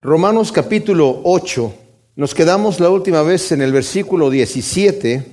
Romanos 0.00 0.52
capítulo 0.52 1.22
8, 1.24 1.74
nos 2.14 2.32
quedamos 2.32 2.78
la 2.78 2.88
última 2.88 3.22
vez 3.22 3.50
en 3.50 3.60
el 3.60 3.72
versículo 3.72 4.30
17, 4.30 5.26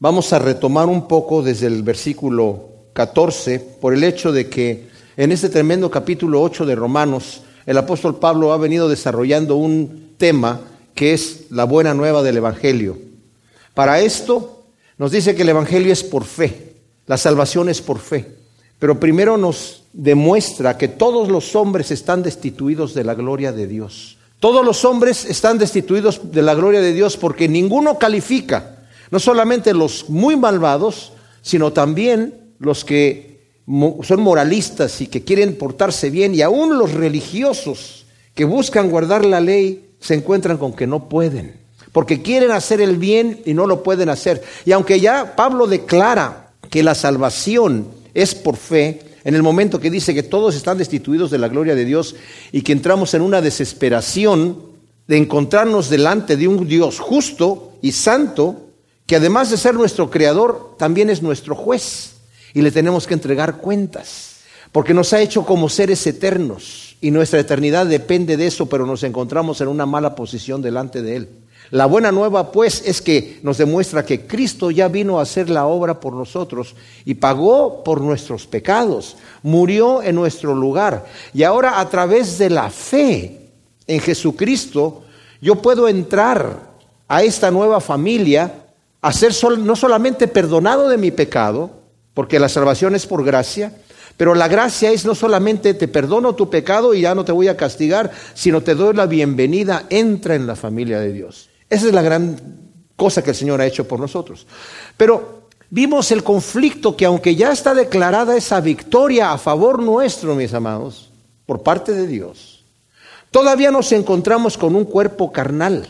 vamos 0.00 0.34
a 0.34 0.38
retomar 0.38 0.86
un 0.86 1.08
poco 1.08 1.42
desde 1.42 1.68
el 1.68 1.82
versículo 1.82 2.90
14 2.92 3.58
por 3.80 3.94
el 3.94 4.04
hecho 4.04 4.30
de 4.30 4.50
que 4.50 4.86
en 5.16 5.32
este 5.32 5.48
tremendo 5.48 5.90
capítulo 5.90 6.42
8 6.42 6.66
de 6.66 6.74
Romanos 6.74 7.44
el 7.64 7.78
apóstol 7.78 8.18
Pablo 8.18 8.52
ha 8.52 8.58
venido 8.58 8.86
desarrollando 8.86 9.56
un 9.56 10.10
tema 10.18 10.60
que 10.94 11.14
es 11.14 11.46
la 11.48 11.64
buena 11.64 11.94
nueva 11.94 12.22
del 12.22 12.36
Evangelio. 12.36 12.98
Para 13.72 14.00
esto 14.00 14.66
nos 14.98 15.10
dice 15.10 15.34
que 15.34 15.40
el 15.40 15.48
Evangelio 15.48 15.90
es 15.90 16.04
por 16.04 16.24
fe, 16.24 16.74
la 17.06 17.16
salvación 17.16 17.70
es 17.70 17.80
por 17.80 17.98
fe, 17.98 18.26
pero 18.82 18.98
primero 18.98 19.38
nos 19.38 19.84
demuestra 19.92 20.76
que 20.76 20.88
todos 20.88 21.28
los 21.28 21.54
hombres 21.54 21.92
están 21.92 22.24
destituidos 22.24 22.94
de 22.94 23.04
la 23.04 23.14
gloria 23.14 23.52
de 23.52 23.68
Dios. 23.68 24.18
Todos 24.40 24.66
los 24.66 24.84
hombres 24.84 25.24
están 25.24 25.56
destituidos 25.56 26.32
de 26.32 26.42
la 26.42 26.56
gloria 26.56 26.80
de 26.80 26.92
Dios 26.92 27.16
porque 27.16 27.48
ninguno 27.48 27.96
califica, 27.96 28.82
no 29.12 29.20
solamente 29.20 29.72
los 29.72 30.10
muy 30.10 30.34
malvados, 30.34 31.12
sino 31.42 31.72
también 31.72 32.34
los 32.58 32.84
que 32.84 33.44
son 34.02 34.20
moralistas 34.20 35.00
y 35.00 35.06
que 35.06 35.22
quieren 35.22 35.56
portarse 35.56 36.10
bien, 36.10 36.34
y 36.34 36.42
aún 36.42 36.76
los 36.76 36.92
religiosos 36.92 38.06
que 38.34 38.44
buscan 38.44 38.90
guardar 38.90 39.24
la 39.24 39.40
ley 39.40 39.90
se 40.00 40.14
encuentran 40.14 40.58
con 40.58 40.72
que 40.72 40.88
no 40.88 41.08
pueden, 41.08 41.60
porque 41.92 42.20
quieren 42.20 42.50
hacer 42.50 42.80
el 42.80 42.96
bien 42.96 43.42
y 43.44 43.54
no 43.54 43.68
lo 43.68 43.84
pueden 43.84 44.08
hacer. 44.08 44.42
Y 44.64 44.72
aunque 44.72 44.98
ya 44.98 45.36
Pablo 45.36 45.68
declara 45.68 46.50
que 46.68 46.82
la 46.82 46.96
salvación 46.96 48.01
es 48.14 48.34
por 48.34 48.56
fe, 48.56 49.00
en 49.24 49.34
el 49.34 49.42
momento 49.42 49.80
que 49.80 49.90
dice 49.90 50.14
que 50.14 50.22
todos 50.22 50.54
están 50.54 50.78
destituidos 50.78 51.30
de 51.30 51.38
la 51.38 51.48
gloria 51.48 51.74
de 51.74 51.84
Dios 51.84 52.16
y 52.50 52.62
que 52.62 52.72
entramos 52.72 53.14
en 53.14 53.22
una 53.22 53.40
desesperación 53.40 54.72
de 55.06 55.16
encontrarnos 55.16 55.88
delante 55.88 56.36
de 56.36 56.48
un 56.48 56.66
Dios 56.66 56.98
justo 56.98 57.72
y 57.82 57.92
santo, 57.92 58.68
que 59.06 59.16
además 59.16 59.50
de 59.50 59.56
ser 59.56 59.74
nuestro 59.74 60.10
creador, 60.10 60.76
también 60.78 61.10
es 61.10 61.22
nuestro 61.22 61.54
juez 61.54 62.14
y 62.54 62.62
le 62.62 62.70
tenemos 62.70 63.06
que 63.06 63.14
entregar 63.14 63.58
cuentas, 63.58 64.40
porque 64.72 64.94
nos 64.94 65.12
ha 65.12 65.20
hecho 65.20 65.44
como 65.44 65.68
seres 65.68 66.06
eternos 66.06 66.96
y 67.00 67.10
nuestra 67.10 67.40
eternidad 67.40 67.86
depende 67.86 68.36
de 68.36 68.46
eso, 68.46 68.66
pero 68.66 68.86
nos 68.86 69.02
encontramos 69.02 69.60
en 69.60 69.68
una 69.68 69.86
mala 69.86 70.14
posición 70.14 70.62
delante 70.62 71.02
de 71.02 71.16
Él. 71.16 71.28
La 71.72 71.86
buena 71.86 72.12
nueva, 72.12 72.52
pues, 72.52 72.82
es 72.84 73.00
que 73.00 73.40
nos 73.42 73.56
demuestra 73.56 74.04
que 74.04 74.26
Cristo 74.26 74.70
ya 74.70 74.88
vino 74.88 75.18
a 75.18 75.22
hacer 75.22 75.48
la 75.48 75.64
obra 75.64 76.00
por 76.00 76.12
nosotros 76.12 76.74
y 77.06 77.14
pagó 77.14 77.82
por 77.82 78.02
nuestros 78.02 78.46
pecados, 78.46 79.16
murió 79.42 80.02
en 80.02 80.14
nuestro 80.14 80.54
lugar. 80.54 81.06
Y 81.32 81.44
ahora 81.44 81.80
a 81.80 81.88
través 81.88 82.36
de 82.36 82.50
la 82.50 82.68
fe 82.68 83.48
en 83.86 84.00
Jesucristo, 84.00 85.04
yo 85.40 85.62
puedo 85.62 85.88
entrar 85.88 86.74
a 87.08 87.22
esta 87.22 87.50
nueva 87.50 87.80
familia, 87.80 88.52
a 89.00 89.10
ser 89.10 89.32
no 89.58 89.74
solamente 89.74 90.28
perdonado 90.28 90.90
de 90.90 90.98
mi 90.98 91.10
pecado, 91.10 91.70
porque 92.12 92.38
la 92.38 92.50
salvación 92.50 92.94
es 92.94 93.06
por 93.06 93.24
gracia, 93.24 93.72
pero 94.18 94.34
la 94.34 94.46
gracia 94.46 94.90
es 94.90 95.06
no 95.06 95.14
solamente 95.14 95.72
te 95.72 95.88
perdono 95.88 96.34
tu 96.34 96.50
pecado 96.50 96.92
y 96.92 97.00
ya 97.00 97.14
no 97.14 97.24
te 97.24 97.32
voy 97.32 97.48
a 97.48 97.56
castigar, 97.56 98.10
sino 98.34 98.60
te 98.60 98.74
doy 98.74 98.94
la 98.94 99.06
bienvenida, 99.06 99.86
entra 99.88 100.34
en 100.34 100.46
la 100.46 100.54
familia 100.54 101.00
de 101.00 101.14
Dios. 101.14 101.48
Esa 101.72 101.86
es 101.86 101.94
la 101.94 102.02
gran 102.02 102.36
cosa 102.96 103.24
que 103.24 103.30
el 103.30 103.36
Señor 103.36 103.62
ha 103.62 103.66
hecho 103.66 103.88
por 103.88 103.98
nosotros. 103.98 104.46
Pero 104.98 105.48
vimos 105.70 106.12
el 106.12 106.22
conflicto 106.22 106.94
que 106.94 107.06
aunque 107.06 107.34
ya 107.34 107.50
está 107.50 107.72
declarada 107.72 108.36
esa 108.36 108.60
victoria 108.60 109.32
a 109.32 109.38
favor 109.38 109.82
nuestro, 109.82 110.34
mis 110.34 110.52
amados, 110.52 111.08
por 111.46 111.62
parte 111.62 111.94
de 111.94 112.06
Dios, 112.06 112.62
todavía 113.30 113.70
nos 113.70 113.90
encontramos 113.92 114.58
con 114.58 114.76
un 114.76 114.84
cuerpo 114.84 115.32
carnal, 115.32 115.88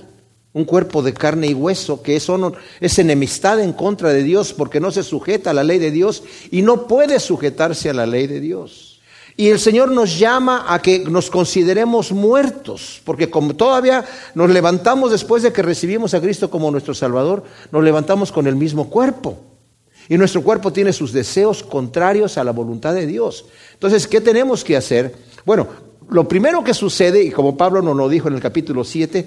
un 0.53 0.65
cuerpo 0.65 1.03
de 1.03 1.15
carne 1.15 1.49
y 1.49 1.55
hueso, 1.55 2.01
que 2.01 2.15
es, 2.15 2.29
es 2.79 2.99
enemistad 3.01 3.59
en 3.59 3.73
contra 3.73 4.11
de 4.11 4.23
Dios 4.23 4.53
porque 4.53 4.79
no 4.79 4.93
se 4.93 5.03
sujeta 5.03 5.51
a 5.51 5.55
la 5.55 5.65
ley 5.65 5.81
de 5.81 5.91
Dios 5.91 6.23
y 6.53 6.63
no 6.63 6.87
puede 6.87 7.19
sujetarse 7.19 7.91
a 7.91 7.95
la 7.95 8.07
ley 8.07 8.29
de 8.29 8.39
Dios. 8.39 8.92
Y 9.37 9.49
el 9.49 9.59
Señor 9.59 9.91
nos 9.91 10.19
llama 10.19 10.67
a 10.69 10.81
que 10.83 10.99
nos 11.01 11.31
consideremos 11.31 12.13
muertos, 12.13 13.01
porque 13.05 13.31
como 13.31 13.57
todavía 13.57 14.05
nos 14.35 14.51
levantamos 14.51 15.11
después 15.11 15.43
de 15.43 15.53
que 15.53 15.63
recibimos 15.63 16.13
a 16.13 16.21
Cristo 16.21 16.51
como 16.51 16.71
nuestro 16.71 16.93
Salvador, 16.93 17.45
nos 17.71 17.83
levantamos 17.83 18.31
con 18.31 18.47
el 18.47 18.57
mismo 18.57 18.91
cuerpo. 18.91 19.39
Y 20.09 20.19
nuestro 20.19 20.43
cuerpo 20.43 20.73
tiene 20.73 20.93
sus 20.93 21.13
deseos 21.13 21.63
contrarios 21.63 22.37
a 22.37 22.45
la 22.45 22.53
voluntad 22.53 22.93
de 22.93 23.07
Dios. 23.07 23.47
Entonces, 23.73 24.07
¿qué 24.07 24.21
tenemos 24.21 24.65
que 24.65 24.77
hacer? 24.77 25.15
Bueno, 25.47 25.69
lo 26.11 26.29
primero 26.29 26.63
que 26.63 26.75
sucede, 26.75 27.23
y 27.23 27.31
como 27.31 27.57
Pablo 27.57 27.81
nos 27.81 27.97
lo 27.97 28.09
dijo 28.09 28.29
en 28.29 28.35
el 28.35 28.41
capítulo 28.41 28.85
7, 28.85 29.27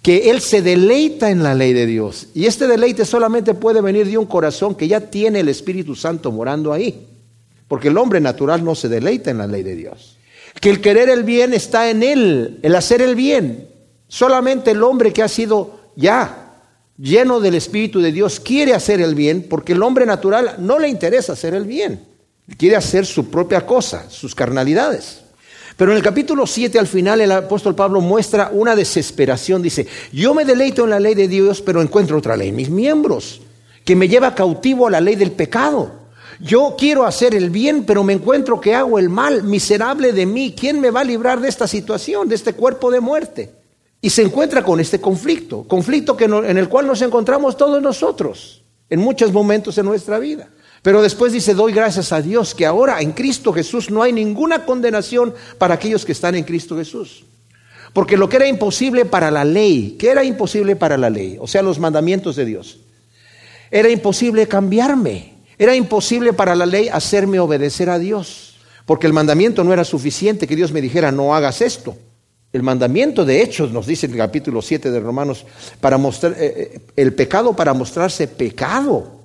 que 0.00 0.30
Él 0.30 0.40
se 0.40 0.62
deleita 0.62 1.30
en 1.30 1.42
la 1.42 1.54
ley 1.54 1.72
de 1.72 1.86
Dios. 1.86 2.28
Y 2.34 2.46
este 2.46 2.68
deleite 2.68 3.04
solamente 3.04 3.54
puede 3.54 3.80
venir 3.80 4.06
de 4.06 4.16
un 4.16 4.26
corazón 4.26 4.76
que 4.76 4.86
ya 4.86 5.00
tiene 5.00 5.40
el 5.40 5.48
Espíritu 5.48 5.96
Santo 5.96 6.30
morando 6.30 6.72
ahí 6.72 7.09
porque 7.70 7.86
el 7.86 7.98
hombre 7.98 8.18
natural 8.20 8.64
no 8.64 8.74
se 8.74 8.88
deleita 8.88 9.30
en 9.30 9.38
la 9.38 9.46
ley 9.46 9.62
de 9.62 9.76
Dios. 9.76 10.16
Que 10.60 10.70
el 10.70 10.80
querer 10.80 11.08
el 11.08 11.22
bien 11.22 11.54
está 11.54 11.88
en 11.88 12.02
él, 12.02 12.58
el 12.64 12.74
hacer 12.74 13.00
el 13.00 13.14
bien. 13.14 13.68
Solamente 14.08 14.72
el 14.72 14.82
hombre 14.82 15.12
que 15.12 15.22
ha 15.22 15.28
sido 15.28 15.78
ya 15.94 16.50
lleno 16.98 17.38
del 17.38 17.54
Espíritu 17.54 18.00
de 18.00 18.10
Dios 18.10 18.40
quiere 18.40 18.74
hacer 18.74 19.00
el 19.00 19.14
bien, 19.14 19.46
porque 19.48 19.74
el 19.74 19.84
hombre 19.84 20.04
natural 20.04 20.56
no 20.58 20.80
le 20.80 20.88
interesa 20.88 21.34
hacer 21.34 21.54
el 21.54 21.64
bien. 21.64 22.04
Quiere 22.56 22.74
hacer 22.74 23.06
su 23.06 23.30
propia 23.30 23.64
cosa, 23.64 24.10
sus 24.10 24.34
carnalidades. 24.34 25.20
Pero 25.76 25.92
en 25.92 25.98
el 25.98 26.02
capítulo 26.02 26.48
7 26.48 26.76
al 26.76 26.88
final 26.88 27.20
el 27.20 27.30
apóstol 27.30 27.76
Pablo 27.76 28.00
muestra 28.00 28.50
una 28.52 28.74
desesperación. 28.74 29.62
Dice, 29.62 29.86
yo 30.10 30.34
me 30.34 30.44
deleito 30.44 30.82
en 30.82 30.90
la 30.90 30.98
ley 30.98 31.14
de 31.14 31.28
Dios, 31.28 31.62
pero 31.62 31.80
encuentro 31.80 32.18
otra 32.18 32.36
ley, 32.36 32.50
mis 32.50 32.68
miembros, 32.68 33.40
que 33.84 33.94
me 33.94 34.08
lleva 34.08 34.34
cautivo 34.34 34.88
a 34.88 34.90
la 34.90 35.00
ley 35.00 35.14
del 35.14 35.30
pecado. 35.30 35.99
Yo 36.40 36.74
quiero 36.78 37.04
hacer 37.04 37.34
el 37.34 37.50
bien, 37.50 37.84
pero 37.84 38.02
me 38.02 38.14
encuentro 38.14 38.60
que 38.60 38.74
hago 38.74 38.98
el 38.98 39.10
mal, 39.10 39.42
miserable 39.42 40.12
de 40.12 40.24
mí. 40.24 40.54
¿Quién 40.58 40.80
me 40.80 40.90
va 40.90 41.00
a 41.00 41.04
librar 41.04 41.40
de 41.40 41.48
esta 41.48 41.68
situación, 41.68 42.28
de 42.28 42.34
este 42.34 42.54
cuerpo 42.54 42.90
de 42.90 43.00
muerte? 43.00 43.50
Y 44.00 44.08
se 44.08 44.22
encuentra 44.22 44.62
con 44.62 44.80
este 44.80 45.00
conflicto, 45.00 45.64
conflicto 45.64 46.16
que 46.16 46.24
en 46.24 46.56
el 46.56 46.68
cual 46.70 46.86
nos 46.86 47.02
encontramos 47.02 47.58
todos 47.58 47.82
nosotros 47.82 48.62
en 48.88 49.00
muchos 49.00 49.32
momentos 49.32 49.76
en 49.76 49.84
nuestra 49.84 50.18
vida. 50.18 50.48
Pero 50.82 51.02
después 51.02 51.32
dice, 51.32 51.52
doy 51.52 51.74
gracias 51.74 52.10
a 52.10 52.22
Dios 52.22 52.54
que 52.54 52.64
ahora 52.64 53.02
en 53.02 53.12
Cristo 53.12 53.52
Jesús 53.52 53.90
no 53.90 54.02
hay 54.02 54.14
ninguna 54.14 54.64
condenación 54.64 55.34
para 55.58 55.74
aquellos 55.74 56.06
que 56.06 56.12
están 56.12 56.34
en 56.34 56.44
Cristo 56.44 56.76
Jesús. 56.76 57.24
Porque 57.92 58.16
lo 58.16 58.28
que 58.28 58.36
era 58.36 58.46
imposible 58.46 59.04
para 59.04 59.30
la 59.30 59.44
ley, 59.44 59.96
¿qué 59.98 60.10
era 60.10 60.24
imposible 60.24 60.76
para 60.76 60.96
la 60.96 61.10
ley? 61.10 61.36
O 61.38 61.46
sea, 61.46 61.60
los 61.60 61.78
mandamientos 61.78 62.36
de 62.36 62.46
Dios. 62.46 62.78
Era 63.70 63.90
imposible 63.90 64.48
cambiarme. 64.48 65.39
Era 65.60 65.76
imposible 65.76 66.32
para 66.32 66.54
la 66.54 66.64
ley 66.64 66.88
hacerme 66.88 67.38
obedecer 67.38 67.90
a 67.90 67.98
Dios, 67.98 68.54
porque 68.86 69.06
el 69.06 69.12
mandamiento 69.12 69.62
no 69.62 69.74
era 69.74 69.84
suficiente 69.84 70.46
que 70.46 70.56
Dios 70.56 70.72
me 70.72 70.80
dijera, 70.80 71.12
no 71.12 71.34
hagas 71.34 71.60
esto. 71.60 71.98
El 72.50 72.62
mandamiento 72.62 73.26
de 73.26 73.42
hechos, 73.42 73.70
nos 73.70 73.84
dice 73.84 74.06
en 74.06 74.12
el 74.12 74.18
capítulo 74.18 74.62
7 74.62 74.90
de 74.90 75.00
Romanos, 75.00 75.44
para 75.78 75.98
mostrar, 75.98 76.32
eh, 76.32 76.38
eh, 76.38 76.80
el 76.96 77.12
pecado 77.12 77.54
para 77.54 77.74
mostrarse 77.74 78.26
pecado 78.26 79.20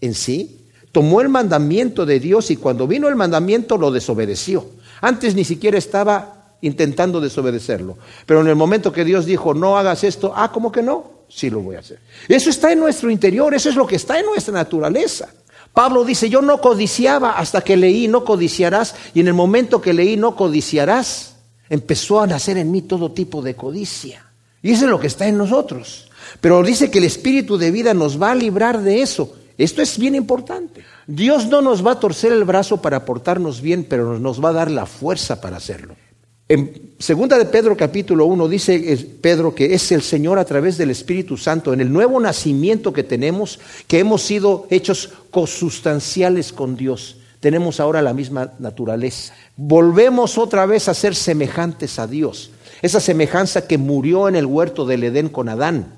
en 0.00 0.14
sí, 0.14 0.66
tomó 0.90 1.20
el 1.20 1.28
mandamiento 1.28 2.04
de 2.04 2.18
Dios 2.18 2.50
y 2.50 2.56
cuando 2.56 2.88
vino 2.88 3.06
el 3.06 3.14
mandamiento 3.14 3.78
lo 3.78 3.92
desobedeció. 3.92 4.66
Antes 5.00 5.36
ni 5.36 5.44
siquiera 5.44 5.78
estaba 5.78 6.56
intentando 6.62 7.20
desobedecerlo. 7.20 7.96
Pero 8.26 8.40
en 8.40 8.48
el 8.48 8.56
momento 8.56 8.90
que 8.90 9.04
Dios 9.04 9.24
dijo, 9.24 9.54
no 9.54 9.78
hagas 9.78 10.02
esto, 10.02 10.32
ah, 10.34 10.50
¿cómo 10.50 10.72
que 10.72 10.82
no? 10.82 11.22
Sí 11.28 11.48
lo 11.48 11.60
voy 11.60 11.76
a 11.76 11.78
hacer. 11.78 12.00
Eso 12.26 12.50
está 12.50 12.72
en 12.72 12.80
nuestro 12.80 13.08
interior, 13.08 13.54
eso 13.54 13.68
es 13.68 13.76
lo 13.76 13.86
que 13.86 13.94
está 13.94 14.18
en 14.18 14.26
nuestra 14.26 14.52
naturaleza. 14.52 15.28
Pablo 15.76 16.06
dice, 16.06 16.30
yo 16.30 16.40
no 16.40 16.58
codiciaba 16.62 17.32
hasta 17.32 17.60
que 17.60 17.76
leí, 17.76 18.08
no 18.08 18.24
codiciarás, 18.24 18.94
y 19.12 19.20
en 19.20 19.28
el 19.28 19.34
momento 19.34 19.82
que 19.82 19.92
leí, 19.92 20.16
no 20.16 20.34
codiciarás, 20.34 21.34
empezó 21.68 22.22
a 22.22 22.26
nacer 22.26 22.56
en 22.56 22.70
mí 22.70 22.80
todo 22.80 23.12
tipo 23.12 23.42
de 23.42 23.56
codicia. 23.56 24.24
Y 24.62 24.70
eso 24.70 24.86
es 24.86 24.90
lo 24.90 24.98
que 24.98 25.08
está 25.08 25.28
en 25.28 25.36
nosotros. 25.36 26.10
Pero 26.40 26.62
dice 26.62 26.90
que 26.90 26.96
el 26.96 27.04
espíritu 27.04 27.58
de 27.58 27.70
vida 27.70 27.92
nos 27.92 28.20
va 28.20 28.30
a 28.30 28.34
librar 28.34 28.80
de 28.80 29.02
eso. 29.02 29.36
Esto 29.58 29.82
es 29.82 29.98
bien 29.98 30.14
importante. 30.14 30.82
Dios 31.06 31.46
no 31.48 31.60
nos 31.60 31.86
va 31.86 31.92
a 31.92 32.00
torcer 32.00 32.32
el 32.32 32.44
brazo 32.44 32.80
para 32.80 33.04
portarnos 33.04 33.60
bien, 33.60 33.84
pero 33.84 34.18
nos 34.18 34.42
va 34.42 34.48
a 34.48 34.54
dar 34.54 34.70
la 34.70 34.86
fuerza 34.86 35.42
para 35.42 35.58
hacerlo. 35.58 35.94
En 36.48 36.92
segunda 37.00 37.38
de 37.38 37.46
Pedro 37.46 37.76
capítulo 37.76 38.26
1 38.26 38.46
dice 38.46 39.08
Pedro 39.20 39.52
que 39.52 39.74
es 39.74 39.90
el 39.90 40.00
Señor 40.00 40.38
a 40.38 40.44
través 40.44 40.78
del 40.78 40.90
Espíritu 40.90 41.36
Santo, 41.36 41.72
en 41.72 41.80
el 41.80 41.92
nuevo 41.92 42.20
nacimiento 42.20 42.92
que 42.92 43.02
tenemos, 43.02 43.58
que 43.88 43.98
hemos 43.98 44.22
sido 44.22 44.68
hechos 44.70 45.10
consustanciales 45.32 46.52
con 46.52 46.76
Dios. 46.76 47.16
Tenemos 47.40 47.80
ahora 47.80 48.00
la 48.00 48.14
misma 48.14 48.52
naturaleza. 48.60 49.34
Volvemos 49.56 50.38
otra 50.38 50.66
vez 50.66 50.88
a 50.88 50.94
ser 50.94 51.16
semejantes 51.16 51.98
a 51.98 52.06
Dios. 52.06 52.52
Esa 52.80 53.00
semejanza 53.00 53.66
que 53.66 53.76
murió 53.76 54.28
en 54.28 54.36
el 54.36 54.46
huerto 54.46 54.86
del 54.86 55.02
Edén 55.02 55.28
con 55.28 55.48
Adán. 55.48 55.96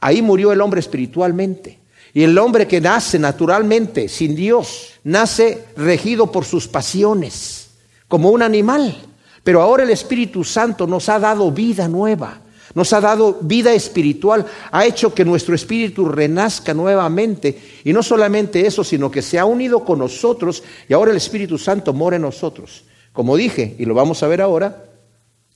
Ahí 0.00 0.22
murió 0.22 0.50
el 0.52 0.60
hombre 0.60 0.80
espiritualmente. 0.80 1.78
Y 2.12 2.24
el 2.24 2.36
hombre 2.36 2.66
que 2.66 2.80
nace 2.80 3.18
naturalmente, 3.18 4.08
sin 4.08 4.34
Dios, 4.34 4.94
nace 5.04 5.64
regido 5.76 6.30
por 6.32 6.44
sus 6.44 6.68
pasiones, 6.68 7.68
como 8.08 8.30
un 8.30 8.42
animal. 8.42 9.11
Pero 9.42 9.60
ahora 9.60 9.82
el 9.82 9.90
Espíritu 9.90 10.44
Santo 10.44 10.86
nos 10.86 11.08
ha 11.08 11.18
dado 11.18 11.50
vida 11.50 11.88
nueva, 11.88 12.40
nos 12.74 12.92
ha 12.92 13.00
dado 13.00 13.38
vida 13.40 13.72
espiritual, 13.72 14.46
ha 14.70 14.86
hecho 14.86 15.12
que 15.12 15.24
nuestro 15.24 15.54
espíritu 15.54 16.06
renazca 16.06 16.72
nuevamente. 16.72 17.60
Y 17.84 17.92
no 17.92 18.02
solamente 18.02 18.66
eso, 18.66 18.84
sino 18.84 19.10
que 19.10 19.22
se 19.22 19.38
ha 19.38 19.44
unido 19.44 19.84
con 19.84 19.98
nosotros 19.98 20.62
y 20.88 20.94
ahora 20.94 21.10
el 21.10 21.16
Espíritu 21.16 21.58
Santo 21.58 21.92
mora 21.92 22.16
en 22.16 22.22
nosotros. 22.22 22.84
Como 23.12 23.36
dije, 23.36 23.76
y 23.78 23.84
lo 23.84 23.94
vamos 23.94 24.22
a 24.22 24.28
ver 24.28 24.40
ahora, 24.40 24.84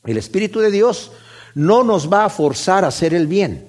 el 0.05 0.19
Espíritu 0.19 0.61
de 0.61 0.71
Dios 0.71 1.13
no 1.55 1.85
nos 1.85 2.13
va 2.13 2.27
a 2.27 2.31
forzar 2.31 2.85
a 2.85 2.89
hacer 2.89 3.15
el 3.15 3.27
bien, 3.27 3.69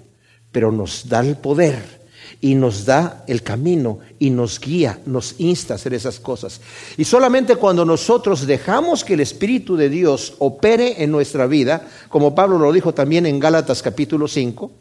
pero 0.51 0.71
nos 0.71 1.07
da 1.07 1.21
el 1.21 1.37
poder 1.37 1.96
y 2.39 2.55
nos 2.55 2.85
da 2.85 3.23
el 3.27 3.41
camino 3.41 3.99
y 4.19 4.29
nos 4.29 4.59
guía, 4.59 4.99
nos 5.05 5.35
insta 5.39 5.73
a 5.73 5.75
hacer 5.75 5.93
esas 5.93 6.19
cosas. 6.19 6.61
Y 6.97 7.03
solamente 7.03 7.55
cuando 7.55 7.83
nosotros 7.83 8.45
dejamos 8.45 9.03
que 9.03 9.15
el 9.15 9.21
Espíritu 9.21 9.75
de 9.75 9.89
Dios 9.89 10.35
opere 10.39 11.03
en 11.03 11.11
nuestra 11.11 11.47
vida, 11.47 11.87
como 12.09 12.35
Pablo 12.35 12.59
lo 12.59 12.71
dijo 12.71 12.93
también 12.93 13.25
en 13.25 13.39
Gálatas 13.39 13.81
capítulo 13.81 14.27
5, 14.27 14.71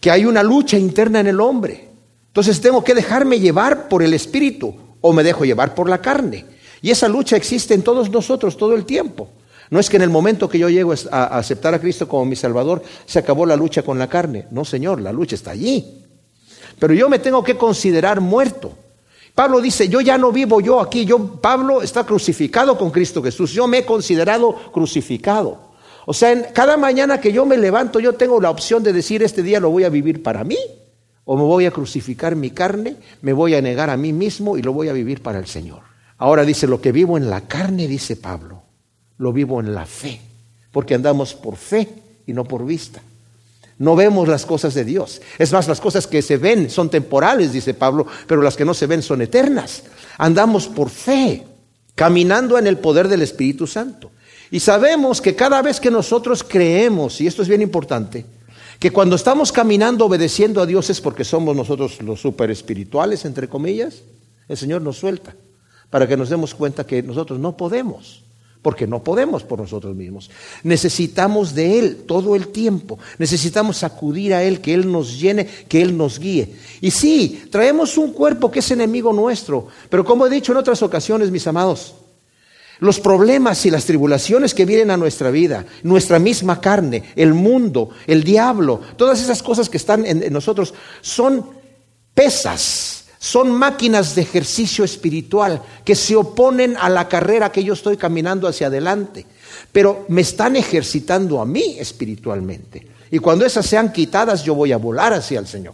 que 0.00 0.10
hay 0.10 0.24
una 0.24 0.42
lucha 0.42 0.76
interna 0.76 1.20
en 1.20 1.28
el 1.28 1.40
hombre. 1.40 1.88
Entonces 2.26 2.60
tengo 2.60 2.82
que 2.82 2.94
dejarme 2.94 3.38
llevar 3.38 3.88
por 3.88 4.02
el 4.02 4.12
Espíritu 4.12 4.74
o 5.00 5.12
me 5.12 5.22
dejo 5.22 5.44
llevar 5.44 5.74
por 5.74 5.88
la 5.88 6.00
carne. 6.00 6.46
Y 6.82 6.90
esa 6.90 7.08
lucha 7.08 7.36
existe 7.36 7.74
en 7.74 7.82
todos 7.82 8.10
nosotros 8.10 8.56
todo 8.56 8.74
el 8.74 8.84
tiempo. 8.84 9.28
No 9.70 9.80
es 9.80 9.88
que 9.88 9.96
en 9.96 10.02
el 10.02 10.10
momento 10.10 10.48
que 10.48 10.58
yo 10.58 10.68
llego 10.68 10.92
a 11.10 11.38
aceptar 11.38 11.74
a 11.74 11.80
Cristo 11.80 12.06
como 12.06 12.24
mi 12.24 12.36
Salvador 12.36 12.82
se 13.06 13.18
acabó 13.18 13.46
la 13.46 13.56
lucha 13.56 13.82
con 13.82 13.98
la 13.98 14.08
carne. 14.08 14.46
No, 14.50 14.64
Señor, 14.64 15.00
la 15.00 15.12
lucha 15.12 15.34
está 15.36 15.52
allí. 15.52 16.03
Pero 16.78 16.94
yo 16.94 17.08
me 17.08 17.18
tengo 17.18 17.42
que 17.42 17.56
considerar 17.56 18.20
muerto. 18.20 18.72
Pablo 19.34 19.60
dice, 19.60 19.88
yo 19.88 20.00
ya 20.00 20.16
no 20.16 20.30
vivo 20.30 20.60
yo 20.60 20.80
aquí, 20.80 21.04
yo 21.04 21.40
Pablo 21.40 21.82
está 21.82 22.04
crucificado 22.04 22.78
con 22.78 22.90
Cristo 22.90 23.22
Jesús, 23.22 23.50
yo 23.50 23.66
me 23.66 23.78
he 23.78 23.84
considerado 23.84 24.54
crucificado. 24.72 25.74
O 26.06 26.12
sea, 26.12 26.30
en 26.30 26.46
cada 26.52 26.76
mañana 26.76 27.20
que 27.20 27.32
yo 27.32 27.44
me 27.44 27.56
levanto, 27.56 27.98
yo 27.98 28.12
tengo 28.12 28.40
la 28.40 28.50
opción 28.50 28.82
de 28.82 28.92
decir, 28.92 29.22
este 29.22 29.42
día 29.42 29.58
lo 29.58 29.70
voy 29.70 29.84
a 29.84 29.88
vivir 29.88 30.22
para 30.22 30.44
mí, 30.44 30.58
o 31.24 31.36
me 31.36 31.42
voy 31.42 31.66
a 31.66 31.72
crucificar 31.72 32.36
mi 32.36 32.50
carne, 32.50 32.96
me 33.22 33.32
voy 33.32 33.54
a 33.54 33.62
negar 33.62 33.90
a 33.90 33.96
mí 33.96 34.12
mismo 34.12 34.56
y 34.56 34.62
lo 34.62 34.72
voy 34.72 34.88
a 34.88 34.92
vivir 34.92 35.20
para 35.20 35.38
el 35.38 35.46
Señor. 35.46 35.80
Ahora 36.18 36.44
dice, 36.44 36.66
lo 36.68 36.80
que 36.80 36.92
vivo 36.92 37.16
en 37.16 37.28
la 37.28 37.40
carne, 37.42 37.88
dice 37.88 38.14
Pablo, 38.16 38.62
lo 39.18 39.32
vivo 39.32 39.58
en 39.60 39.74
la 39.74 39.86
fe, 39.86 40.20
porque 40.70 40.94
andamos 40.94 41.34
por 41.34 41.56
fe 41.56 41.88
y 42.26 42.32
no 42.32 42.44
por 42.44 42.64
vista. 42.64 43.00
No 43.78 43.96
vemos 43.96 44.28
las 44.28 44.46
cosas 44.46 44.74
de 44.74 44.84
Dios. 44.84 45.20
Es 45.38 45.52
más, 45.52 45.66
las 45.66 45.80
cosas 45.80 46.06
que 46.06 46.22
se 46.22 46.36
ven 46.36 46.70
son 46.70 46.90
temporales, 46.90 47.52
dice 47.52 47.74
Pablo, 47.74 48.06
pero 48.26 48.42
las 48.42 48.56
que 48.56 48.64
no 48.64 48.74
se 48.74 48.86
ven 48.86 49.02
son 49.02 49.22
eternas. 49.22 49.84
Andamos 50.18 50.68
por 50.68 50.90
fe, 50.90 51.44
caminando 51.94 52.58
en 52.58 52.66
el 52.66 52.78
poder 52.78 53.08
del 53.08 53.22
Espíritu 53.22 53.66
Santo. 53.66 54.10
Y 54.50 54.60
sabemos 54.60 55.20
que 55.20 55.34
cada 55.34 55.60
vez 55.62 55.80
que 55.80 55.90
nosotros 55.90 56.44
creemos, 56.44 57.20
y 57.20 57.26
esto 57.26 57.42
es 57.42 57.48
bien 57.48 57.62
importante, 57.62 58.24
que 58.78 58.92
cuando 58.92 59.16
estamos 59.16 59.50
caminando 59.50 60.06
obedeciendo 60.06 60.60
a 60.60 60.66
Dios 60.66 60.90
es 60.90 61.00
porque 61.00 61.24
somos 61.24 61.56
nosotros 61.56 62.00
los 62.02 62.20
super 62.20 62.50
espirituales, 62.50 63.24
entre 63.24 63.48
comillas, 63.48 64.02
el 64.48 64.56
Señor 64.56 64.82
nos 64.82 64.98
suelta 64.98 65.34
para 65.90 66.06
que 66.06 66.16
nos 66.16 66.28
demos 66.28 66.54
cuenta 66.54 66.86
que 66.86 67.02
nosotros 67.02 67.38
no 67.38 67.56
podemos 67.56 68.22
porque 68.64 68.86
no 68.86 69.04
podemos 69.04 69.42
por 69.42 69.58
nosotros 69.58 69.94
mismos. 69.94 70.30
Necesitamos 70.62 71.54
de 71.54 71.78
Él 71.78 71.96
todo 72.06 72.34
el 72.34 72.48
tiempo. 72.48 72.98
Necesitamos 73.18 73.84
acudir 73.84 74.32
a 74.32 74.42
Él, 74.42 74.62
que 74.62 74.72
Él 74.72 74.90
nos 74.90 75.20
llene, 75.20 75.46
que 75.68 75.82
Él 75.82 75.94
nos 75.94 76.18
guíe. 76.18 76.56
Y 76.80 76.90
sí, 76.90 77.44
traemos 77.50 77.98
un 77.98 78.14
cuerpo 78.14 78.50
que 78.50 78.60
es 78.60 78.70
enemigo 78.70 79.12
nuestro, 79.12 79.66
pero 79.90 80.02
como 80.02 80.26
he 80.26 80.30
dicho 80.30 80.52
en 80.52 80.58
otras 80.58 80.82
ocasiones, 80.82 81.30
mis 81.30 81.46
amados, 81.46 81.94
los 82.80 83.00
problemas 83.00 83.66
y 83.66 83.70
las 83.70 83.84
tribulaciones 83.84 84.54
que 84.54 84.64
vienen 84.64 84.90
a 84.90 84.96
nuestra 84.96 85.30
vida, 85.30 85.66
nuestra 85.82 86.18
misma 86.18 86.58
carne, 86.58 87.02
el 87.16 87.34
mundo, 87.34 87.90
el 88.06 88.24
diablo, 88.24 88.80
todas 88.96 89.20
esas 89.20 89.42
cosas 89.42 89.68
que 89.68 89.76
están 89.76 90.06
en, 90.06 90.32
nosotros 90.32 90.72
son 91.02 91.50
pesas 92.14 92.93
son 93.24 93.52
máquinas 93.52 94.14
de 94.14 94.20
ejercicio 94.20 94.84
espiritual 94.84 95.62
que 95.82 95.94
se 95.94 96.14
oponen 96.14 96.76
a 96.76 96.90
la 96.90 97.08
carrera 97.08 97.50
que 97.50 97.64
yo 97.64 97.72
estoy 97.72 97.96
caminando 97.96 98.46
hacia 98.46 98.66
adelante, 98.66 99.24
pero 99.72 100.04
me 100.08 100.20
están 100.20 100.56
ejercitando 100.56 101.40
a 101.40 101.46
mí 101.46 101.76
espiritualmente. 101.78 102.86
Y 103.10 103.18
cuando 103.20 103.46
esas 103.46 103.64
sean 103.64 103.94
quitadas, 103.94 104.44
yo 104.44 104.54
voy 104.54 104.72
a 104.72 104.76
volar 104.76 105.14
hacia 105.14 105.38
el 105.38 105.46
Señor. 105.46 105.72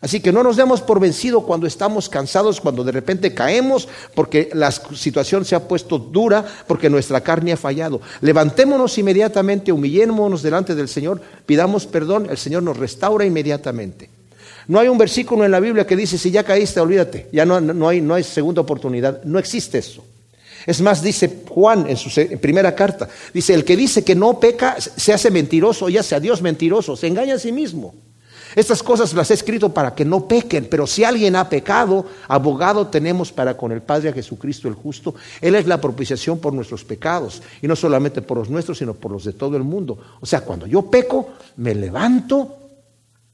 Así 0.00 0.20
que 0.20 0.32
no 0.32 0.42
nos 0.42 0.56
demos 0.56 0.80
por 0.80 1.00
vencido 1.00 1.42
cuando 1.42 1.66
estamos 1.66 2.08
cansados, 2.08 2.62
cuando 2.62 2.82
de 2.82 2.92
repente 2.92 3.34
caemos, 3.34 3.86
porque 4.14 4.48
la 4.54 4.70
situación 4.70 5.44
se 5.44 5.54
ha 5.54 5.68
puesto 5.68 5.98
dura, 5.98 6.46
porque 6.66 6.88
nuestra 6.88 7.20
carne 7.20 7.52
ha 7.52 7.58
fallado. 7.58 8.00
Levantémonos 8.22 8.96
inmediatamente, 8.96 9.70
humillémonos 9.70 10.40
delante 10.40 10.74
del 10.74 10.88
Señor, 10.88 11.20
pidamos 11.44 11.84
perdón, 11.84 12.26
el 12.30 12.38
Señor 12.38 12.62
nos 12.62 12.78
restaura 12.78 13.26
inmediatamente. 13.26 14.16
No 14.68 14.78
hay 14.78 14.88
un 14.88 14.98
versículo 14.98 15.44
en 15.44 15.50
la 15.50 15.60
Biblia 15.60 15.86
que 15.86 15.96
dice, 15.96 16.18
si 16.18 16.30
ya 16.30 16.44
caíste, 16.44 16.78
olvídate, 16.78 17.28
ya 17.32 17.44
no, 17.46 17.60
no, 17.60 17.88
hay, 17.88 18.00
no 18.02 18.14
hay 18.14 18.22
segunda 18.22 18.60
oportunidad. 18.60 19.22
No 19.24 19.38
existe 19.38 19.78
eso. 19.78 20.04
Es 20.66 20.82
más, 20.82 21.02
dice 21.02 21.42
Juan 21.48 21.86
en 21.88 21.96
su 21.96 22.10
primera 22.38 22.74
carta, 22.74 23.08
dice, 23.32 23.54
el 23.54 23.64
que 23.64 23.76
dice 23.76 24.04
que 24.04 24.14
no 24.14 24.38
peca 24.38 24.76
se 24.78 25.14
hace 25.14 25.30
mentiroso, 25.30 25.88
ya 25.88 26.02
sea 26.02 26.20
Dios 26.20 26.42
mentiroso, 26.42 26.96
se 26.96 27.06
engaña 27.06 27.36
a 27.36 27.38
sí 27.38 27.50
mismo. 27.50 27.94
Estas 28.54 28.82
cosas 28.82 29.14
las 29.14 29.30
he 29.30 29.34
escrito 29.34 29.72
para 29.72 29.94
que 29.94 30.04
no 30.04 30.26
pequen, 30.26 30.66
pero 30.66 30.86
si 30.86 31.04
alguien 31.04 31.36
ha 31.36 31.48
pecado, 31.48 32.06
abogado 32.28 32.88
tenemos 32.88 33.32
para 33.32 33.56
con 33.56 33.72
el 33.72 33.82
Padre 33.82 34.10
a 34.10 34.12
Jesucristo 34.12 34.68
el 34.68 34.74
justo. 34.74 35.14
Él 35.40 35.54
es 35.54 35.66
la 35.66 35.80
propiciación 35.80 36.38
por 36.38 36.52
nuestros 36.52 36.84
pecados, 36.84 37.42
y 37.62 37.66
no 37.66 37.76
solamente 37.76 38.20
por 38.20 38.38
los 38.38 38.50
nuestros, 38.50 38.78
sino 38.78 38.94
por 38.94 39.12
los 39.12 39.24
de 39.24 39.32
todo 39.32 39.56
el 39.56 39.64
mundo. 39.64 39.98
O 40.20 40.26
sea, 40.26 40.42
cuando 40.42 40.66
yo 40.66 40.90
peco, 40.90 41.30
me 41.56 41.74
levanto, 41.74 42.56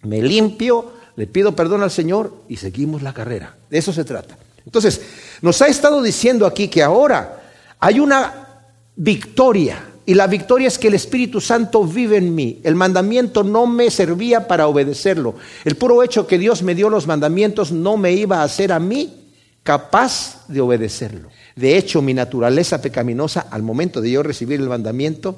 me 0.02 0.20
limpio, 0.20 0.92
le 1.16 1.26
pido 1.26 1.54
perdón 1.54 1.82
al 1.82 1.90
Señor 1.90 2.34
y 2.48 2.56
seguimos 2.56 3.02
la 3.02 3.12
carrera. 3.12 3.56
De 3.70 3.78
eso 3.78 3.92
se 3.92 4.04
trata. 4.04 4.36
Entonces, 4.64 5.00
nos 5.42 5.60
ha 5.62 5.68
estado 5.68 6.02
diciendo 6.02 6.46
aquí 6.46 6.68
que 6.68 6.82
ahora 6.82 7.42
hay 7.78 8.00
una 8.00 8.48
victoria. 8.96 9.90
Y 10.06 10.14
la 10.14 10.26
victoria 10.26 10.68
es 10.68 10.78
que 10.78 10.88
el 10.88 10.94
Espíritu 10.94 11.40
Santo 11.40 11.84
vive 11.84 12.18
en 12.18 12.34
mí. 12.34 12.60
El 12.62 12.74
mandamiento 12.74 13.42
no 13.42 13.66
me 13.66 13.90
servía 13.90 14.46
para 14.46 14.66
obedecerlo. 14.66 15.34
El 15.64 15.76
puro 15.76 16.02
hecho 16.02 16.26
que 16.26 16.38
Dios 16.38 16.62
me 16.62 16.74
dio 16.74 16.90
los 16.90 17.06
mandamientos 17.06 17.72
no 17.72 17.96
me 17.96 18.12
iba 18.12 18.40
a 18.40 18.44
hacer 18.44 18.72
a 18.72 18.78
mí 18.78 19.24
capaz 19.62 20.46
de 20.48 20.60
obedecerlo. 20.60 21.30
De 21.56 21.78
hecho, 21.78 22.02
mi 22.02 22.12
naturaleza 22.12 22.82
pecaminosa, 22.82 23.46
al 23.50 23.62
momento 23.62 24.00
de 24.00 24.10
yo 24.10 24.22
recibir 24.22 24.60
el 24.60 24.68
mandamiento, 24.68 25.36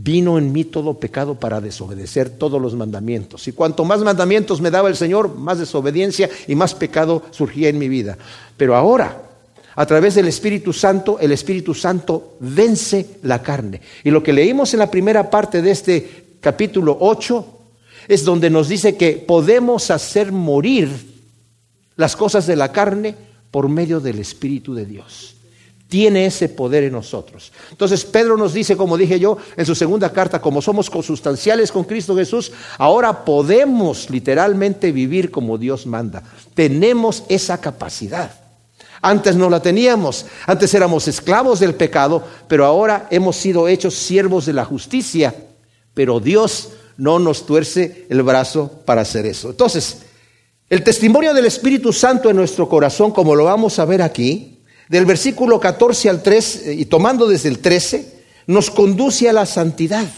vino 0.00 0.38
en 0.38 0.52
mí 0.52 0.64
todo 0.64 0.94
pecado 0.94 1.34
para 1.34 1.60
desobedecer 1.60 2.30
todos 2.30 2.62
los 2.62 2.74
mandamientos. 2.74 3.48
Y 3.48 3.52
cuanto 3.52 3.84
más 3.84 4.00
mandamientos 4.00 4.60
me 4.60 4.70
daba 4.70 4.88
el 4.88 4.96
Señor, 4.96 5.36
más 5.36 5.58
desobediencia 5.58 6.30
y 6.46 6.54
más 6.54 6.74
pecado 6.74 7.22
surgía 7.32 7.68
en 7.68 7.78
mi 7.78 7.88
vida. 7.88 8.16
Pero 8.56 8.76
ahora, 8.76 9.20
a 9.74 9.86
través 9.86 10.14
del 10.14 10.28
Espíritu 10.28 10.72
Santo, 10.72 11.18
el 11.20 11.32
Espíritu 11.32 11.74
Santo 11.74 12.36
vence 12.38 13.18
la 13.22 13.42
carne. 13.42 13.80
Y 14.04 14.10
lo 14.10 14.22
que 14.22 14.32
leímos 14.32 14.72
en 14.72 14.80
la 14.80 14.90
primera 14.90 15.28
parte 15.30 15.62
de 15.62 15.70
este 15.72 16.26
capítulo 16.40 16.96
8 17.00 17.46
es 18.06 18.24
donde 18.24 18.50
nos 18.50 18.68
dice 18.68 18.96
que 18.96 19.12
podemos 19.14 19.90
hacer 19.90 20.30
morir 20.30 20.88
las 21.96 22.14
cosas 22.14 22.46
de 22.46 22.54
la 22.54 22.70
carne 22.70 23.16
por 23.50 23.68
medio 23.68 23.98
del 23.98 24.20
Espíritu 24.20 24.74
de 24.74 24.86
Dios 24.86 25.37
tiene 25.88 26.26
ese 26.26 26.50
poder 26.50 26.84
en 26.84 26.92
nosotros. 26.92 27.50
Entonces 27.70 28.04
Pedro 28.04 28.36
nos 28.36 28.52
dice, 28.52 28.76
como 28.76 28.96
dije 28.96 29.18
yo 29.18 29.38
en 29.56 29.66
su 29.66 29.74
segunda 29.74 30.12
carta, 30.12 30.40
como 30.40 30.60
somos 30.60 30.90
consustanciales 30.90 31.72
con 31.72 31.84
Cristo 31.84 32.14
Jesús, 32.14 32.52
ahora 32.76 33.24
podemos 33.24 34.10
literalmente 34.10 34.92
vivir 34.92 35.30
como 35.30 35.56
Dios 35.56 35.86
manda. 35.86 36.22
Tenemos 36.54 37.24
esa 37.28 37.58
capacidad. 37.58 38.30
Antes 39.00 39.36
no 39.36 39.48
la 39.48 39.62
teníamos, 39.62 40.26
antes 40.46 40.74
éramos 40.74 41.08
esclavos 41.08 41.60
del 41.60 41.74
pecado, 41.74 42.22
pero 42.48 42.66
ahora 42.66 43.06
hemos 43.10 43.36
sido 43.36 43.68
hechos 43.68 43.94
siervos 43.94 44.44
de 44.44 44.52
la 44.52 44.64
justicia, 44.64 45.34
pero 45.94 46.20
Dios 46.20 46.70
no 46.96 47.20
nos 47.20 47.46
tuerce 47.46 48.06
el 48.10 48.22
brazo 48.22 48.82
para 48.84 49.02
hacer 49.02 49.24
eso. 49.24 49.50
Entonces, 49.50 50.02
el 50.68 50.82
testimonio 50.82 51.32
del 51.32 51.46
Espíritu 51.46 51.92
Santo 51.92 52.28
en 52.28 52.36
nuestro 52.36 52.68
corazón, 52.68 53.12
como 53.12 53.36
lo 53.36 53.44
vamos 53.44 53.78
a 53.78 53.84
ver 53.84 54.02
aquí, 54.02 54.57
del 54.88 55.06
versículo 55.06 55.60
14 55.60 56.08
al 56.08 56.22
3, 56.22 56.62
y 56.76 56.86
tomando 56.86 57.26
desde 57.26 57.48
el 57.48 57.58
13, 57.58 58.18
nos 58.46 58.70
conduce 58.70 59.28
a 59.28 59.32
la 59.32 59.46
santidad. 59.46 60.08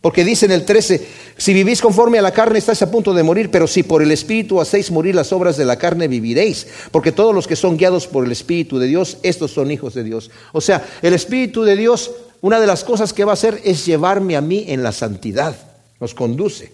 Porque 0.00 0.24
dice 0.24 0.46
en 0.46 0.52
el 0.52 0.64
13, 0.64 1.06
si 1.36 1.52
vivís 1.52 1.82
conforme 1.82 2.18
a 2.18 2.22
la 2.22 2.32
carne 2.32 2.58
estáis 2.58 2.80
a 2.80 2.90
punto 2.90 3.12
de 3.12 3.22
morir, 3.22 3.50
pero 3.50 3.66
si 3.66 3.82
por 3.82 4.02
el 4.02 4.10
Espíritu 4.10 4.58
hacéis 4.58 4.90
morir 4.90 5.14
las 5.14 5.30
obras 5.30 5.58
de 5.58 5.66
la 5.66 5.76
carne, 5.76 6.08
viviréis. 6.08 6.66
Porque 6.90 7.12
todos 7.12 7.34
los 7.34 7.46
que 7.46 7.54
son 7.54 7.76
guiados 7.76 8.06
por 8.06 8.24
el 8.24 8.32
Espíritu 8.32 8.78
de 8.78 8.86
Dios, 8.86 9.18
estos 9.22 9.50
son 9.50 9.70
hijos 9.70 9.92
de 9.92 10.02
Dios. 10.02 10.30
O 10.52 10.62
sea, 10.62 10.86
el 11.02 11.12
Espíritu 11.12 11.64
de 11.64 11.76
Dios, 11.76 12.12
una 12.40 12.58
de 12.60 12.66
las 12.66 12.82
cosas 12.82 13.12
que 13.12 13.26
va 13.26 13.32
a 13.32 13.34
hacer 13.34 13.60
es 13.62 13.84
llevarme 13.84 14.36
a 14.36 14.40
mí 14.40 14.64
en 14.68 14.82
la 14.82 14.92
santidad. 14.92 15.54
Nos 16.00 16.14
conduce. 16.14 16.72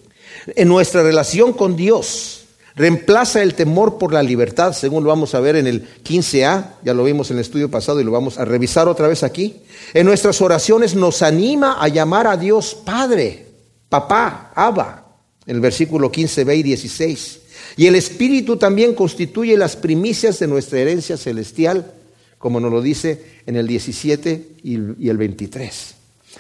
En 0.55 0.69
nuestra 0.69 1.03
relación 1.03 1.53
con 1.53 1.75
Dios, 1.75 2.46
Reemplaza 2.77 3.43
el 3.43 3.55
temor 3.55 3.97
por 3.97 4.13
la 4.13 4.23
libertad, 4.23 4.75
según 4.75 5.03
lo 5.03 5.09
vamos 5.09 5.35
a 5.35 5.41
ver 5.41 5.57
en 5.57 5.67
el 5.67 5.89
15a, 6.05 6.73
ya 6.85 6.93
lo 6.93 7.05
vimos 7.05 7.31
en 7.31 7.39
el 7.39 7.41
estudio 7.41 7.71
pasado 7.71 8.03
y 8.03 8.05
lo 8.05 8.11
vamos 8.11 8.39
a 8.39 8.45
revisar 8.45 8.87
otra 8.87 9.09
vez 9.09 9.23
aquí. 9.23 9.63
En 9.95 10.05
nuestras 10.05 10.43
oraciones 10.43 10.95
nos 10.95 11.23
anima 11.23 11.79
a 11.81 11.89
llamar 11.89 12.27
a 12.27 12.37
Dios 12.37 12.75
Padre, 12.75 13.47
Papá, 13.89 14.53
Abba, 14.55 15.07
en 15.47 15.57
el 15.57 15.63
versículo 15.63 16.13
15b 16.13 16.55
y 16.59 16.63
16. 16.63 17.41
Y 17.79 17.87
el 17.87 17.95
Espíritu 17.95 18.59
también 18.59 18.95
constituye 18.95 19.57
las 19.57 19.75
primicias 19.75 20.39
de 20.39 20.47
nuestra 20.47 20.79
herencia 20.79 21.17
celestial, 21.17 21.95
como 22.37 22.61
nos 22.61 22.71
lo 22.71 22.83
dice 22.83 23.41
en 23.47 23.57
el 23.57 23.67
17 23.67 24.49
y 24.63 25.09
el 25.09 25.17
23. 25.17 25.95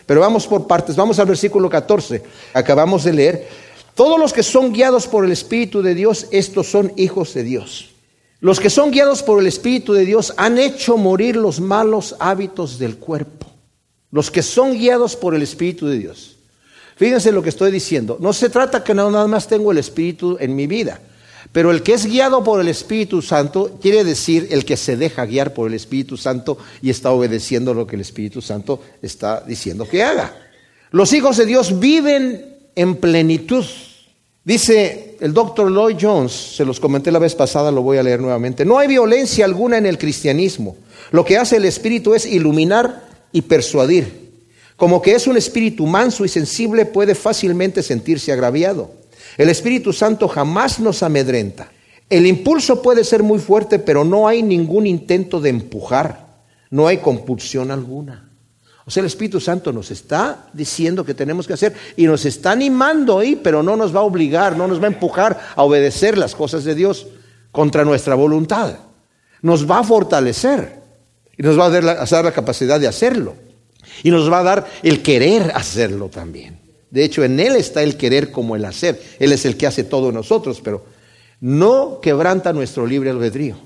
Pero 0.04 0.20
vamos 0.20 0.46
por 0.46 0.66
partes, 0.66 0.96
vamos 0.96 1.18
al 1.18 1.26
versículo 1.26 1.70
14, 1.70 2.22
acabamos 2.52 3.04
de 3.04 3.12
leer. 3.14 3.65
Todos 3.96 4.20
los 4.20 4.34
que 4.34 4.42
son 4.42 4.74
guiados 4.74 5.06
por 5.06 5.24
el 5.24 5.32
Espíritu 5.32 5.80
de 5.80 5.94
Dios, 5.94 6.26
estos 6.30 6.70
son 6.70 6.92
hijos 6.96 7.32
de 7.32 7.44
Dios. 7.44 7.94
Los 8.40 8.60
que 8.60 8.68
son 8.68 8.90
guiados 8.90 9.22
por 9.22 9.40
el 9.40 9.46
Espíritu 9.46 9.94
de 9.94 10.04
Dios 10.04 10.34
han 10.36 10.58
hecho 10.58 10.98
morir 10.98 11.34
los 11.34 11.60
malos 11.60 12.14
hábitos 12.18 12.78
del 12.78 12.98
cuerpo. 12.98 13.46
Los 14.10 14.30
que 14.30 14.42
son 14.42 14.74
guiados 14.74 15.16
por 15.16 15.34
el 15.34 15.40
Espíritu 15.40 15.86
de 15.86 15.98
Dios. 15.98 16.36
Fíjense 16.96 17.32
lo 17.32 17.42
que 17.42 17.48
estoy 17.48 17.70
diciendo. 17.70 18.18
No 18.20 18.34
se 18.34 18.50
trata 18.50 18.84
que 18.84 18.92
nada 18.92 19.26
más 19.26 19.48
tengo 19.48 19.72
el 19.72 19.78
Espíritu 19.78 20.36
en 20.40 20.54
mi 20.54 20.66
vida. 20.66 21.00
Pero 21.50 21.70
el 21.70 21.82
que 21.82 21.94
es 21.94 22.04
guiado 22.04 22.44
por 22.44 22.60
el 22.60 22.68
Espíritu 22.68 23.22
Santo 23.22 23.78
quiere 23.80 24.04
decir 24.04 24.48
el 24.50 24.66
que 24.66 24.76
se 24.76 24.98
deja 24.98 25.24
guiar 25.24 25.54
por 25.54 25.68
el 25.68 25.74
Espíritu 25.74 26.18
Santo 26.18 26.58
y 26.82 26.90
está 26.90 27.12
obedeciendo 27.12 27.72
lo 27.72 27.86
que 27.86 27.96
el 27.96 28.02
Espíritu 28.02 28.42
Santo 28.42 28.82
está 29.00 29.40
diciendo 29.40 29.88
que 29.88 30.02
haga. 30.02 30.36
Los 30.90 31.14
hijos 31.14 31.38
de 31.38 31.46
Dios 31.46 31.78
viven 31.78 32.55
en 32.76 32.96
plenitud. 32.96 33.64
Dice 34.44 35.16
el 35.20 35.34
doctor 35.34 35.68
Lloyd 35.68 35.96
Jones, 36.00 36.32
se 36.32 36.64
los 36.64 36.78
comenté 36.78 37.10
la 37.10 37.18
vez 37.18 37.34
pasada, 37.34 37.72
lo 37.72 37.82
voy 37.82 37.98
a 37.98 38.02
leer 38.04 38.20
nuevamente, 38.20 38.64
no 38.64 38.78
hay 38.78 38.86
violencia 38.86 39.44
alguna 39.44 39.78
en 39.78 39.86
el 39.86 39.98
cristianismo. 39.98 40.76
Lo 41.10 41.24
que 41.24 41.36
hace 41.36 41.56
el 41.56 41.64
Espíritu 41.64 42.14
es 42.14 42.26
iluminar 42.26 43.08
y 43.32 43.42
persuadir. 43.42 44.26
Como 44.76 45.00
que 45.00 45.14
es 45.14 45.26
un 45.26 45.38
espíritu 45.38 45.86
manso 45.86 46.24
y 46.24 46.28
sensible, 46.28 46.84
puede 46.84 47.14
fácilmente 47.14 47.82
sentirse 47.82 48.30
agraviado. 48.30 48.90
El 49.38 49.48
Espíritu 49.48 49.92
Santo 49.92 50.28
jamás 50.28 50.78
nos 50.78 51.02
amedrenta. 51.02 51.72
El 52.10 52.26
impulso 52.26 52.82
puede 52.82 53.02
ser 53.02 53.22
muy 53.22 53.38
fuerte, 53.38 53.78
pero 53.78 54.04
no 54.04 54.28
hay 54.28 54.42
ningún 54.42 54.86
intento 54.86 55.40
de 55.40 55.48
empujar, 55.48 56.26
no 56.70 56.86
hay 56.86 56.98
compulsión 56.98 57.70
alguna. 57.70 58.25
O 58.86 58.90
sea, 58.90 59.00
el 59.00 59.08
Espíritu 59.08 59.40
Santo 59.40 59.72
nos 59.72 59.90
está 59.90 60.46
diciendo 60.52 61.04
que 61.04 61.12
tenemos 61.12 61.48
que 61.48 61.54
hacer 61.54 61.74
y 61.96 62.06
nos 62.06 62.24
está 62.24 62.52
animando 62.52 63.18
ahí, 63.18 63.34
pero 63.34 63.60
no 63.60 63.76
nos 63.76 63.94
va 63.94 63.98
a 63.98 64.04
obligar, 64.04 64.56
no 64.56 64.68
nos 64.68 64.80
va 64.80 64.84
a 64.84 64.92
empujar 64.92 65.40
a 65.56 65.64
obedecer 65.64 66.16
las 66.16 66.36
cosas 66.36 66.62
de 66.62 66.76
Dios 66.76 67.08
contra 67.50 67.84
nuestra 67.84 68.14
voluntad. 68.14 68.76
Nos 69.42 69.68
va 69.68 69.80
a 69.80 69.84
fortalecer 69.84 70.80
y 71.36 71.42
nos 71.42 71.58
va 71.58 71.66
a 71.66 71.70
dar 71.70 72.24
la, 72.24 72.32
capacidad 72.32 72.78
de 72.78 72.86
hacerlo. 72.86 73.34
Y 74.04 74.10
nos 74.12 74.30
va 74.30 74.38
a 74.38 74.44
dar 74.44 74.66
el 74.84 75.02
querer 75.02 75.50
hacerlo 75.54 76.08
también. 76.08 76.60
De 76.88 77.02
hecho, 77.02 77.24
en 77.24 77.40
Él 77.40 77.56
está 77.56 77.82
el 77.82 77.96
querer 77.96 78.30
como 78.30 78.54
el 78.54 78.64
hacer. 78.64 79.02
Él 79.18 79.32
es 79.32 79.44
el 79.46 79.56
que 79.56 79.66
hace 79.66 79.82
todo 79.82 80.12
nosotros, 80.12 80.60
pero 80.62 80.84
no 81.40 81.98
quebranta 82.00 82.52
nuestro 82.52 82.86
libre 82.86 83.10
albedrío. 83.10 83.56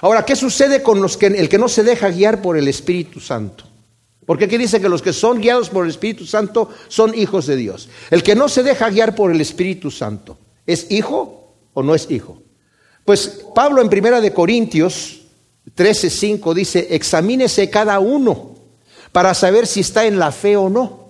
Ahora, 0.00 0.24
¿qué 0.24 0.34
sucede 0.34 0.82
con 0.82 1.02
los 1.02 1.18
que, 1.18 1.26
el 1.26 1.48
que 1.50 1.58
no 1.58 1.68
se 1.68 1.84
deja 1.84 2.08
guiar 2.08 2.40
por 2.40 2.56
el 2.56 2.68
Espíritu 2.68 3.20
Santo? 3.20 3.75
Porque 4.26 4.46
aquí 4.46 4.58
dice 4.58 4.80
que 4.80 4.88
los 4.88 5.02
que 5.02 5.12
son 5.12 5.40
guiados 5.40 5.70
por 5.70 5.84
el 5.84 5.90
Espíritu 5.90 6.26
Santo 6.26 6.68
son 6.88 7.14
hijos 7.14 7.46
de 7.46 7.56
Dios. 7.56 7.88
El 8.10 8.24
que 8.24 8.34
no 8.34 8.48
se 8.48 8.64
deja 8.64 8.90
guiar 8.90 9.14
por 9.14 9.30
el 9.30 9.40
Espíritu 9.40 9.90
Santo, 9.90 10.36
¿es 10.66 10.90
hijo 10.90 11.54
o 11.72 11.82
no 11.82 11.94
es 11.94 12.10
hijo? 12.10 12.42
Pues 13.04 13.44
Pablo 13.54 13.80
en 13.80 13.88
Primera 13.88 14.20
de 14.20 14.32
Corintios 14.32 15.20
13:5 15.74 16.54
dice, 16.54 16.88
"Examínese 16.90 17.70
cada 17.70 18.00
uno 18.00 18.56
para 19.12 19.32
saber 19.32 19.66
si 19.66 19.80
está 19.80 20.06
en 20.06 20.18
la 20.18 20.32
fe 20.32 20.56
o 20.56 20.68
no." 20.68 21.06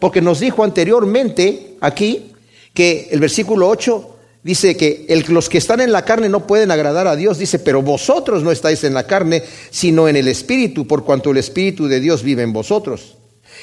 Porque 0.00 0.20
nos 0.20 0.40
dijo 0.40 0.64
anteriormente 0.64 1.76
aquí 1.80 2.32
que 2.74 3.08
el 3.12 3.20
versículo 3.20 3.68
8 3.68 4.16
dice 4.42 4.76
que 4.76 5.06
los 5.28 5.48
que 5.48 5.58
están 5.58 5.80
en 5.80 5.92
la 5.92 6.04
carne 6.04 6.28
no 6.28 6.46
pueden 6.46 6.70
agradar 6.70 7.06
a 7.06 7.16
Dios, 7.16 7.38
dice, 7.38 7.58
pero 7.58 7.82
vosotros 7.82 8.42
no 8.42 8.50
estáis 8.50 8.84
en 8.84 8.94
la 8.94 9.06
carne, 9.06 9.42
sino 9.70 10.08
en 10.08 10.16
el 10.16 10.28
Espíritu, 10.28 10.86
por 10.86 11.04
cuanto 11.04 11.30
el 11.30 11.36
Espíritu 11.36 11.88
de 11.88 12.00
Dios 12.00 12.22
vive 12.22 12.42
en 12.42 12.52
vosotros. 12.52 13.16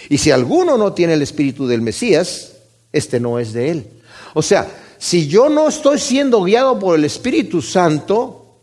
Y 0.10 0.17
si 0.17 0.31
alguno 0.31 0.77
no 0.77 0.93
tiene 0.93 1.13
el 1.13 1.22
Espíritu 1.22 1.67
del 1.67 1.81
Mesías, 1.81 2.53
este 2.91 3.19
no 3.19 3.39
es 3.39 3.53
de 3.53 3.72
él. 3.72 3.88
O 4.34 4.41
sea, 4.41 4.67
si 4.98 5.27
yo 5.27 5.50
no 5.50 5.67
estoy 5.67 6.00
siendo 6.00 6.43
guiado 6.43 6.79
por 6.79 6.98
el 6.98 7.05
Espíritu 7.05 7.62
Santo 7.62 8.62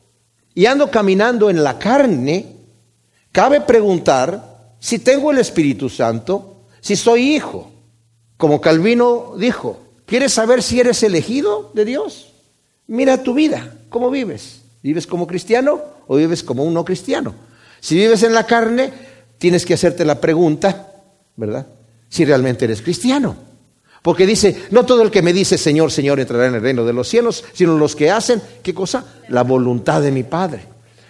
y 0.54 0.66
ando 0.66 0.90
caminando 0.90 1.50
en 1.50 1.62
la 1.62 1.78
carne, 1.78 2.46
cabe 3.32 3.60
preguntar 3.60 4.76
si 4.80 4.98
tengo 4.98 5.30
el 5.30 5.38
Espíritu 5.38 5.88
Santo, 5.88 6.66
si 6.80 6.96
soy 6.96 7.34
hijo. 7.34 7.70
Como 8.36 8.60
Calvino 8.60 9.34
dijo, 9.38 9.83
¿Quieres 10.06 10.32
saber 10.32 10.62
si 10.62 10.80
eres 10.80 11.02
elegido 11.02 11.70
de 11.74 11.84
Dios? 11.84 12.32
Mira 12.86 13.22
tu 13.22 13.34
vida, 13.34 13.78
¿cómo 13.88 14.10
vives? 14.10 14.60
¿Vives 14.82 15.06
como 15.06 15.26
cristiano 15.26 15.80
o 16.06 16.16
vives 16.16 16.42
como 16.42 16.64
un 16.64 16.74
no 16.74 16.84
cristiano? 16.84 17.34
Si 17.80 17.96
vives 17.96 18.22
en 18.22 18.34
la 18.34 18.46
carne, 18.46 18.92
tienes 19.38 19.64
que 19.64 19.74
hacerte 19.74 20.04
la 20.04 20.20
pregunta, 20.20 20.92
¿verdad? 21.36 21.66
Si 22.08 22.24
realmente 22.24 22.66
eres 22.66 22.82
cristiano. 22.82 23.36
Porque 24.02 24.26
dice, 24.26 24.64
no 24.70 24.84
todo 24.84 25.02
el 25.02 25.10
que 25.10 25.22
me 25.22 25.32
dice 25.32 25.56
Señor, 25.56 25.90
Señor 25.90 26.20
entrará 26.20 26.46
en 26.46 26.56
el 26.56 26.60
reino 26.60 26.84
de 26.84 26.92
los 26.92 27.08
cielos, 27.08 27.42
sino 27.54 27.78
los 27.78 27.96
que 27.96 28.10
hacen, 28.10 28.42
¿qué 28.62 28.74
cosa? 28.74 29.06
La 29.28 29.42
voluntad 29.42 30.02
de 30.02 30.10
mi 30.10 30.24
Padre. 30.24 30.66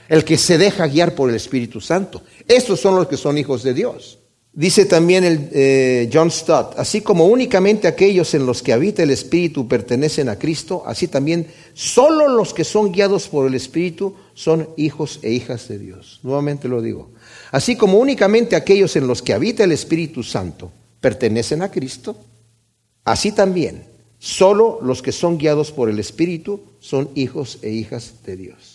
El 0.08 0.24
que 0.24 0.38
se 0.38 0.58
deja 0.58 0.86
guiar 0.86 1.14
por 1.16 1.28
el 1.28 1.34
Espíritu 1.34 1.80
Santo. 1.80 2.22
Estos 2.46 2.78
son 2.80 2.94
los 2.94 3.08
que 3.08 3.16
son 3.16 3.36
hijos 3.36 3.64
de 3.64 3.74
Dios. 3.74 4.18
Dice 4.56 4.84
también 4.84 5.24
el, 5.24 5.48
eh, 5.52 6.08
John 6.12 6.30
Stott, 6.30 6.78
así 6.78 7.00
como 7.00 7.26
únicamente 7.26 7.88
aquellos 7.88 8.34
en 8.34 8.46
los 8.46 8.62
que 8.62 8.72
habita 8.72 9.02
el 9.02 9.10
Espíritu 9.10 9.66
pertenecen 9.66 10.28
a 10.28 10.38
Cristo, 10.38 10.84
así 10.86 11.08
también 11.08 11.48
solo 11.72 12.28
los 12.28 12.54
que 12.54 12.62
son 12.62 12.92
guiados 12.92 13.26
por 13.26 13.48
el 13.48 13.54
Espíritu 13.54 14.14
son 14.34 14.68
hijos 14.76 15.18
e 15.22 15.32
hijas 15.32 15.66
de 15.66 15.80
Dios. 15.80 16.20
Nuevamente 16.22 16.68
lo 16.68 16.82
digo. 16.82 17.10
Así 17.50 17.74
como 17.74 17.98
únicamente 17.98 18.54
aquellos 18.54 18.94
en 18.94 19.08
los 19.08 19.22
que 19.22 19.32
habita 19.32 19.64
el 19.64 19.72
Espíritu 19.72 20.22
Santo 20.22 20.70
pertenecen 21.00 21.60
a 21.62 21.72
Cristo, 21.72 22.16
así 23.02 23.32
también 23.32 23.82
solo 24.20 24.78
los 24.82 25.02
que 25.02 25.10
son 25.10 25.36
guiados 25.36 25.72
por 25.72 25.90
el 25.90 25.98
Espíritu 25.98 26.60
son 26.78 27.10
hijos 27.16 27.58
e 27.62 27.70
hijas 27.70 28.14
de 28.24 28.36
Dios. 28.36 28.73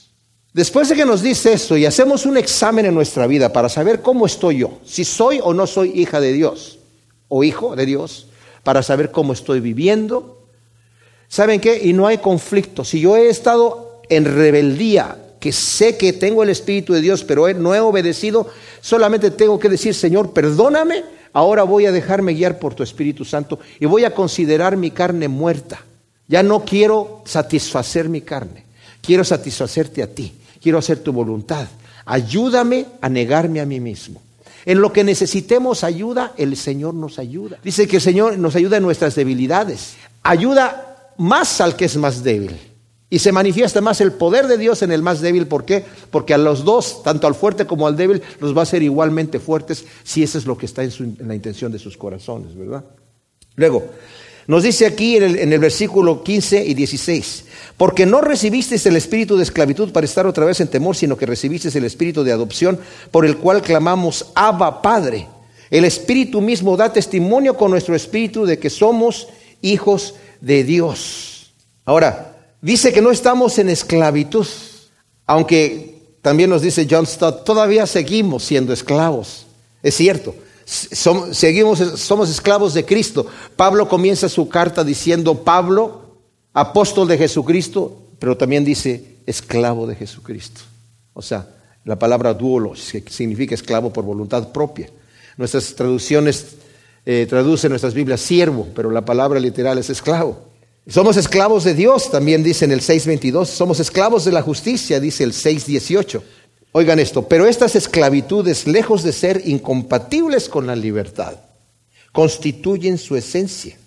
Después 0.53 0.89
de 0.89 0.95
que 0.95 1.05
nos 1.05 1.21
dice 1.21 1.53
eso 1.53 1.77
y 1.77 1.85
hacemos 1.85 2.25
un 2.25 2.35
examen 2.35 2.85
en 2.87 2.95
nuestra 2.95 3.27
vida 3.27 3.53
para 3.53 3.69
saber 3.69 4.01
cómo 4.01 4.25
estoy 4.25 4.59
yo, 4.59 4.79
si 4.83 5.05
soy 5.05 5.39
o 5.43 5.53
no 5.53 5.67
soy 5.67 5.91
hija 5.91 6.19
de 6.19 6.33
Dios 6.33 6.79
o 7.27 7.43
hijo 7.43 7.75
de 7.75 7.85
Dios, 7.85 8.27
para 8.63 8.81
saber 8.81 9.11
cómo 9.11 9.33
estoy 9.33 9.59
viviendo, 9.59 10.41
¿saben 11.27 11.61
qué? 11.61 11.79
Y 11.83 11.93
no 11.93 12.07
hay 12.07 12.17
conflicto. 12.17 12.83
Si 12.83 12.99
yo 12.99 13.15
he 13.15 13.29
estado 13.29 14.01
en 14.09 14.25
rebeldía, 14.25 15.17
que 15.39 15.51
sé 15.51 15.97
que 15.97 16.13
tengo 16.13 16.41
el 16.41 16.49
Espíritu 16.49 16.93
de 16.93 17.01
Dios, 17.01 17.23
pero 17.23 17.47
no 17.53 17.75
he 17.75 17.79
obedecido, 17.79 18.47
solamente 18.81 19.29
tengo 19.29 19.59
que 19.59 19.69
decir, 19.69 19.93
Señor, 19.93 20.33
perdóname, 20.33 21.03
ahora 21.31 21.61
voy 21.61 21.85
a 21.85 21.91
dejarme 21.91 22.33
guiar 22.33 22.57
por 22.57 22.73
tu 22.73 22.81
Espíritu 22.81 23.23
Santo 23.23 23.59
y 23.79 23.85
voy 23.85 24.03
a 24.03 24.15
considerar 24.15 24.75
mi 24.75 24.89
carne 24.89 25.27
muerta. 25.27 25.85
Ya 26.27 26.41
no 26.41 26.65
quiero 26.65 27.21
satisfacer 27.25 28.09
mi 28.09 28.21
carne, 28.21 28.65
quiero 29.01 29.23
satisfacerte 29.23 30.01
a 30.01 30.07
ti 30.07 30.38
quiero 30.61 30.77
hacer 30.77 30.99
tu 30.99 31.11
voluntad. 31.11 31.67
Ayúdame 32.05 32.85
a 33.01 33.09
negarme 33.09 33.61
a 33.61 33.65
mí 33.65 33.79
mismo. 33.79 34.21
En 34.65 34.81
lo 34.81 34.91
que 34.91 35.03
necesitemos 35.03 35.83
ayuda, 35.83 36.33
el 36.37 36.57
Señor 36.57 36.93
nos 36.93 37.19
ayuda. 37.19 37.57
Dice 37.63 37.87
que 37.87 37.97
el 37.97 38.01
Señor 38.01 38.37
nos 38.37 38.55
ayuda 38.55 38.77
en 38.77 38.83
nuestras 38.83 39.15
debilidades. 39.15 39.95
Ayuda 40.23 41.13
más 41.17 41.61
al 41.61 41.75
que 41.75 41.85
es 41.85 41.97
más 41.97 42.23
débil. 42.23 42.57
Y 43.09 43.19
se 43.19 43.31
manifiesta 43.31 43.81
más 43.81 44.01
el 44.01 44.11
poder 44.11 44.47
de 44.47 44.57
Dios 44.57 44.83
en 44.83 44.91
el 44.91 45.01
más 45.01 45.21
débil. 45.21 45.47
¿Por 45.47 45.65
qué? 45.65 45.83
Porque 46.11 46.33
a 46.33 46.37
los 46.37 46.63
dos, 46.63 47.01
tanto 47.03 47.25
al 47.25 47.33
fuerte 47.33 47.65
como 47.65 47.87
al 47.87 47.97
débil, 47.97 48.21
los 48.39 48.55
va 48.55 48.59
a 48.59 48.63
hacer 48.63 48.83
igualmente 48.83 49.39
fuertes 49.39 49.85
si 50.03 50.21
eso 50.21 50.37
es 50.37 50.45
lo 50.45 50.57
que 50.57 50.67
está 50.67 50.83
en, 50.83 50.91
en 51.19 51.27
la 51.27 51.35
intención 51.35 51.71
de 51.71 51.79
sus 51.79 51.97
corazones, 51.97 52.55
¿verdad? 52.55 52.83
Luego, 53.55 53.89
nos 54.49 54.63
dice 54.63 54.87
aquí 54.87 55.15
en 55.15 55.53
el, 55.53 55.59
versículo 55.59 56.23
15 56.23 56.65
y 56.65 56.73
16, 56.73 57.45
porque 57.77 58.07
no 58.07 58.19
recibisteis 58.19 58.83
el 58.87 58.95
espíritu 58.95 59.37
de 59.37 59.43
esclavitud 59.43 59.91
para 59.91 60.05
estar 60.05 60.25
otra 60.25 60.43
vez 60.43 60.59
en 60.59 60.69
temor, 60.69 60.95
sino 60.95 61.15
que 61.15 61.27
recibisteis 61.27 61.75
el 61.75 61.85
espíritu 61.85 62.23
de 62.23 62.31
adopción 62.31 62.79
por 63.11 63.27
el 63.27 63.37
cual 63.37 63.61
clamamos 63.61 64.25
Abba 64.33 64.81
Padre. 64.81 65.27
El 65.69 65.85
espíritu 65.85 66.41
mismo 66.41 66.75
da 66.75 66.91
testimonio 66.91 67.55
con 67.55 67.69
nuestro 67.69 67.95
espíritu 67.95 68.47
de 68.47 68.57
que 68.57 68.71
somos 68.71 69.27
hijos 69.61 70.15
de 70.41 70.63
Dios. 70.63 71.51
Ahora, 71.85 72.35
dice 72.59 72.91
que 72.91 73.03
no 73.03 73.11
estamos 73.11 73.59
en 73.59 73.69
esclavitud, 73.69 74.47
aunque 75.27 75.93
también 76.23 76.49
nos 76.49 76.63
dice 76.63 76.87
John 76.89 77.05
Stott, 77.05 77.43
todavía 77.43 77.85
seguimos 77.85 78.45
siendo 78.45 78.73
esclavos. 78.73 79.45
Es 79.83 79.93
cierto, 79.93 80.33
somos, 80.69 81.35
seguimos, 81.35 81.79
somos 81.79 82.29
esclavos 82.29 82.73
de 82.73 82.85
Cristo. 82.85 83.25
Pablo 83.55 83.89
comienza 83.89 84.29
su 84.29 84.47
carta 84.47 84.83
diciendo, 84.83 85.43
Pablo, 85.43 86.17
apóstol 86.53 87.07
de 87.07 87.17
Jesucristo, 87.17 87.97
pero 88.19 88.37
también 88.37 88.63
dice 88.63 89.17
esclavo 89.25 89.87
de 89.87 89.95
Jesucristo. 89.95 90.61
O 91.13 91.21
sea, 91.21 91.47
la 91.85 91.97
palabra 91.97 92.33
duolos, 92.33 92.79
significa 93.09 93.55
esclavo 93.55 93.91
por 93.91 94.05
voluntad 94.05 94.51
propia. 94.51 94.89
Nuestras 95.37 95.73
traducciones 95.73 96.57
eh, 97.05 97.25
traducen 97.27 97.69
nuestras 97.69 97.93
Biblias 97.93 98.21
siervo, 98.21 98.67
pero 98.75 98.91
la 98.91 99.03
palabra 99.03 99.39
literal 99.39 99.77
es 99.79 99.89
esclavo. 99.89 100.49
Somos 100.87 101.17
esclavos 101.17 101.63
de 101.63 101.73
Dios, 101.73 102.11
también 102.11 102.43
dice 102.43 102.65
en 102.65 102.71
el 102.71 102.81
6.22. 102.81 103.45
Somos 103.45 103.79
esclavos 103.79 104.25
de 104.25 104.31
la 104.31 104.41
justicia, 104.41 104.99
dice 104.99 105.23
el 105.23 105.33
6.18. 105.33 106.21
Oigan 106.71 106.99
esto, 106.99 107.27
pero 107.27 107.47
estas 107.47 107.75
esclavitudes, 107.75 108.67
lejos 108.67 109.03
de 109.03 109.11
ser 109.11 109.41
incompatibles 109.45 110.49
con 110.49 110.67
la 110.67 110.75
libertad, 110.75 111.35
constituyen 112.11 112.97
su 112.97 113.15
esencia. 113.15 113.77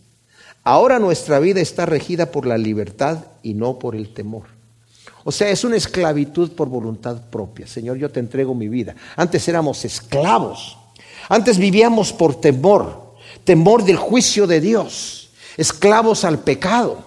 Ahora 0.65 0.99
nuestra 0.99 1.39
vida 1.39 1.61
está 1.61 1.87
regida 1.87 2.31
por 2.31 2.47
la 2.47 2.59
libertad 2.59 3.19
y 3.43 3.55
no 3.55 3.79
por 3.79 3.95
el 3.95 4.13
temor. 4.13 4.45
O 5.25 5.31
sea, 5.31 5.49
es 5.51 5.63
una 5.65 5.77
esclavitud 5.77 6.53
por 6.53 6.69
voluntad 6.69 7.23
propia. 7.31 7.67
Señor, 7.67 7.97
yo 7.97 8.11
te 8.11 8.21
entrego 8.21 8.55
mi 8.55 8.69
vida. 8.69 8.97
Antes 9.17 9.47
éramos 9.47 9.85
esclavos. 9.85 10.77
Antes 11.29 11.59
vivíamos 11.59 12.13
por 12.13 12.41
temor, 12.41 13.15
temor 13.45 13.85
del 13.85 13.97
juicio 13.97 14.47
de 14.47 14.61
Dios, 14.61 15.31
esclavos 15.57 16.25
al 16.25 16.41
pecado. 16.41 17.05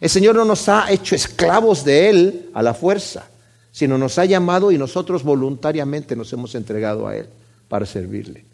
El 0.00 0.10
Señor 0.10 0.36
no 0.36 0.44
nos 0.44 0.68
ha 0.68 0.90
hecho 0.90 1.14
esclavos 1.14 1.84
de 1.84 2.08
Él 2.08 2.50
a 2.54 2.62
la 2.62 2.74
fuerza, 2.74 3.26
sino 3.74 3.98
nos 3.98 4.18
ha 4.20 4.24
llamado 4.24 4.70
y 4.70 4.78
nosotros 4.78 5.24
voluntariamente 5.24 6.14
nos 6.14 6.32
hemos 6.32 6.54
entregado 6.54 7.08
a 7.08 7.16
Él 7.16 7.26
para 7.66 7.84
servirle. 7.84 8.44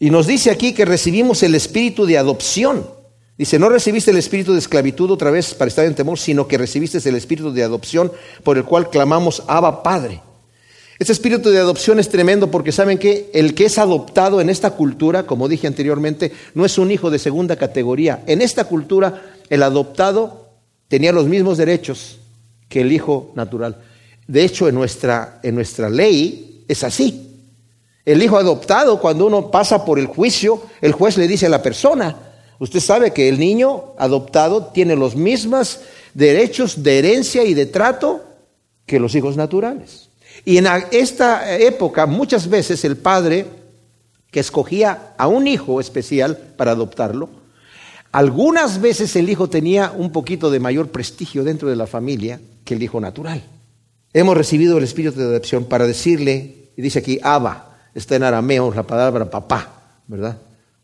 Y 0.00 0.10
nos 0.10 0.26
dice 0.26 0.50
aquí 0.50 0.74
que 0.74 0.84
recibimos 0.84 1.44
el 1.44 1.54
espíritu 1.54 2.06
de 2.06 2.18
adopción. 2.18 2.84
Dice, 3.38 3.60
no 3.60 3.68
recibiste 3.68 4.10
el 4.10 4.16
espíritu 4.16 4.52
de 4.52 4.58
esclavitud 4.58 5.12
otra 5.12 5.30
vez 5.30 5.54
para 5.54 5.68
estar 5.68 5.86
en 5.86 5.94
temor, 5.94 6.18
sino 6.18 6.48
que 6.48 6.58
recibiste 6.58 6.98
el 7.08 7.14
espíritu 7.14 7.52
de 7.52 7.62
adopción 7.62 8.10
por 8.42 8.56
el 8.56 8.64
cual 8.64 8.90
clamamos, 8.90 9.44
Abba 9.46 9.84
Padre. 9.84 10.20
Este 10.98 11.12
espíritu 11.12 11.50
de 11.50 11.60
adopción 11.60 12.00
es 12.00 12.08
tremendo 12.08 12.50
porque 12.50 12.72
saben 12.72 12.98
que 12.98 13.30
el 13.32 13.54
que 13.54 13.66
es 13.66 13.78
adoptado 13.78 14.40
en 14.40 14.50
esta 14.50 14.72
cultura, 14.72 15.24
como 15.24 15.46
dije 15.46 15.68
anteriormente, 15.68 16.32
no 16.54 16.64
es 16.64 16.78
un 16.78 16.90
hijo 16.90 17.12
de 17.12 17.20
segunda 17.20 17.54
categoría. 17.54 18.24
En 18.26 18.42
esta 18.42 18.64
cultura, 18.64 19.22
el 19.50 19.62
adoptado 19.62 20.48
tenía 20.88 21.12
los 21.12 21.26
mismos 21.26 21.58
derechos 21.58 22.18
que 22.68 22.80
el 22.80 22.90
hijo 22.90 23.30
natural. 23.36 23.78
De 24.26 24.44
hecho, 24.44 24.68
en 24.68 24.74
nuestra, 24.74 25.40
en 25.42 25.54
nuestra 25.54 25.90
ley 25.90 26.64
es 26.68 26.82
así. 26.84 27.30
El 28.04 28.22
hijo 28.22 28.36
adoptado, 28.36 29.00
cuando 29.00 29.26
uno 29.26 29.50
pasa 29.50 29.84
por 29.84 29.98
el 29.98 30.06
juicio, 30.06 30.62
el 30.80 30.92
juez 30.92 31.16
le 31.16 31.26
dice 31.26 31.46
a 31.46 31.50
la 31.50 31.62
persona, 31.62 32.16
usted 32.58 32.80
sabe 32.80 33.12
que 33.12 33.28
el 33.28 33.38
niño 33.38 33.94
adoptado 33.98 34.66
tiene 34.66 34.94
los 34.94 35.16
mismos 35.16 35.80
derechos 36.12 36.82
de 36.82 36.98
herencia 36.98 37.44
y 37.44 37.54
de 37.54 37.66
trato 37.66 38.22
que 38.86 39.00
los 39.00 39.14
hijos 39.14 39.36
naturales. 39.36 40.10
Y 40.44 40.58
en 40.58 40.66
esta 40.90 41.56
época 41.56 42.06
muchas 42.06 42.48
veces 42.48 42.84
el 42.84 42.96
padre 42.96 43.46
que 44.30 44.40
escogía 44.40 45.14
a 45.16 45.26
un 45.28 45.46
hijo 45.46 45.80
especial 45.80 46.36
para 46.36 46.72
adoptarlo, 46.72 47.30
algunas 48.12 48.80
veces 48.80 49.16
el 49.16 49.30
hijo 49.30 49.48
tenía 49.48 49.92
un 49.96 50.12
poquito 50.12 50.50
de 50.50 50.60
mayor 50.60 50.88
prestigio 50.88 51.42
dentro 51.42 51.68
de 51.68 51.76
la 51.76 51.86
familia 51.86 52.40
que 52.64 52.74
el 52.74 52.82
hijo 52.82 53.00
natural. 53.00 53.42
Hemos 54.16 54.36
recibido 54.36 54.78
el 54.78 54.84
espíritu 54.84 55.18
de 55.18 55.24
adopción 55.24 55.64
para 55.64 55.88
decirle, 55.88 56.70
y 56.76 56.82
dice 56.82 57.00
aquí, 57.00 57.18
Abba, 57.20 57.74
está 57.92 58.14
en 58.14 58.22
arameo 58.22 58.72
la 58.72 58.84
palabra 58.84 59.28
papá, 59.28 59.68
¿verdad? 60.06 60.38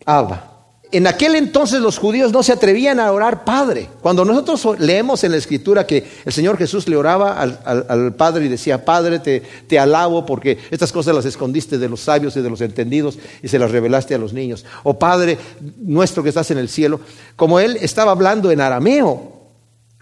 Abba. 0.05 0.49
En 0.91 1.07
aquel 1.07 1.37
entonces 1.37 1.81
los 1.81 1.99
judíos 1.99 2.33
no 2.33 2.43
se 2.43 2.53
atrevían 2.53 2.99
a 2.99 3.13
orar 3.13 3.45
Padre. 3.45 3.89
Cuando 4.01 4.25
nosotros 4.25 4.81
leemos 4.81 5.23
en 5.23 5.31
la 5.31 5.37
Escritura 5.37 5.87
que 5.87 6.05
el 6.25 6.33
Señor 6.33 6.57
Jesús 6.59 6.89
le 6.89 6.97
oraba 6.97 7.41
al, 7.41 8.15
Padre 8.17 8.47
y 8.47 8.49
decía, 8.49 8.85
Padre, 8.85 9.21
te, 9.21 9.45
te, 9.69 9.79
alabo 9.79 10.27
porque 10.27 10.59
estas 10.73 10.91
cosas 10.91 11.15
las 11.15 11.25
escondiste 11.25 11.79
de 11.79 11.89
los 11.89 12.01
sabios 12.01 12.37
y 12.37 12.41
de 12.41 12.51
los 12.51 12.61
entendidos 12.61 13.21
y 13.41 13.47
se 13.47 13.61
las 13.61 13.71
revelaste 13.71 14.17
a 14.17 14.19
los 14.19 14.33
niños. 14.33 14.65
O 14.83 14.99
Padre 14.99 15.39
nuestro 15.79 16.25
que 16.25 16.31
estás 16.31 16.51
en 16.51 16.59
el 16.59 16.69
cielo, 16.69 16.99
como 17.37 17.61
él 17.61 17.79
estaba 17.81 18.11
hablando 18.11 18.51
en 18.51 18.61
arameo, 18.61 19.40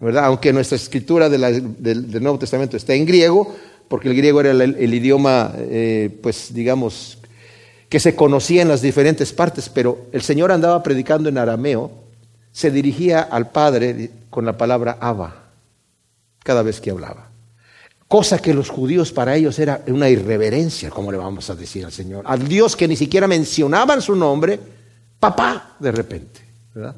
¿verdad? 0.01 0.25
Aunque 0.27 0.53
nuestra 0.53 0.77
escritura 0.77 1.29
del, 1.29 2.23
Nuevo 2.23 2.39
Testamento 2.39 2.77
está 2.77 2.95
en 2.95 3.07
griego, 3.07 3.57
porque 3.89 4.09
el 4.09 4.17
griego 4.17 4.41
era 4.41 4.51
el, 4.51 4.95
idioma, 4.95 5.53
eh, 5.57 6.17
pues 6.23 6.53
digamos, 6.55 7.19
que 7.89 8.01
se 8.01 8.15
conocía 8.15 8.63
en 8.63 8.69
las 8.69 8.83
diferentes 8.83 9.33
partes, 9.33 9.69
pero 9.69 10.07
el 10.13 10.23
Señor 10.23 10.53
andaba 10.53 10.83
predicando 10.83 11.29
en 11.29 11.39
arameo, 11.39 11.91
se 12.53 12.71
dirigía 12.71 13.21
al 13.21 13.51
Padre 13.51 14.11
con 14.31 14.45
la 14.45 14.57
palabra 14.57 14.99
Abba 15.01 15.45
cada 16.43 16.63
vez 16.63 16.81
que 16.81 16.91
hablaba. 16.91 17.29
Cosa 18.07 18.39
que 18.39 18.55
los 18.55 18.71
judíos 18.71 19.13
para 19.13 19.37
ellos 19.37 19.59
era 19.59 19.83
una 19.89 20.09
irreverencia, 20.09 20.89
como 20.89 21.13
le 21.13 21.19
vamos 21.19 21.51
a 21.51 21.55
decir 21.55 21.85
al 21.85 21.93
Señor. 21.93 22.25
Al 22.27 22.49
Dios 22.49 22.75
que 22.75 22.89
ni 22.89 22.97
siquiera 22.97 23.27
mencionaban 23.27 24.01
su 24.01 24.17
nombre, 24.17 24.59
papá, 25.21 25.77
de 25.79 25.93
repente. 25.93 26.41
¿verdad? 26.75 26.97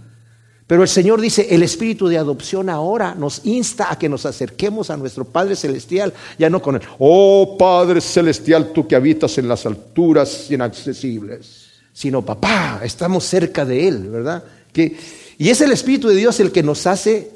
Pero 0.71 0.83
el 0.85 0.89
Señor 0.89 1.21
dice, 1.21 1.49
el 1.51 1.65
espíritu 1.65 2.07
de 2.07 2.17
adopción 2.17 2.71
ahora 2.71 3.17
nos 3.17 3.45
insta 3.45 3.91
a 3.91 3.99
que 3.99 4.09
nos 4.09 4.25
acerquemos 4.25 4.89
a 4.89 4.97
nuestro 4.97 5.25
Padre 5.25 5.57
Celestial, 5.57 6.15
ya 6.39 6.49
no 6.49 6.63
con 6.63 6.77
él, 6.77 6.83
oh 7.01 7.57
Padre 7.59 8.01
Celestial, 8.01 8.71
tú 8.73 8.87
que 8.87 8.95
habitas 8.95 9.37
en 9.39 9.49
las 9.49 9.67
alturas 9.67 10.49
inaccesibles, 10.49 11.71
sino 11.93 12.25
papá, 12.25 12.83
estamos 12.85 13.25
cerca 13.25 13.65
de 13.65 13.89
Él, 13.89 14.11
¿verdad? 14.11 14.45
Que, 14.73 14.97
y 15.39 15.51
es 15.51 15.61
el 15.61 15.73
Espíritu 15.73 16.07
de 16.07 16.15
Dios 16.15 16.39
el 16.39 16.53
que 16.53 16.63
nos 16.63 16.87
hace 16.87 17.33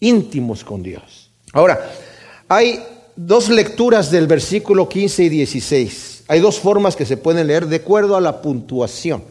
íntimos 0.00 0.64
con 0.64 0.82
Dios. 0.82 1.32
Ahora, 1.52 1.92
hay 2.48 2.82
dos 3.14 3.50
lecturas 3.50 4.10
del 4.10 4.26
versículo 4.26 4.88
15 4.88 5.24
y 5.24 5.28
16. 5.28 6.24
Hay 6.28 6.40
dos 6.40 6.60
formas 6.60 6.96
que 6.96 7.04
se 7.04 7.18
pueden 7.18 7.46
leer 7.46 7.66
de 7.66 7.76
acuerdo 7.76 8.16
a 8.16 8.22
la 8.22 8.40
puntuación. 8.40 9.22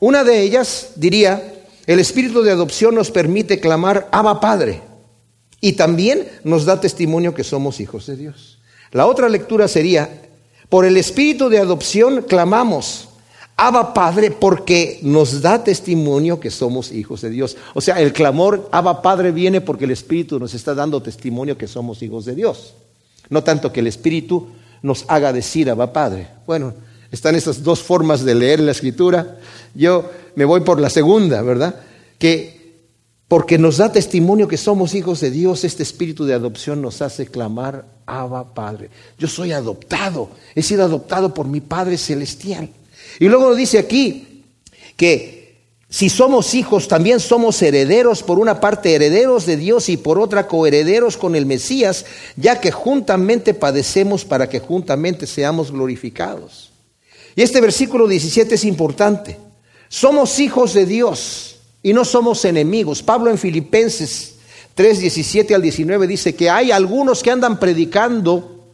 Una 0.00 0.24
de 0.24 0.40
ellas 0.40 0.92
diría, 0.96 1.51
el 1.86 1.98
espíritu 1.98 2.42
de 2.42 2.52
adopción 2.52 2.94
nos 2.94 3.10
permite 3.10 3.60
clamar 3.60 4.08
Abba 4.12 4.40
Padre 4.40 4.82
y 5.60 5.72
también 5.72 6.28
nos 6.44 6.64
da 6.64 6.80
testimonio 6.80 7.34
que 7.34 7.44
somos 7.44 7.80
hijos 7.80 8.06
de 8.06 8.16
Dios. 8.16 8.58
La 8.92 9.06
otra 9.06 9.28
lectura 9.28 9.68
sería, 9.68 10.28
por 10.68 10.84
el 10.84 10.96
espíritu 10.96 11.48
de 11.48 11.58
adopción 11.58 12.22
clamamos 12.28 13.08
Abba 13.56 13.94
Padre 13.94 14.30
porque 14.30 14.98
nos 15.02 15.42
da 15.42 15.62
testimonio 15.62 16.40
que 16.40 16.50
somos 16.50 16.90
hijos 16.90 17.20
de 17.20 17.30
Dios. 17.30 17.56
O 17.74 17.80
sea, 17.80 18.00
el 18.00 18.12
clamor 18.12 18.68
Abba 18.72 19.02
Padre 19.02 19.30
viene 19.30 19.60
porque 19.60 19.84
el 19.84 19.90
espíritu 19.90 20.38
nos 20.38 20.54
está 20.54 20.74
dando 20.74 21.02
testimonio 21.02 21.58
que 21.58 21.68
somos 21.68 22.02
hijos 22.02 22.24
de 22.24 22.34
Dios. 22.34 22.74
No 23.28 23.44
tanto 23.44 23.72
que 23.72 23.80
el 23.80 23.86
espíritu 23.86 24.48
nos 24.82 25.04
haga 25.08 25.32
decir 25.32 25.70
Abba 25.70 25.92
Padre. 25.92 26.28
Bueno, 26.46 26.74
están 27.10 27.34
esas 27.34 27.62
dos 27.62 27.82
formas 27.82 28.24
de 28.24 28.34
leer 28.34 28.60
la 28.60 28.72
escritura. 28.72 29.38
Yo 29.74 30.10
me 30.34 30.44
voy 30.44 30.60
por 30.60 30.80
la 30.80 30.90
segunda, 30.90 31.42
¿verdad? 31.42 31.80
Que 32.18 32.62
porque 33.28 33.56
nos 33.56 33.78
da 33.78 33.90
testimonio 33.90 34.46
que 34.46 34.58
somos 34.58 34.94
hijos 34.94 35.20
de 35.20 35.30
Dios, 35.30 35.64
este 35.64 35.82
espíritu 35.82 36.26
de 36.26 36.34
adopción 36.34 36.82
nos 36.82 37.00
hace 37.00 37.26
clamar, 37.26 37.86
Abba 38.04 38.52
Padre. 38.52 38.90
Yo 39.16 39.26
soy 39.26 39.52
adoptado, 39.52 40.28
he 40.54 40.62
sido 40.62 40.84
adoptado 40.84 41.32
por 41.32 41.46
mi 41.46 41.62
Padre 41.62 41.96
Celestial. 41.96 42.68
Y 43.18 43.28
luego 43.28 43.54
dice 43.54 43.78
aquí 43.78 44.44
que 44.96 45.42
si 45.88 46.08
somos 46.08 46.54
hijos, 46.54 46.88
también 46.88 47.20
somos 47.20 47.60
herederos, 47.62 48.22
por 48.22 48.38
una 48.38 48.60
parte 48.60 48.94
herederos 48.94 49.44
de 49.44 49.56
Dios 49.56 49.88
y 49.88 49.96
por 49.96 50.18
otra 50.18 50.46
coherederos 50.46 51.16
con 51.16 51.36
el 51.36 51.44
Mesías, 51.46 52.04
ya 52.36 52.60
que 52.60 52.70
juntamente 52.70 53.54
padecemos 53.54 54.24
para 54.24 54.48
que 54.48 54.58
juntamente 54.58 55.26
seamos 55.26 55.70
glorificados. 55.70 56.70
Y 57.36 57.42
este 57.42 57.60
versículo 57.60 58.08
17 58.08 58.54
es 58.54 58.64
importante. 58.64 59.38
Somos 59.92 60.40
hijos 60.40 60.72
de 60.72 60.86
Dios 60.86 61.56
y 61.82 61.92
no 61.92 62.06
somos 62.06 62.46
enemigos. 62.46 63.02
Pablo 63.02 63.30
en 63.30 63.36
Filipenses 63.36 64.36
3, 64.74 65.00
17 65.00 65.54
al 65.54 65.60
19 65.60 66.06
dice 66.06 66.34
que 66.34 66.48
hay 66.48 66.70
algunos 66.70 67.22
que 67.22 67.30
andan 67.30 67.60
predicando, 67.60 68.70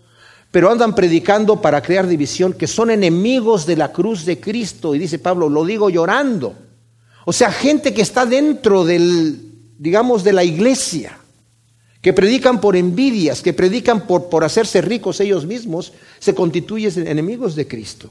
pero 0.52 0.70
andan 0.70 0.94
predicando 0.94 1.60
para 1.60 1.82
crear 1.82 2.06
división, 2.06 2.52
que 2.52 2.68
son 2.68 2.92
enemigos 2.92 3.66
de 3.66 3.76
la 3.76 3.90
cruz 3.90 4.24
de 4.26 4.38
Cristo. 4.38 4.94
Y 4.94 5.00
dice 5.00 5.18
Pablo, 5.18 5.48
lo 5.48 5.64
digo 5.64 5.90
llorando. 5.90 6.54
O 7.24 7.32
sea, 7.32 7.50
gente 7.50 7.92
que 7.92 8.02
está 8.02 8.24
dentro 8.24 8.84
del, 8.84 9.40
digamos, 9.76 10.22
de 10.22 10.34
la 10.34 10.44
iglesia, 10.44 11.18
que 12.00 12.12
predican 12.12 12.60
por 12.60 12.76
envidias, 12.76 13.42
que 13.42 13.52
predican 13.52 14.06
por, 14.06 14.28
por 14.28 14.44
hacerse 14.44 14.82
ricos 14.82 15.18
ellos 15.18 15.46
mismos, 15.46 15.92
se 16.20 16.32
constituyen 16.32 17.08
enemigos 17.08 17.56
de 17.56 17.66
Cristo. 17.66 18.08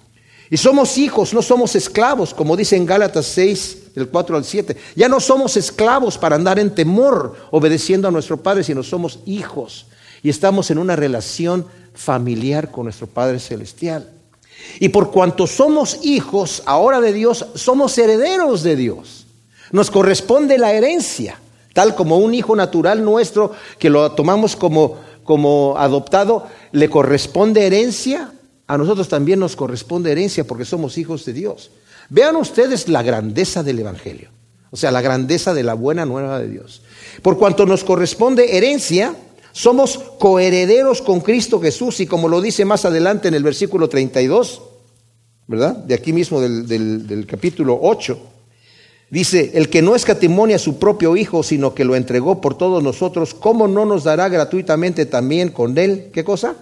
Y 0.50 0.58
somos 0.58 0.98
hijos, 0.98 1.34
no 1.34 1.42
somos 1.42 1.76
esclavos, 1.76 2.34
como 2.34 2.56
dice 2.56 2.76
en 2.76 2.86
Gálatas 2.86 3.26
6, 3.28 3.94
del 3.96 4.08
4 4.08 4.38
al 4.38 4.46
7. 4.46 4.78
Ya 4.96 5.10
no 5.10 5.20
somos 5.20 5.58
esclavos 5.58 6.18
para 6.18 6.36
andar 6.36 6.60
en 6.60 6.74
temor, 6.74 7.36
obedeciendo 7.52 8.08
a 8.08 8.12
nuestro 8.12 8.38
Padre, 8.38 8.64
sino 8.64 8.84
somos 8.84 9.20
hijos. 9.26 9.88
Y 10.24 10.30
estamos 10.30 10.72
en 10.72 10.78
una 10.78 10.96
relación 10.96 11.66
familiar 11.94 12.72
con 12.72 12.86
nuestro 12.86 13.08
Padre 13.08 13.40
Celestial. 13.40 14.10
Y 14.80 14.90
por 14.90 15.12
cuanto 15.12 15.48
somos 15.48 16.00
hijos 16.04 16.64
ahora 16.66 17.02
de 17.02 17.14
Dios, 17.14 17.46
somos 17.56 17.98
herederos 17.98 18.64
de 18.64 18.76
Dios. 18.76 19.28
Nos 19.72 19.92
corresponde 19.92 20.58
la 20.58 20.74
herencia 20.74 21.40
Tal 21.78 21.94
como 21.94 22.18
un 22.18 22.34
hijo 22.34 22.56
natural 22.56 23.06
nuestro, 23.06 23.52
que 23.78 23.92
lo 23.92 24.12
tomamos 24.14 24.56
como, 24.56 24.98
como 25.24 25.76
adoptado, 25.78 26.48
le 26.72 26.90
corresponde 26.90 27.68
herencia, 27.68 28.32
a 28.68 28.78
nosotros 28.78 29.08
también 29.08 29.40
nos 29.40 29.56
corresponde 29.56 30.12
herencia 30.12 30.46
porque 30.46 30.66
somos 30.66 30.98
hijos 30.98 31.26
de 31.26 31.34
Dios. 31.34 31.72
Vean 32.10 32.36
ustedes 32.36 32.88
la 32.90 33.02
grandeza 33.02 33.64
del 33.64 33.80
Evangelio, 33.80 34.30
o 34.72 34.78
sea, 34.78 34.92
la 34.92 35.02
grandeza 35.02 35.54
de 35.54 35.64
la 35.64 35.74
buena 35.74 36.06
nueva 36.06 36.40
de 36.40 36.50
Dios. 36.50 36.82
Por 37.22 37.38
cuanto 37.38 37.66
nos 37.66 37.84
corresponde 37.84 38.58
herencia, 38.58 39.16
somos 39.54 39.98
coherederos 40.20 41.02
con 41.02 41.22
Cristo 41.22 41.60
Jesús 41.60 42.00
y 42.02 42.08
como 42.08 42.28
lo 42.28 42.42
dice 42.42 42.66
más 42.66 42.86
adelante 42.86 43.30
en 43.30 43.34
el 43.34 43.44
versículo 43.44 43.88
32, 43.88 44.62
¿verdad? 45.48 45.76
De 45.76 45.96
aquí 45.96 46.12
mismo 46.12 46.42
del, 46.42 46.68
del 47.08 47.26
capítulo 47.26 47.80
8. 47.82 48.20
Dice, 49.10 49.52
el 49.54 49.70
que 49.70 49.82
no 49.82 49.96
escatimonia 49.96 50.58
a 50.58 50.60
su 50.60 50.78
propio 50.78 51.16
Hijo, 51.16 51.42
sino 51.42 51.74
que 51.74 51.86
lo 51.86 51.96
entregó 51.96 52.42
por 52.42 52.58
todos 52.58 52.84
nosotros, 52.84 53.34
¿cómo 53.34 53.70
no 53.70 53.86
nos 53.86 54.04
dará 54.04 54.28
gratuitamente 54.28 55.06
también 55.06 55.50
con 55.50 55.78
él, 55.78 56.10
qué 56.12 56.26
cosa? 56.26 56.56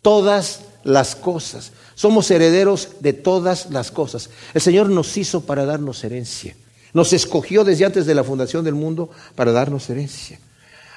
Todas 0.00 0.60
las 0.84 1.16
cosas. 1.16 1.72
Somos 1.94 2.30
herederos 2.30 2.90
de 3.00 3.12
todas 3.12 3.70
las 3.70 3.90
cosas. 3.90 4.30
El 4.52 4.60
Señor 4.60 4.88
nos 4.88 5.16
hizo 5.16 5.40
para 5.40 5.64
darnos 5.64 6.04
herencia. 6.04 6.54
Nos 6.92 7.12
escogió 7.12 7.64
desde 7.64 7.84
antes 7.84 8.06
de 8.06 8.14
la 8.14 8.22
fundación 8.22 8.64
del 8.64 8.74
mundo 8.74 9.10
para 9.34 9.52
darnos 9.52 9.90
herencia. 9.90 10.38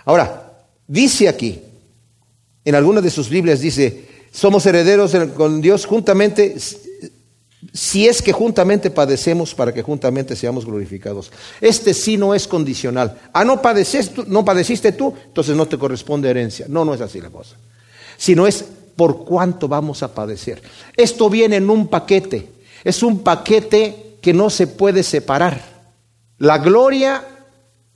Ahora, 0.06 0.54
dice 0.88 1.28
aquí, 1.28 1.62
en 2.63 2.76
algunas 2.76 3.04
de 3.04 3.10
sus 3.10 3.30
Biblias 3.30 3.60
dice, 3.60 4.06
somos 4.32 4.65
herederos 4.65 5.15
con 5.36 5.62
Dios 5.62 5.86
juntamente 5.86 6.56
si 7.73 8.08
es 8.08 8.21
que 8.21 8.32
juntamente 8.32 8.91
padecemos 8.91 9.56
para 9.56 9.73
que 9.73 9.82
juntamente 9.82 10.36
seamos 10.36 10.65
glorificados. 10.65 11.32
Este 11.60 11.93
sí 11.93 12.17
no 12.17 12.36
es 12.36 12.47
condicional. 12.47 13.19
Ah, 13.34 13.43
no, 13.43 13.62
padeciste, 13.62 14.23
no 14.28 14.45
padeciste 14.45 14.91
tú, 14.91 15.13
entonces 15.26 15.56
no 15.56 15.67
te 15.67 15.78
corresponde 15.78 16.30
herencia. 16.30 16.67
No, 16.69 16.86
no 16.86 16.93
es 16.93 17.02
así 17.02 17.19
la 17.19 17.30
cosa. 17.30 17.56
Sino 18.17 18.45
es 18.47 18.65
por 18.97 19.23
cuánto 19.23 19.69
vamos 19.69 20.03
a 20.03 20.13
padecer. 20.13 20.62
Esto 20.97 21.29
viene 21.29 21.55
en 21.55 21.69
un 21.69 21.88
paquete. 21.88 22.49
Es 22.83 23.03
un 23.03 23.19
paquete 23.19 24.17
que 24.21 24.33
no 24.33 24.49
se 24.49 24.67
puede 24.67 25.03
separar. 25.03 25.62
La 26.39 26.57
gloria 26.57 27.23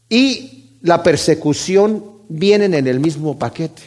y 0.08 0.78
la 0.82 1.04
persecución 1.04 2.06
vienen 2.30 2.74
en 2.74 2.88
el 2.88 3.00
mismo 3.00 3.38
paquete. 3.38 3.82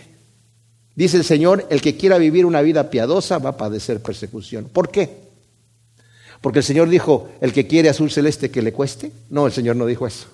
Dice 0.94 1.16
el 1.16 1.24
Señor, 1.24 1.66
el 1.70 1.80
que 1.80 1.96
quiera 1.96 2.18
vivir 2.18 2.44
una 2.44 2.62
vida 2.62 2.90
piadosa 2.90 3.38
va 3.38 3.50
a 3.50 3.56
padecer 3.56 4.02
persecución. 4.02 4.66
¿Por 4.72 4.90
qué? 4.90 5.24
Porque 6.40 6.58
el 6.58 6.64
Señor 6.64 6.88
dijo, 6.88 7.28
el 7.40 7.52
que 7.52 7.66
quiere 7.66 7.88
azul 7.88 8.10
celeste 8.10 8.50
que 8.50 8.62
le 8.62 8.72
cueste. 8.72 9.10
No, 9.30 9.46
el 9.46 9.52
Señor 9.52 9.76
no 9.76 9.86
dijo 9.86 10.06
eso. 10.06 10.26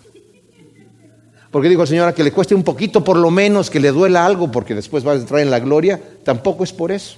Porque 1.50 1.68
dijo 1.68 1.82
el 1.82 1.88
Señor 1.88 2.14
que 2.14 2.22
le 2.22 2.32
cueste 2.32 2.54
un 2.54 2.62
poquito 2.62 3.02
por 3.02 3.16
lo 3.16 3.30
menos, 3.30 3.70
que 3.70 3.80
le 3.80 3.90
duela 3.90 4.24
algo, 4.24 4.50
porque 4.50 4.74
después 4.74 5.06
va 5.06 5.12
a 5.12 5.16
entrar 5.16 5.40
en 5.40 5.50
la 5.50 5.58
gloria. 5.58 6.00
Tampoco 6.24 6.64
es 6.64 6.72
por 6.72 6.92
eso. 6.92 7.16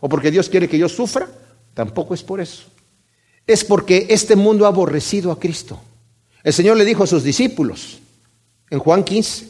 O 0.00 0.08
porque 0.08 0.30
Dios 0.30 0.48
quiere 0.48 0.68
que 0.68 0.78
yo 0.78 0.88
sufra. 0.88 1.28
Tampoco 1.74 2.14
es 2.14 2.22
por 2.22 2.40
eso. 2.40 2.64
Es 3.46 3.64
porque 3.64 4.06
este 4.10 4.36
mundo 4.36 4.64
ha 4.64 4.68
aborrecido 4.68 5.30
a 5.30 5.38
Cristo. 5.38 5.80
El 6.42 6.52
Señor 6.52 6.76
le 6.76 6.84
dijo 6.84 7.04
a 7.04 7.06
sus 7.06 7.22
discípulos 7.22 7.98
en 8.70 8.78
Juan 8.78 9.04
15, 9.04 9.48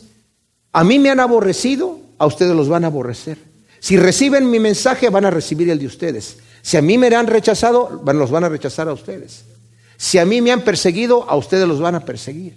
a 0.72 0.84
mí 0.84 0.98
me 0.98 1.10
han 1.10 1.20
aborrecido, 1.20 1.98
a 2.18 2.26
ustedes 2.26 2.54
los 2.54 2.68
van 2.68 2.84
a 2.84 2.88
aborrecer. 2.88 3.38
Si 3.80 3.96
reciben 3.96 4.50
mi 4.50 4.58
mensaje, 4.58 5.08
van 5.08 5.24
a 5.24 5.30
recibir 5.30 5.70
el 5.70 5.78
de 5.78 5.86
ustedes. 5.86 6.36
Si 6.62 6.76
a 6.76 6.82
mí 6.82 6.98
me 6.98 7.14
han 7.14 7.26
rechazado, 7.26 8.02
los 8.04 8.30
van 8.30 8.44
a 8.44 8.48
rechazar 8.48 8.88
a 8.88 8.92
ustedes. 8.92 9.44
Si 9.96 10.18
a 10.18 10.26
mí 10.26 10.40
me 10.40 10.52
han 10.52 10.62
perseguido, 10.62 11.28
a 11.28 11.36
ustedes 11.36 11.66
los 11.66 11.80
van 11.80 11.94
a 11.94 12.04
perseguir. 12.04 12.56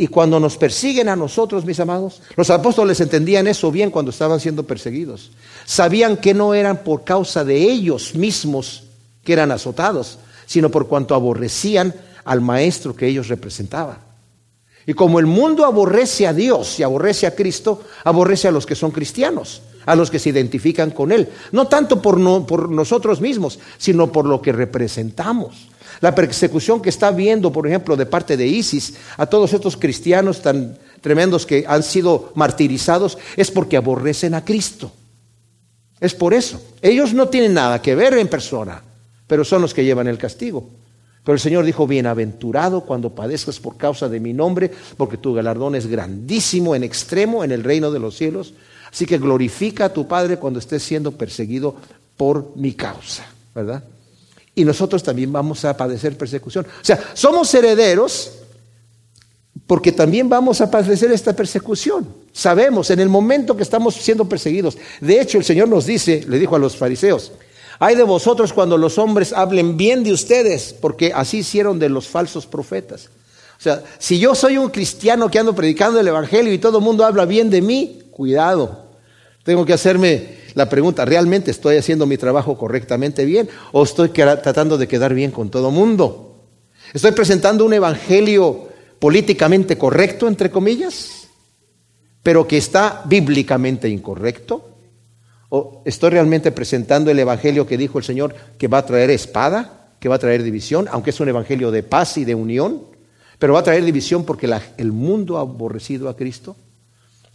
Y 0.00 0.06
cuando 0.06 0.38
nos 0.38 0.56
persiguen 0.56 1.08
a 1.08 1.16
nosotros, 1.16 1.64
mis 1.64 1.80
amados, 1.80 2.22
los 2.36 2.48
apóstoles 2.50 3.00
entendían 3.00 3.48
eso 3.48 3.72
bien 3.72 3.90
cuando 3.90 4.12
estaban 4.12 4.38
siendo 4.38 4.62
perseguidos. 4.62 5.32
Sabían 5.66 6.16
que 6.16 6.34
no 6.34 6.54
eran 6.54 6.84
por 6.84 7.02
causa 7.02 7.44
de 7.44 7.56
ellos 7.56 8.14
mismos 8.14 8.84
que 9.24 9.32
eran 9.32 9.50
azotados, 9.50 10.20
sino 10.46 10.70
por 10.70 10.86
cuanto 10.86 11.16
aborrecían 11.16 11.92
al 12.24 12.40
maestro 12.40 12.94
que 12.94 13.08
ellos 13.08 13.26
representaban. 13.26 13.98
Y 14.86 14.94
como 14.94 15.18
el 15.18 15.26
mundo 15.26 15.66
aborrece 15.66 16.28
a 16.28 16.32
Dios 16.32 16.78
y 16.78 16.84
aborrece 16.84 17.26
a 17.26 17.34
Cristo, 17.34 17.82
aborrece 18.04 18.46
a 18.46 18.52
los 18.52 18.66
que 18.66 18.76
son 18.76 18.92
cristianos 18.92 19.62
a 19.88 19.96
los 19.96 20.10
que 20.10 20.18
se 20.18 20.28
identifican 20.28 20.90
con 20.90 21.12
Él. 21.12 21.28
No 21.50 21.66
tanto 21.66 22.02
por, 22.02 22.18
por 22.46 22.68
nosotros 22.68 23.22
mismos, 23.22 23.58
sino 23.78 24.12
por 24.12 24.26
lo 24.26 24.42
que 24.42 24.52
representamos. 24.52 25.68
La 26.00 26.14
persecución 26.14 26.80
que 26.80 26.90
está 26.90 27.10
viendo, 27.10 27.52
por 27.52 27.66
ejemplo, 27.66 27.96
de 27.96 28.06
parte 28.06 28.36
de 28.36 28.46
ISIS 28.46 28.94
a 29.16 29.26
todos 29.26 29.52
estos 29.52 29.76
cristianos 29.76 30.42
tan 30.42 30.78
tremendos 31.00 31.46
que 31.46 31.64
han 31.66 31.82
sido 31.82 32.32
martirizados, 32.34 33.18
es 33.36 33.50
porque 33.50 33.76
aborrecen 33.76 34.34
a 34.34 34.44
Cristo. 34.44 34.92
Es 36.00 36.14
por 36.14 36.34
eso. 36.34 36.62
Ellos 36.80 37.14
no 37.14 37.28
tienen 37.28 37.54
nada 37.54 37.82
que 37.82 37.94
ver 37.94 38.14
en 38.14 38.28
persona, 38.28 38.82
pero 39.26 39.44
son 39.44 39.62
los 39.62 39.74
que 39.74 39.84
llevan 39.84 40.06
el 40.06 40.18
castigo. 40.18 40.68
Pero 41.24 41.34
el 41.34 41.40
Señor 41.40 41.64
dijo, 41.64 41.86
bienaventurado 41.86 42.82
cuando 42.82 43.14
padezcas 43.14 43.58
por 43.58 43.76
causa 43.76 44.08
de 44.08 44.20
mi 44.20 44.32
nombre, 44.32 44.70
porque 44.96 45.18
tu 45.18 45.34
galardón 45.34 45.74
es 45.74 45.86
grandísimo 45.86 46.74
en 46.74 46.84
extremo 46.84 47.44
en 47.44 47.52
el 47.52 47.64
reino 47.64 47.90
de 47.90 47.98
los 47.98 48.16
cielos. 48.16 48.54
Así 48.90 49.04
que 49.04 49.18
glorifica 49.18 49.86
a 49.86 49.92
tu 49.92 50.06
Padre 50.08 50.38
cuando 50.38 50.58
estés 50.58 50.82
siendo 50.82 51.12
perseguido 51.12 51.76
por 52.16 52.56
mi 52.56 52.72
causa, 52.72 53.26
¿verdad? 53.54 53.84
Y 54.58 54.64
nosotros 54.64 55.04
también 55.04 55.32
vamos 55.32 55.64
a 55.64 55.76
padecer 55.76 56.18
persecución. 56.18 56.66
O 56.66 56.84
sea, 56.84 56.98
somos 57.14 57.54
herederos 57.54 58.32
porque 59.68 59.92
también 59.92 60.28
vamos 60.28 60.60
a 60.60 60.68
padecer 60.68 61.12
esta 61.12 61.32
persecución. 61.32 62.08
Sabemos 62.32 62.90
en 62.90 62.98
el 62.98 63.08
momento 63.08 63.56
que 63.56 63.62
estamos 63.62 63.94
siendo 63.94 64.28
perseguidos. 64.28 64.76
De 65.00 65.20
hecho, 65.20 65.38
el 65.38 65.44
Señor 65.44 65.68
nos 65.68 65.86
dice, 65.86 66.24
le 66.26 66.40
dijo 66.40 66.56
a 66.56 66.58
los 66.58 66.76
fariseos, 66.76 67.30
hay 67.78 67.94
de 67.94 68.02
vosotros 68.02 68.52
cuando 68.52 68.76
los 68.76 68.98
hombres 68.98 69.32
hablen 69.32 69.76
bien 69.76 70.02
de 70.02 70.12
ustedes, 70.12 70.72
porque 70.72 71.12
así 71.14 71.38
hicieron 71.38 71.78
de 71.78 71.88
los 71.88 72.08
falsos 72.08 72.44
profetas. 72.44 73.10
O 73.60 73.62
sea, 73.62 73.84
si 74.00 74.18
yo 74.18 74.34
soy 74.34 74.58
un 74.58 74.70
cristiano 74.70 75.30
que 75.30 75.38
ando 75.38 75.54
predicando 75.54 76.00
el 76.00 76.08
Evangelio 76.08 76.52
y 76.52 76.58
todo 76.58 76.78
el 76.78 76.84
mundo 76.84 77.04
habla 77.04 77.26
bien 77.26 77.48
de 77.48 77.62
mí, 77.62 78.02
cuidado. 78.10 78.86
Tengo 79.44 79.64
que 79.64 79.74
hacerme 79.74 80.37
la 80.54 80.68
pregunta, 80.68 81.04
¿realmente 81.04 81.50
estoy 81.50 81.76
haciendo 81.76 82.06
mi 82.06 82.16
trabajo 82.16 82.56
correctamente 82.56 83.24
bien 83.24 83.48
o 83.72 83.82
estoy 83.82 84.08
tratando 84.10 84.78
de 84.78 84.88
quedar 84.88 85.14
bien 85.14 85.30
con 85.30 85.50
todo 85.50 85.70
mundo? 85.70 86.46
¿Estoy 86.92 87.12
presentando 87.12 87.64
un 87.64 87.74
evangelio 87.74 88.68
políticamente 88.98 89.76
correcto, 89.76 90.26
entre 90.26 90.50
comillas, 90.50 91.28
pero 92.22 92.46
que 92.46 92.56
está 92.56 93.02
bíblicamente 93.04 93.88
incorrecto? 93.88 94.76
¿O 95.50 95.82
estoy 95.84 96.10
realmente 96.10 96.52
presentando 96.52 97.10
el 97.10 97.18
evangelio 97.18 97.66
que 97.66 97.78
dijo 97.78 97.98
el 97.98 98.04
Señor 98.04 98.34
que 98.58 98.68
va 98.68 98.78
a 98.78 98.86
traer 98.86 99.10
espada, 99.10 99.92
que 100.00 100.08
va 100.08 100.16
a 100.16 100.18
traer 100.18 100.42
división, 100.42 100.86
aunque 100.90 101.10
es 101.10 101.20
un 101.20 101.28
evangelio 101.28 101.70
de 101.70 101.82
paz 101.82 102.18
y 102.18 102.24
de 102.24 102.34
unión, 102.34 102.82
pero 103.38 103.54
va 103.54 103.60
a 103.60 103.64
traer 103.64 103.84
división 103.84 104.24
porque 104.24 104.50
el 104.76 104.92
mundo 104.92 105.38
ha 105.38 105.40
aborrecido 105.40 106.08
a 106.08 106.16
Cristo? 106.16 106.56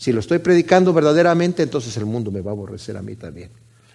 Si 0.04 0.12
lo 0.12 0.20
estoy 0.20 0.40
predicando 0.40 0.92
verdaderamente, 0.92 1.64
entonces 1.64 1.96
el 1.96 2.06
mundo 2.06 2.30
me 2.30 2.42
va 2.42 2.52
a 2.52 2.54
aborrecer 2.54 2.98
a 2.98 3.02
mí 3.02 3.16
también. 3.16 3.52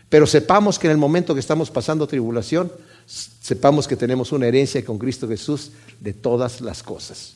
Pero 0.09 0.27
sepamos 0.27 0.79
que 0.79 0.87
en 0.87 0.93
el 0.93 0.97
momento 0.97 1.35
que 1.35 1.41
estamos 1.41 1.71
pasando 1.71 2.07
tribulación, 2.07 2.73
sepamos 3.05 3.87
que 3.87 3.95
tenemos 3.95 4.33
una 4.33 4.47
herencia 4.47 4.83
con 4.83 4.99
Cristo 4.99 5.29
Jesús 5.29 5.71
de 6.01 6.15
todas 6.15 6.63
las 6.63 6.83
cosas. 6.83 7.35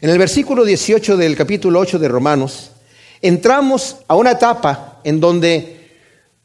En 0.00 0.08
el 0.08 0.16
versículo 0.16 0.64
18 0.64 1.18
del 1.18 1.36
capítulo 1.36 1.78
8 1.78 1.98
de 1.98 2.08
Romanos, 2.08 2.70
entramos 3.20 3.96
a 4.08 4.16
una 4.16 4.30
etapa 4.30 5.02
en 5.04 5.20
donde 5.20 5.98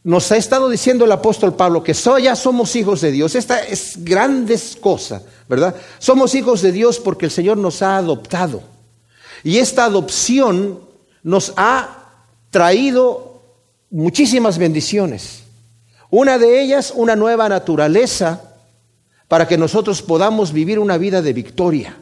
nos 0.03 0.29
ha 0.33 0.35
estado 0.35 0.67
diciendo 0.67 1.05
el 1.05 1.11
apóstol 1.13 1.55
Pablo 1.55 1.81
que 1.81 1.93
ya 1.93 2.35
somos 2.35 2.75
hijos 2.75 2.99
de 2.99 3.13
Dios. 3.13 3.33
Esta 3.35 3.63
es 3.63 3.93
grandes 4.03 4.75
cosa, 4.75 5.23
¿verdad? 5.47 5.73
Somos 5.99 6.35
hijos 6.35 6.61
de 6.61 6.73
Dios 6.73 6.99
porque 6.99 7.27
el 7.27 7.31
Señor 7.31 7.57
nos 7.57 7.81
ha 7.81 7.95
adoptado. 7.95 8.78
Y 9.43 9.57
esta 9.57 9.85
adopción 9.85 10.79
nos 11.23 11.53
ha 11.55 11.99
traído 12.49 13.41
muchísimas 13.89 14.57
bendiciones. 14.57 15.43
Una 16.09 16.37
de 16.37 16.61
ellas, 16.61 16.91
una 16.95 17.15
nueva 17.15 17.47
naturaleza 17.49 18.41
para 19.27 19.47
que 19.47 19.57
nosotros 19.57 20.01
podamos 20.01 20.51
vivir 20.53 20.79
una 20.79 20.97
vida 20.97 21.21
de 21.21 21.33
victoria. 21.33 21.97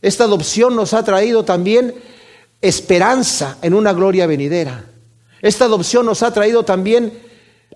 Esta 0.00 0.24
adopción 0.24 0.76
nos 0.76 0.94
ha 0.94 1.02
traído 1.02 1.44
también 1.44 1.94
esperanza 2.60 3.58
en 3.60 3.74
una 3.74 3.92
gloria 3.92 4.26
venidera. 4.26 4.84
Esta 5.42 5.64
adopción 5.64 6.06
nos 6.06 6.22
ha 6.22 6.32
traído 6.32 6.64
también 6.64 7.12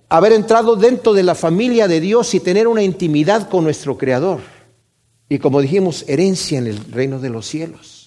haber 0.08 0.32
entrado 0.32 0.76
dentro 0.76 1.12
de 1.12 1.22
la 1.22 1.34
familia 1.34 1.88
de 1.88 2.00
Dios 2.00 2.32
y 2.34 2.40
tener 2.40 2.68
una 2.68 2.82
intimidad 2.82 3.48
con 3.48 3.64
nuestro 3.64 3.98
Creador. 3.98 4.40
Y 5.28 5.38
como 5.38 5.60
dijimos, 5.60 6.04
herencia 6.08 6.58
en 6.58 6.68
el 6.68 6.92
reino 6.92 7.18
de 7.18 7.30
los 7.30 7.46
cielos. 7.46 7.97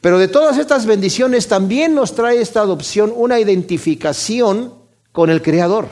Pero 0.00 0.18
de 0.18 0.28
todas 0.28 0.58
estas 0.58 0.86
bendiciones 0.86 1.46
también 1.46 1.94
nos 1.94 2.14
trae 2.14 2.40
esta 2.40 2.60
adopción 2.60 3.12
una 3.14 3.38
identificación 3.38 4.74
con 5.12 5.30
el 5.30 5.42
Creador. 5.42 5.88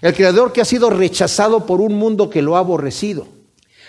El 0.00 0.14
Creador 0.14 0.52
que 0.52 0.60
ha 0.60 0.64
sido 0.64 0.90
rechazado 0.90 1.66
por 1.66 1.80
un 1.80 1.94
mundo 1.94 2.30
que 2.30 2.42
lo 2.42 2.56
ha 2.56 2.60
aborrecido. 2.60 3.26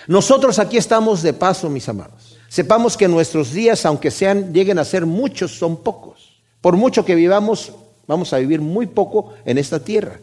Nosotros 0.07 0.59
aquí 0.59 0.77
estamos 0.77 1.21
de 1.21 1.33
paso, 1.33 1.69
mis 1.69 1.87
amados. 1.89 2.37
sepamos 2.47 2.95
que 2.95 3.07
nuestros 3.07 3.51
días, 3.51 3.85
aunque 3.85 4.11
sean, 4.11 4.53
lleguen 4.53 4.79
a 4.79 4.85
ser 4.85 5.05
muchos, 5.05 5.57
son 5.57 5.77
pocos. 5.77 6.41
Por 6.61 6.77
mucho 6.77 7.03
que 7.03 7.15
vivamos, 7.15 7.73
vamos 8.07 8.31
a 8.33 8.37
vivir 8.37 8.61
muy 8.61 8.87
poco 8.87 9.33
en 9.45 9.57
esta 9.57 9.79
tierra. 9.83 10.19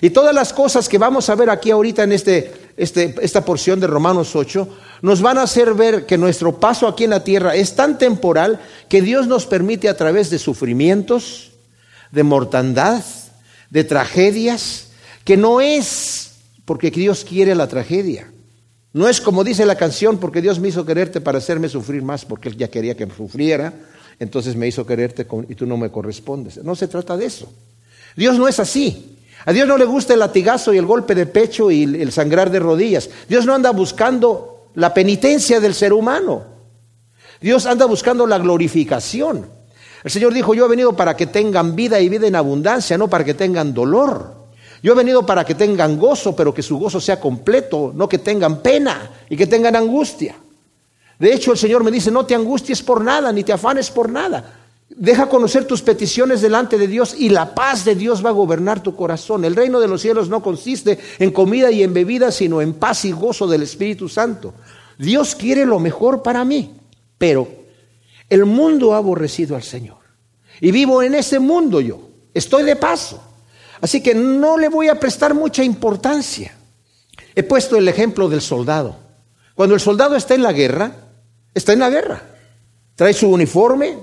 Y 0.00 0.10
todas 0.10 0.34
las 0.34 0.52
cosas 0.52 0.88
que 0.88 0.98
vamos 0.98 1.28
a 1.28 1.34
ver 1.34 1.50
aquí 1.50 1.70
ahorita 1.70 2.02
en 2.02 2.12
este, 2.12 2.52
este, 2.76 3.14
esta 3.20 3.44
porción 3.44 3.80
de 3.80 3.86
Romanos 3.86 4.34
8 4.34 4.68
nos 5.02 5.20
van 5.20 5.38
a 5.38 5.42
hacer 5.42 5.74
ver 5.74 6.06
que 6.06 6.18
nuestro 6.18 6.58
paso 6.58 6.86
aquí 6.88 7.04
en 7.04 7.10
la 7.10 7.24
tierra 7.24 7.54
es 7.54 7.74
tan 7.74 7.98
temporal 7.98 8.60
que 8.88 9.02
Dios 9.02 9.26
nos 9.26 9.46
permite 9.46 9.88
a 9.88 9.96
través 9.96 10.30
de 10.30 10.38
sufrimientos, 10.38 11.52
de 12.10 12.22
mortandad, 12.22 13.02
de 13.70 13.84
tragedias, 13.84 14.88
que 15.24 15.36
no 15.36 15.60
es 15.60 16.32
porque 16.64 16.90
Dios 16.90 17.24
quiere 17.24 17.54
la 17.54 17.68
tragedia. 17.68 18.30
No 18.92 19.08
es 19.08 19.20
como 19.20 19.42
dice 19.42 19.64
la 19.64 19.76
canción, 19.76 20.18
porque 20.18 20.42
Dios 20.42 20.60
me 20.60 20.68
hizo 20.68 20.84
quererte 20.84 21.20
para 21.20 21.38
hacerme 21.38 21.68
sufrir 21.68 22.02
más, 22.02 22.24
porque 22.24 22.50
Él 22.50 22.56
ya 22.56 22.68
quería 22.68 22.94
que 22.94 23.08
sufriera, 23.10 23.72
entonces 24.18 24.54
me 24.54 24.68
hizo 24.68 24.86
quererte 24.86 25.26
y 25.48 25.54
tú 25.54 25.66
no 25.66 25.76
me 25.76 25.90
correspondes. 25.90 26.62
No 26.62 26.76
se 26.76 26.88
trata 26.88 27.16
de 27.16 27.26
eso. 27.26 27.52
Dios 28.16 28.38
no 28.38 28.46
es 28.48 28.60
así. 28.60 29.18
A 29.44 29.52
Dios 29.52 29.66
no 29.66 29.76
le 29.76 29.84
gusta 29.84 30.12
el 30.12 30.20
latigazo 30.20 30.72
y 30.72 30.78
el 30.78 30.86
golpe 30.86 31.14
de 31.14 31.26
pecho 31.26 31.70
y 31.70 31.82
el 31.82 32.12
sangrar 32.12 32.50
de 32.50 32.60
rodillas. 32.60 33.10
Dios 33.28 33.44
no 33.44 33.54
anda 33.54 33.70
buscando 33.70 34.68
la 34.74 34.94
penitencia 34.94 35.60
del 35.60 35.74
ser 35.74 35.92
humano. 35.92 36.44
Dios 37.40 37.66
anda 37.66 37.86
buscando 37.86 38.26
la 38.26 38.38
glorificación. 38.38 39.50
El 40.04 40.10
Señor 40.10 40.32
dijo, 40.32 40.54
yo 40.54 40.66
he 40.66 40.68
venido 40.68 40.94
para 40.94 41.16
que 41.16 41.26
tengan 41.26 41.74
vida 41.74 42.00
y 42.00 42.08
vida 42.08 42.26
en 42.26 42.36
abundancia, 42.36 42.96
no 42.96 43.08
para 43.08 43.24
que 43.24 43.34
tengan 43.34 43.74
dolor. 43.74 44.42
Yo 44.82 44.92
he 44.92 44.96
venido 44.96 45.24
para 45.24 45.44
que 45.44 45.54
tengan 45.54 45.98
gozo, 45.98 46.34
pero 46.34 46.52
que 46.52 46.62
su 46.62 46.78
gozo 46.78 47.00
sea 47.00 47.20
completo, 47.20 47.92
no 47.94 48.08
que 48.08 48.18
tengan 48.18 48.62
pena 48.62 49.10
y 49.28 49.36
que 49.36 49.46
tengan 49.46 49.76
angustia. 49.76 50.36
De 51.18 51.32
hecho, 51.32 51.52
el 51.52 51.58
Señor 51.58 51.84
me 51.84 51.90
dice, 51.90 52.10
no 52.10 52.26
te 52.26 52.34
angusties 52.34 52.82
por 52.82 53.00
nada, 53.00 53.32
ni 53.32 53.44
te 53.44 53.52
afanes 53.52 53.90
por 53.90 54.10
nada. 54.10 54.61
Deja 54.96 55.28
conocer 55.28 55.66
tus 55.66 55.80
peticiones 55.80 56.42
delante 56.42 56.76
de 56.76 56.86
Dios 56.86 57.14
y 57.18 57.30
la 57.30 57.54
paz 57.54 57.84
de 57.84 57.94
Dios 57.94 58.24
va 58.24 58.28
a 58.28 58.32
gobernar 58.32 58.82
tu 58.82 58.94
corazón. 58.94 59.44
El 59.44 59.56
reino 59.56 59.80
de 59.80 59.88
los 59.88 60.02
cielos 60.02 60.28
no 60.28 60.42
consiste 60.42 60.98
en 61.18 61.30
comida 61.30 61.70
y 61.70 61.82
en 61.82 61.94
bebida, 61.94 62.30
sino 62.30 62.60
en 62.60 62.74
paz 62.74 63.04
y 63.04 63.12
gozo 63.12 63.46
del 63.46 63.62
Espíritu 63.62 64.08
Santo. 64.08 64.52
Dios 64.98 65.34
quiere 65.34 65.64
lo 65.64 65.78
mejor 65.78 66.22
para 66.22 66.44
mí, 66.44 66.74
pero 67.16 67.48
el 68.28 68.44
mundo 68.44 68.94
ha 68.94 68.98
aborrecido 68.98 69.56
al 69.56 69.62
Señor. 69.62 69.98
Y 70.60 70.70
vivo 70.70 71.02
en 71.02 71.14
ese 71.14 71.38
mundo 71.38 71.80
yo. 71.80 72.08
Estoy 72.34 72.62
de 72.62 72.76
paso. 72.76 73.22
Así 73.80 74.02
que 74.02 74.14
no 74.14 74.58
le 74.58 74.68
voy 74.68 74.88
a 74.88 75.00
prestar 75.00 75.34
mucha 75.34 75.64
importancia. 75.64 76.54
He 77.34 77.42
puesto 77.42 77.76
el 77.76 77.88
ejemplo 77.88 78.28
del 78.28 78.40
soldado. 78.40 78.96
Cuando 79.54 79.74
el 79.74 79.80
soldado 79.80 80.16
está 80.16 80.34
en 80.34 80.42
la 80.42 80.52
guerra, 80.52 80.92
está 81.54 81.72
en 81.72 81.80
la 81.80 81.90
guerra. 81.90 82.22
Trae 82.94 83.12
su 83.12 83.28
uniforme, 83.28 83.98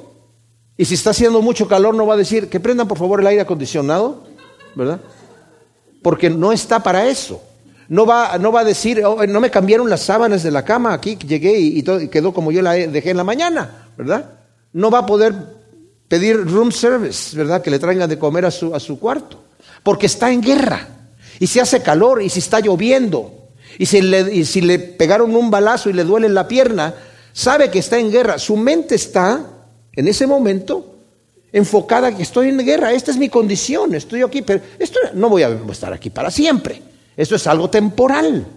y 0.80 0.86
si 0.86 0.94
está 0.94 1.10
haciendo 1.10 1.42
mucho 1.42 1.68
calor, 1.68 1.94
no 1.94 2.08
va 2.08 2.14
a 2.14 2.18
decir 2.18 2.48
que 2.48 2.62
prendan 2.62 2.88
por 2.88 2.98
favor 2.98 3.20
el 3.20 3.28
aire 3.28 3.42
acondicionado, 3.42 4.24
¿verdad? 4.76 5.02
Porque 6.02 6.30
no 6.30 6.54
está 6.54 6.82
para 6.82 7.06
eso. 7.10 7.44
No 7.90 8.06
va, 8.06 8.38
no 8.38 8.54
va 8.54 8.62
a 8.62 8.64
decir, 8.64 9.04
oh, 9.04 9.28
no 9.28 9.42
me 9.42 9.52
cambiaron 9.52 9.90
las 9.90 10.04
sábanas 10.04 10.42
de 10.42 10.52
la 10.52 10.64
cama 10.64 10.94
aquí, 10.94 11.18
llegué 11.18 11.60
y, 11.60 11.84
todo, 11.84 12.10
quedó 12.10 12.34
como 12.34 12.50
yo 12.54 12.62
la 12.62 12.72
dejé 12.76 13.10
en 13.10 13.18
la 13.18 13.26
mañana, 13.26 13.90
¿verdad? 13.98 14.40
No 14.72 14.90
va 14.90 15.00
a 15.00 15.06
poder 15.06 15.36
pedir 16.08 16.46
room 16.46 16.72
service, 16.72 17.36
¿verdad? 17.36 17.62
Que 17.62 17.72
le 17.72 17.80
traigan 17.80 18.10
de 18.10 18.18
comer 18.18 18.46
a 18.46 18.52
su, 18.52 18.74
a 18.74 18.80
su 18.80 19.02
cuarto. 19.02 19.38
Porque 19.84 20.06
está 20.06 20.32
en 20.32 20.40
guerra. 20.40 20.88
Y 21.42 21.48
si 21.48 21.60
hace 21.60 21.84
calor 21.84 22.22
y 22.22 22.30
si 22.30 22.40
está 22.40 22.62
lloviendo. 22.62 23.50
Y 23.78 23.86
si, 23.86 24.02
le, 24.02 24.34
y 24.34 24.46
si 24.46 24.62
le 24.62 24.80
pegaron 24.80 25.36
un 25.36 25.52
balazo 25.52 25.90
y 25.90 25.94
le 25.94 26.06
duele 26.06 26.30
la 26.30 26.48
pierna, 26.48 26.94
sabe 27.34 27.70
que 27.70 27.80
está 27.80 28.00
en 28.00 28.10
guerra. 28.10 28.40
Su 28.40 28.56
mente 28.56 28.96
está 28.96 29.59
en 30.00 30.08
ese 30.08 30.26
momento 30.26 30.96
enfocada 31.52 32.16
que 32.16 32.24
estoy 32.24 32.48
en 32.48 32.60
guerra, 32.60 32.94
esta 32.94 33.12
es 33.12 33.18
mi 33.18 33.28
condición, 33.28 33.94
estoy 33.94 34.22
aquí, 34.22 34.42
pero 34.42 34.62
esto 34.80 34.98
no 35.14 35.28
voy 35.28 35.44
a 35.44 35.50
estar 35.70 35.92
aquí 35.92 36.10
para 36.10 36.32
siempre. 36.32 36.82
Esto 37.18 37.36
es 37.36 37.46
algo 37.48 37.70
temporal. 37.70 38.48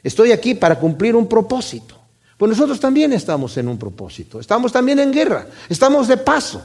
Estoy 0.00 0.30
aquí 0.30 0.54
para 0.54 0.78
cumplir 0.78 1.16
un 1.16 1.26
propósito. 1.26 1.96
Pues 2.38 2.50
nosotros 2.50 2.78
también 2.78 3.12
estamos 3.12 3.56
en 3.56 3.66
un 3.66 3.78
propósito. 3.78 4.38
Estamos 4.38 4.70
también 4.70 5.00
en 5.00 5.12
guerra. 5.12 5.48
Estamos 5.68 6.06
de 6.06 6.18
paso. 6.18 6.64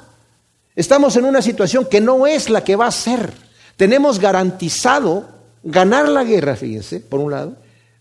Estamos 0.76 1.16
en 1.16 1.26
una 1.26 1.42
situación 1.42 1.86
que 1.86 2.00
no 2.00 2.28
es 2.28 2.52
la 2.52 2.64
que 2.64 2.76
va 2.76 2.86
a 2.86 2.92
ser. 2.92 3.34
Tenemos 3.76 4.20
garantizado 4.20 5.28
ganar 5.64 6.10
la 6.10 6.24
guerra, 6.24 6.56
fíjense, 6.56 7.00
por 7.00 7.22
un 7.22 7.32
lado. 7.32 7.56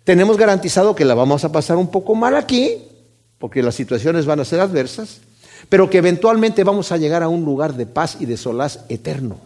Tenemos 0.04 0.36
garantizado 0.36 0.94
que 0.94 1.06
la 1.06 1.14
vamos 1.14 1.44
a 1.44 1.52
pasar 1.52 1.78
un 1.78 1.90
poco 1.90 2.14
mal 2.14 2.36
aquí, 2.36 2.76
porque 3.38 3.62
las 3.62 3.74
situaciones 3.74 4.26
van 4.26 4.40
a 4.40 4.44
ser 4.44 4.60
adversas 4.60 5.20
pero 5.68 5.90
que 5.90 5.98
eventualmente 5.98 6.64
vamos 6.64 6.92
a 6.92 6.96
llegar 6.96 7.22
a 7.22 7.28
un 7.28 7.44
lugar 7.44 7.74
de 7.74 7.86
paz 7.86 8.16
y 8.20 8.26
de 8.26 8.36
solaz 8.36 8.80
eterno. 8.88 9.38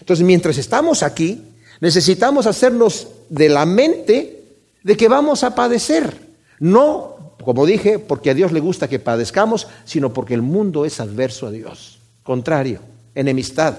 Entonces, 0.00 0.24
mientras 0.24 0.58
estamos 0.58 1.02
aquí, 1.02 1.42
necesitamos 1.80 2.46
hacernos 2.46 3.08
de 3.28 3.48
la 3.48 3.66
mente 3.66 4.44
de 4.82 4.96
que 4.96 5.08
vamos 5.08 5.42
a 5.42 5.54
padecer. 5.54 6.16
No, 6.58 7.34
como 7.42 7.66
dije, 7.66 7.98
porque 7.98 8.30
a 8.30 8.34
Dios 8.34 8.52
le 8.52 8.60
gusta 8.60 8.88
que 8.88 8.98
padezcamos, 8.98 9.68
sino 9.84 10.12
porque 10.12 10.34
el 10.34 10.42
mundo 10.42 10.84
es 10.84 11.00
adverso 11.00 11.46
a 11.46 11.50
Dios, 11.50 11.98
contrario, 12.22 12.80
enemistad 13.14 13.78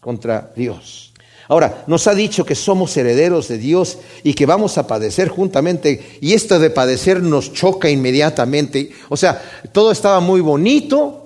contra 0.00 0.52
Dios. 0.54 1.13
Ahora, 1.48 1.84
nos 1.86 2.06
ha 2.06 2.14
dicho 2.14 2.44
que 2.44 2.54
somos 2.54 2.96
herederos 2.96 3.48
de 3.48 3.58
Dios 3.58 3.98
y 4.22 4.34
que 4.34 4.46
vamos 4.46 4.78
a 4.78 4.86
padecer 4.86 5.28
juntamente, 5.28 6.18
y 6.20 6.32
esto 6.32 6.58
de 6.58 6.70
padecer 6.70 7.22
nos 7.22 7.52
choca 7.52 7.90
inmediatamente. 7.90 8.90
O 9.10 9.16
sea, 9.16 9.42
todo 9.72 9.92
estaba 9.92 10.20
muy 10.20 10.40
bonito, 10.40 11.20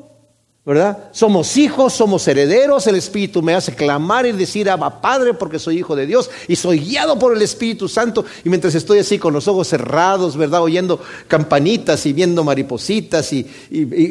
¿verdad? 0.68 1.08
Somos 1.12 1.56
hijos, 1.56 1.94
somos 1.94 2.28
herederos, 2.28 2.86
el 2.88 2.96
Espíritu 2.96 3.40
me 3.40 3.54
hace 3.54 3.74
clamar 3.74 4.26
y 4.26 4.32
decir, 4.32 4.68
Abba 4.68 5.00
Padre, 5.00 5.32
porque 5.32 5.58
soy 5.58 5.78
hijo 5.78 5.96
de 5.96 6.04
Dios 6.04 6.28
y 6.46 6.56
soy 6.56 6.80
guiado 6.80 7.18
por 7.18 7.34
el 7.34 7.40
Espíritu 7.40 7.88
Santo. 7.88 8.24
Y 8.44 8.50
mientras 8.50 8.74
estoy 8.74 8.98
así 8.98 9.18
con 9.18 9.32
los 9.32 9.48
ojos 9.48 9.68
cerrados, 9.68 10.36
¿verdad? 10.36 10.62
Oyendo 10.62 11.00
campanitas 11.26 12.04
y 12.04 12.12
viendo 12.12 12.44
maripositas 12.44 13.32
y, 13.32 13.44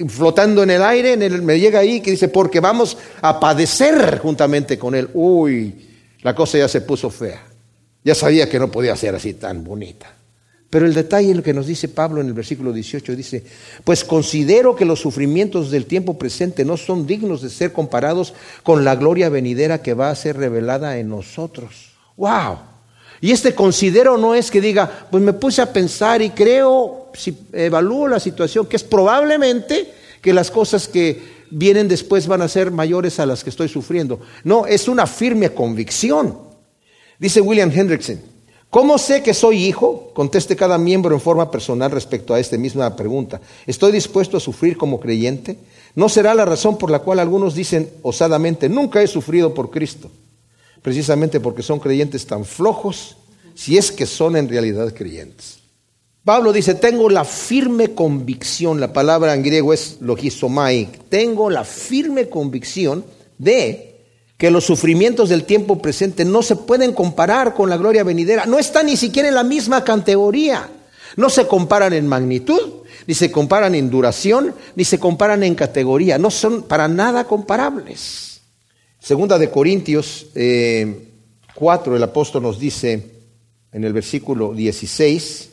flotando 0.08 0.64
en 0.64 0.72
el 0.72 0.82
aire, 0.82 1.16
me 1.18 1.60
llega 1.60 1.80
ahí 1.80 2.02
que 2.02 2.12
dice, 2.12 2.30
porque 2.30 2.60
vamos 2.60 2.98
a 3.22 3.40
padecer 3.40 4.18
juntamente 4.18 4.80
con 4.80 4.96
Él. 4.96 5.10
Uy, 5.14 5.87
la 6.28 6.36
cosa 6.36 6.58
ya 6.58 6.68
se 6.68 6.82
puso 6.82 7.10
fea. 7.10 7.42
Ya 8.04 8.14
sabía 8.14 8.50
que 8.50 8.60
no 8.60 8.70
podía 8.70 8.98
ser 8.98 9.16
así 9.16 9.36
tan 9.36 9.64
bonita. 9.64 10.14
Pero 10.70 10.86
el 10.86 10.94
detalle 10.94 11.34
lo 11.34 11.42
que 11.42 11.54
nos 11.54 11.68
dice 11.68 11.88
Pablo 11.88 12.20
en 12.20 12.28
el 12.28 12.34
versículo 12.34 12.74
18 12.74 13.16
dice, 13.16 13.46
pues 13.86 14.04
considero 14.04 14.76
que 14.76 14.84
los 14.84 15.00
sufrimientos 15.00 15.72
del 15.72 15.86
tiempo 15.86 16.18
presente 16.18 16.66
no 16.66 16.76
son 16.76 17.08
dignos 17.08 17.44
de 17.44 17.50
ser 17.50 17.72
comparados 17.72 18.34
con 18.64 18.84
la 18.84 18.98
gloria 18.98 19.30
venidera 19.30 19.82
que 19.82 19.94
va 19.94 20.10
a 20.10 20.16
ser 20.16 20.36
revelada 20.36 20.98
en 20.98 21.08
nosotros. 21.08 21.94
¡Wow! 22.18 22.58
Y 23.22 23.32
este 23.32 23.56
considero 23.56 24.18
no 24.18 24.36
es 24.36 24.52
que 24.52 24.60
diga, 24.60 25.08
pues 25.10 25.24
me 25.24 25.32
puse 25.32 25.62
a 25.62 25.72
pensar 25.72 26.22
y 26.22 26.32
creo, 26.32 27.10
si 27.14 27.38
evalúo 27.54 28.10
la 28.10 28.20
situación, 28.20 28.66
que 28.66 28.76
es 28.76 28.84
probablemente 28.84 29.94
que 30.22 30.34
las 30.34 30.52
cosas 30.52 30.90
que 30.90 31.37
vienen 31.52 31.88
después 31.88 32.28
van 32.28 32.42
a 32.42 32.48
ser 32.48 32.72
mayores 32.72 33.20
a 33.20 33.26
las 33.26 33.44
que 33.44 33.50
estoy 33.50 33.70
sufriendo. 33.70 34.20
No, 34.44 34.66
es 34.66 34.88
una 34.88 35.08
firme 35.08 35.54
convicción. 35.54 36.38
Dice 37.20 37.42
William 37.42 37.72
Hendrickson, 37.72 38.20
¿cómo 38.70 38.98
sé 38.98 39.24
que 39.24 39.34
soy 39.34 39.66
hijo? 39.66 40.12
Conteste 40.14 40.56
cada 40.56 40.78
miembro 40.78 41.16
en 41.16 41.22
forma 41.22 41.50
personal 41.50 41.92
respecto 41.92 42.34
a 42.34 42.40
esta 42.40 42.58
misma 42.58 42.96
pregunta. 42.96 43.42
¿Estoy 43.66 43.92
dispuesto 43.92 44.38
a 44.38 44.42
sufrir 44.42 44.78
como 44.78 45.00
creyente? 45.00 45.58
¿No 45.96 46.10
será 46.10 46.36
la 46.36 46.46
razón 46.46 46.78
por 46.78 46.92
la 46.92 47.00
cual 47.00 47.20
algunos 47.20 47.56
dicen 47.56 47.90
osadamente, 48.04 48.70
nunca 48.70 49.02
he 49.02 49.08
sufrido 49.08 49.54
por 49.54 49.72
Cristo? 49.72 50.12
Precisamente 50.82 51.40
porque 51.40 51.64
son 51.64 51.80
creyentes 51.80 52.26
tan 52.28 52.46
flojos, 52.46 53.18
si 53.56 53.78
es 53.78 53.92
que 53.92 54.06
son 54.06 54.36
en 54.36 54.48
realidad 54.48 54.94
creyentes. 54.94 55.57
Pablo 56.28 56.52
dice, 56.52 56.76
tengo 56.76 57.10
la 57.10 57.24
firme 57.24 57.96
convicción, 57.96 58.82
la 58.82 58.92
palabra 58.92 59.34
en 59.34 59.44
griego 59.44 59.72
es 59.72 59.96
logisomai, 60.02 60.90
tengo 61.08 61.50
la 61.50 61.64
firme 61.64 62.28
convicción 62.28 63.06
de 63.38 64.04
que 64.36 64.52
los 64.52 64.66
sufrimientos 64.66 65.30
del 65.30 65.46
tiempo 65.46 65.82
presente 65.82 66.26
no 66.26 66.42
se 66.42 66.58
pueden 66.58 66.92
comparar 66.92 67.54
con 67.54 67.70
la 67.70 67.78
gloria 67.78 68.04
venidera, 68.04 68.46
no 68.46 68.60
están 68.60 68.88
ni 68.88 68.98
siquiera 68.98 69.30
en 69.30 69.36
la 69.36 69.46
misma 69.46 69.86
categoría, 69.86 70.70
no 71.16 71.30
se 71.30 71.48
comparan 71.48 71.94
en 71.94 72.06
magnitud, 72.06 72.84
ni 73.08 73.14
se 73.14 73.32
comparan 73.32 73.74
en 73.74 73.90
duración, 73.90 74.54
ni 74.76 74.84
se 74.84 75.00
comparan 75.00 75.44
en 75.44 75.56
categoría, 75.56 76.18
no 76.18 76.30
son 76.30 76.64
para 76.64 76.90
nada 76.90 77.24
comparables. 77.24 78.42
Segunda 79.00 79.40
de 79.40 79.50
Corintios 79.50 80.26
4, 80.34 80.36
eh, 80.36 81.96
el 81.96 82.04
apóstol 82.04 82.44
nos 82.44 82.60
dice 82.60 83.12
en 83.72 83.86
el 83.86 83.94
versículo 83.94 84.54
16, 84.54 85.52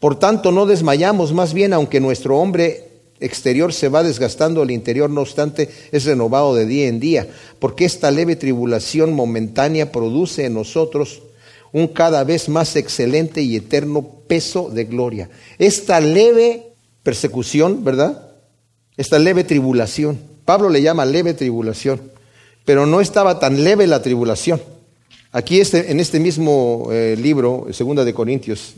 por 0.00 0.18
tanto, 0.18 0.50
no 0.50 0.66
desmayamos, 0.66 1.34
más 1.34 1.52
bien, 1.52 1.74
aunque 1.74 2.00
nuestro 2.00 2.38
hombre 2.38 2.88
exterior 3.20 3.72
se 3.72 3.88
va 3.88 4.02
desgastando, 4.02 4.62
el 4.62 4.70
interior, 4.70 5.10
no 5.10 5.20
obstante, 5.20 5.68
es 5.92 6.06
renovado 6.06 6.54
de 6.54 6.64
día 6.64 6.88
en 6.88 7.00
día, 7.00 7.28
porque 7.58 7.84
esta 7.84 8.10
leve 8.10 8.34
tribulación 8.34 9.12
momentánea 9.12 9.92
produce 9.92 10.46
en 10.46 10.54
nosotros 10.54 11.22
un 11.72 11.86
cada 11.86 12.24
vez 12.24 12.48
más 12.48 12.76
excelente 12.76 13.42
y 13.42 13.56
eterno 13.56 14.02
peso 14.26 14.70
de 14.70 14.84
gloria. 14.84 15.28
Esta 15.58 16.00
leve 16.00 16.72
persecución, 17.02 17.84
¿verdad? 17.84 18.32
Esta 18.96 19.18
leve 19.18 19.44
tribulación. 19.44 20.18
Pablo 20.46 20.70
le 20.70 20.82
llama 20.82 21.04
leve 21.04 21.34
tribulación, 21.34 22.00
pero 22.64 22.86
no 22.86 23.00
estaba 23.00 23.38
tan 23.38 23.62
leve 23.62 23.86
la 23.86 24.02
tribulación. 24.02 24.60
Aquí 25.30 25.60
este, 25.60 25.92
en 25.92 26.00
este 26.00 26.18
mismo 26.18 26.88
eh, 26.90 27.16
libro, 27.20 27.66
Segunda 27.70 28.04
de 28.04 28.14
Corintios, 28.14 28.74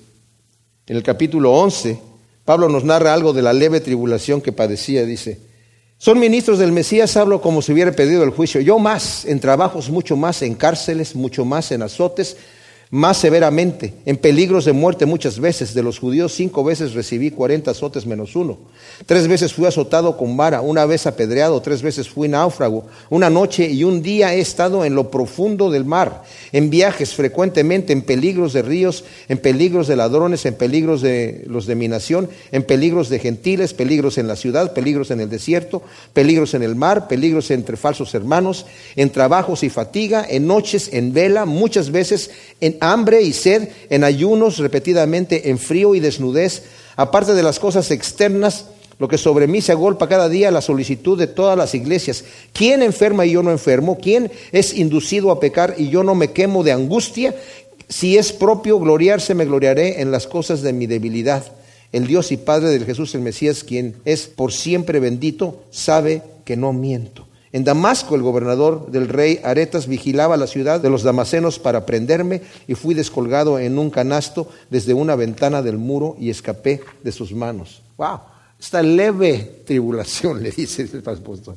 en 0.87 0.97
el 0.97 1.03
capítulo 1.03 1.53
11, 1.53 1.99
Pablo 2.45 2.69
nos 2.69 2.85
narra 2.85 3.15
algo 3.15 3.33
de 3.33 3.43
la 3.43 3.53
leve 3.53 3.81
tribulación 3.81 4.41
que 4.41 4.53
padecía, 4.53 5.05
dice, 5.05 5.39
son 5.99 6.19
ministros 6.19 6.59
del 6.59 6.73
Mesías, 6.73 7.17
hablo 7.17 7.41
como 7.41 7.63
si 7.63 7.73
hubiera 7.73 7.93
pedido 7.93 8.25
el 8.25 8.31
juicio, 8.31 8.61
yo 8.61 8.79
más, 8.79 9.25
en 9.25 9.39
trabajos 9.39 9.91
mucho 9.91 10.17
más, 10.17 10.43
en 10.43 10.55
cárceles 10.55 11.15
mucho 11.15 11.45
más, 11.45 11.71
en 11.71 11.83
azotes 11.83 12.37
más 12.93 13.17
severamente, 13.17 13.95
en 14.05 14.19
peligros 14.19 14.67
de 14.67 14.73
muerte 14.73 15.07
muchas 15.07 15.41
veces. 15.41 15.73
De 15.73 15.83
los 15.83 15.99
judíos 15.99 16.35
cinco 16.35 16.63
veces 16.63 16.93
recibí 16.93 17.31
cuarenta 17.31 17.71
azotes 17.71 18.05
menos 18.05 18.37
uno. 18.37 18.59
Tres 19.07 19.29
veces 19.29 19.55
fui 19.55 19.65
azotado 19.65 20.19
con 20.19 20.37
vara, 20.37 20.61
una 20.61 20.85
vez 20.85 21.07
apedreado, 21.07 21.63
tres 21.63 21.81
veces 21.81 22.07
fui 22.11 22.29
náufrago. 22.29 22.85
Una 23.09 23.31
noche 23.31 23.67
y 23.67 23.83
un 23.83 24.03
día 24.03 24.35
he 24.35 24.41
estado 24.41 24.85
en 24.85 24.95
lo 24.95 25.11
profundo 25.11 25.71
del 25.71 25.87
mar, 25.87 26.23
en 26.53 26.69
viajes 26.69 27.15
frecuentemente, 27.15 27.95
en 27.95 28.03
peligros 28.03 28.53
de 28.53 28.61
ríos, 28.61 29.05
en 29.27 29.39
peligros 29.39 29.89
de 29.89 29.97
ladrones, 29.97 30.45
en 30.45 30.53
peligros 30.53 31.01
de 31.01 31.45
los 31.47 31.65
de 31.65 31.77
mi 31.77 31.89
nación, 31.89 32.29
en 32.53 32.63
peligros 32.63 33.09
de 33.09 33.21
gentiles, 33.21 33.73
peligros 33.73 34.19
en 34.19 34.29
la 34.29 34.37
ciudad, 34.37 34.75
peligros 34.75 35.11
en 35.11 35.21
el 35.21 35.31
desierto, 35.31 35.83
peligros 36.13 36.53
en 36.53 36.63
el 36.63 36.77
mar, 36.77 37.09
peligros 37.09 37.51
entre 37.51 37.79
falsos 37.79 38.15
hermanos, 38.15 38.67
en 38.97 39.09
trabajos 39.09 39.63
y 39.63 39.71
fatiga, 39.71 40.27
en 40.29 40.47
noches, 40.47 40.91
en 40.93 41.15
vela, 41.15 41.47
muchas 41.47 41.91
veces 41.91 42.31
en 42.61 42.82
hambre 42.83 43.23
y 43.23 43.33
sed, 43.33 43.69
en 43.91 44.05
ayunos 44.05 44.59
repetidamente, 44.59 45.51
en 45.51 45.59
frío 45.59 45.95
y 45.95 46.01
desnudez, 46.01 46.65
aparte 46.97 47.33
de 47.33 47.43
las 47.43 47.59
cosas 47.59 47.91
externas, 47.91 48.67
lo 48.99 49.09
que 49.09 49.19
sobre 49.19 49.47
mí 49.47 49.61
se 49.61 49.73
agolpa 49.73 50.09
cada 50.09 50.29
día, 50.29 50.51
la 50.51 50.61
solicitud 50.61 51.19
de 51.19 51.27
todas 51.27 51.57
las 51.57 51.75
iglesias. 51.75 52.25
¿Quién 52.53 52.83
enferma 52.83 53.25
y 53.25 53.33
yo 53.33 53.43
no 53.43 53.51
enfermo? 53.51 53.99
¿Quién 54.01 54.31
es 54.53 54.75
inducido 54.75 55.31
a 55.31 55.41
pecar 55.41 55.75
y 55.79 55.89
yo 55.89 56.03
no 56.03 56.15
me 56.15 56.33
quemo 56.33 56.63
de 56.63 56.73
angustia? 56.73 57.35
Si 57.89 58.17
es 58.19 58.33
propio 58.33 58.79
gloriarse, 58.79 59.35
me 59.35 59.45
gloriaré 59.45 60.01
en 60.01 60.11
las 60.11 60.27
cosas 60.27 60.63
de 60.63 60.73
mi 60.73 60.87
debilidad. 60.87 61.45
El 61.93 62.07
Dios 62.07 62.33
y 62.33 62.37
Padre 62.37 62.71
del 62.71 62.87
Jesús 62.87 63.15
el 63.15 63.21
Mesías, 63.21 63.65
quien 63.65 63.97
es 64.05 64.27
por 64.27 64.53
siempre 64.53 64.99
bendito, 64.99 65.63
sabe 65.71 66.23
que 66.45 66.57
no 66.57 66.73
miento. 66.73 67.27
En 67.53 67.65
Damasco 67.65 68.15
el 68.15 68.23
gobernador 68.23 68.91
del 68.91 69.09
rey 69.09 69.39
Aretas 69.45 69.87
vigilaba 69.87 70.39
la 70.39 70.47
ciudad 70.47 70.81
de 70.81 70.89
los 70.89 71.03
damasenos 71.03 71.59
para 71.59 71.85
prenderme 71.85 72.41
y 72.67 72.75
fui 72.75 72.95
descolgado 72.95 73.59
en 73.59 73.79
un 73.79 73.91
canasto 73.91 74.49
desde 74.71 74.95
una 74.95 75.17
ventana 75.17 75.61
del 75.61 75.77
muro 75.77 76.17
y 76.19 76.31
escapé 76.31 76.81
de 77.03 77.13
sus 77.13 77.33
manos. 77.33 77.83
Wow, 77.99 78.21
esta 78.59 78.83
leve 78.83 79.63
tribulación, 79.67 80.43
le 80.43 80.51
dice 80.51 80.89
el 80.91 81.07
apóstol, 81.07 81.57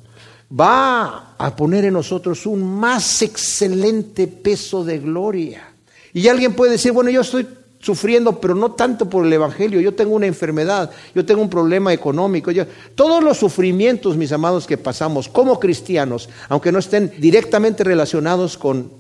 va 0.52 1.36
a 1.38 1.56
poner 1.56 1.86
en 1.86 1.94
nosotros 1.94 2.46
un 2.46 2.62
más 2.78 3.22
excelente 3.22 4.28
peso 4.28 4.84
de 4.84 5.00
gloria. 5.00 5.72
Y 6.14 6.28
alguien 6.28 6.54
puede 6.54 6.74
decir, 6.74 6.92
bueno, 6.92 7.10
yo 7.10 7.22
estoy 7.22 7.48
sufriendo, 7.86 8.42
pero 8.42 8.56
no 8.56 8.72
tanto 8.72 9.08
por 9.08 9.28
el 9.28 9.32
Evangelio. 9.32 9.80
Yo 9.80 9.94
tengo 9.94 10.16
una 10.16 10.26
enfermedad, 10.26 10.90
yo 11.14 11.24
tengo 11.24 11.42
un 11.44 11.52
problema 11.52 11.94
económico. 11.94 12.52
todos 12.96 13.24
los 13.24 13.38
sufrimientos, 13.38 14.18
mis 14.18 14.32
amados, 14.32 14.66
que 14.66 14.78
pasamos 14.78 15.30
como 15.30 15.60
cristianos, 15.60 16.28
aunque 16.50 16.72
no 16.72 16.80
estén 16.80 17.14
directamente 17.20 17.84
relacionados 17.84 18.58
con, 18.58 18.92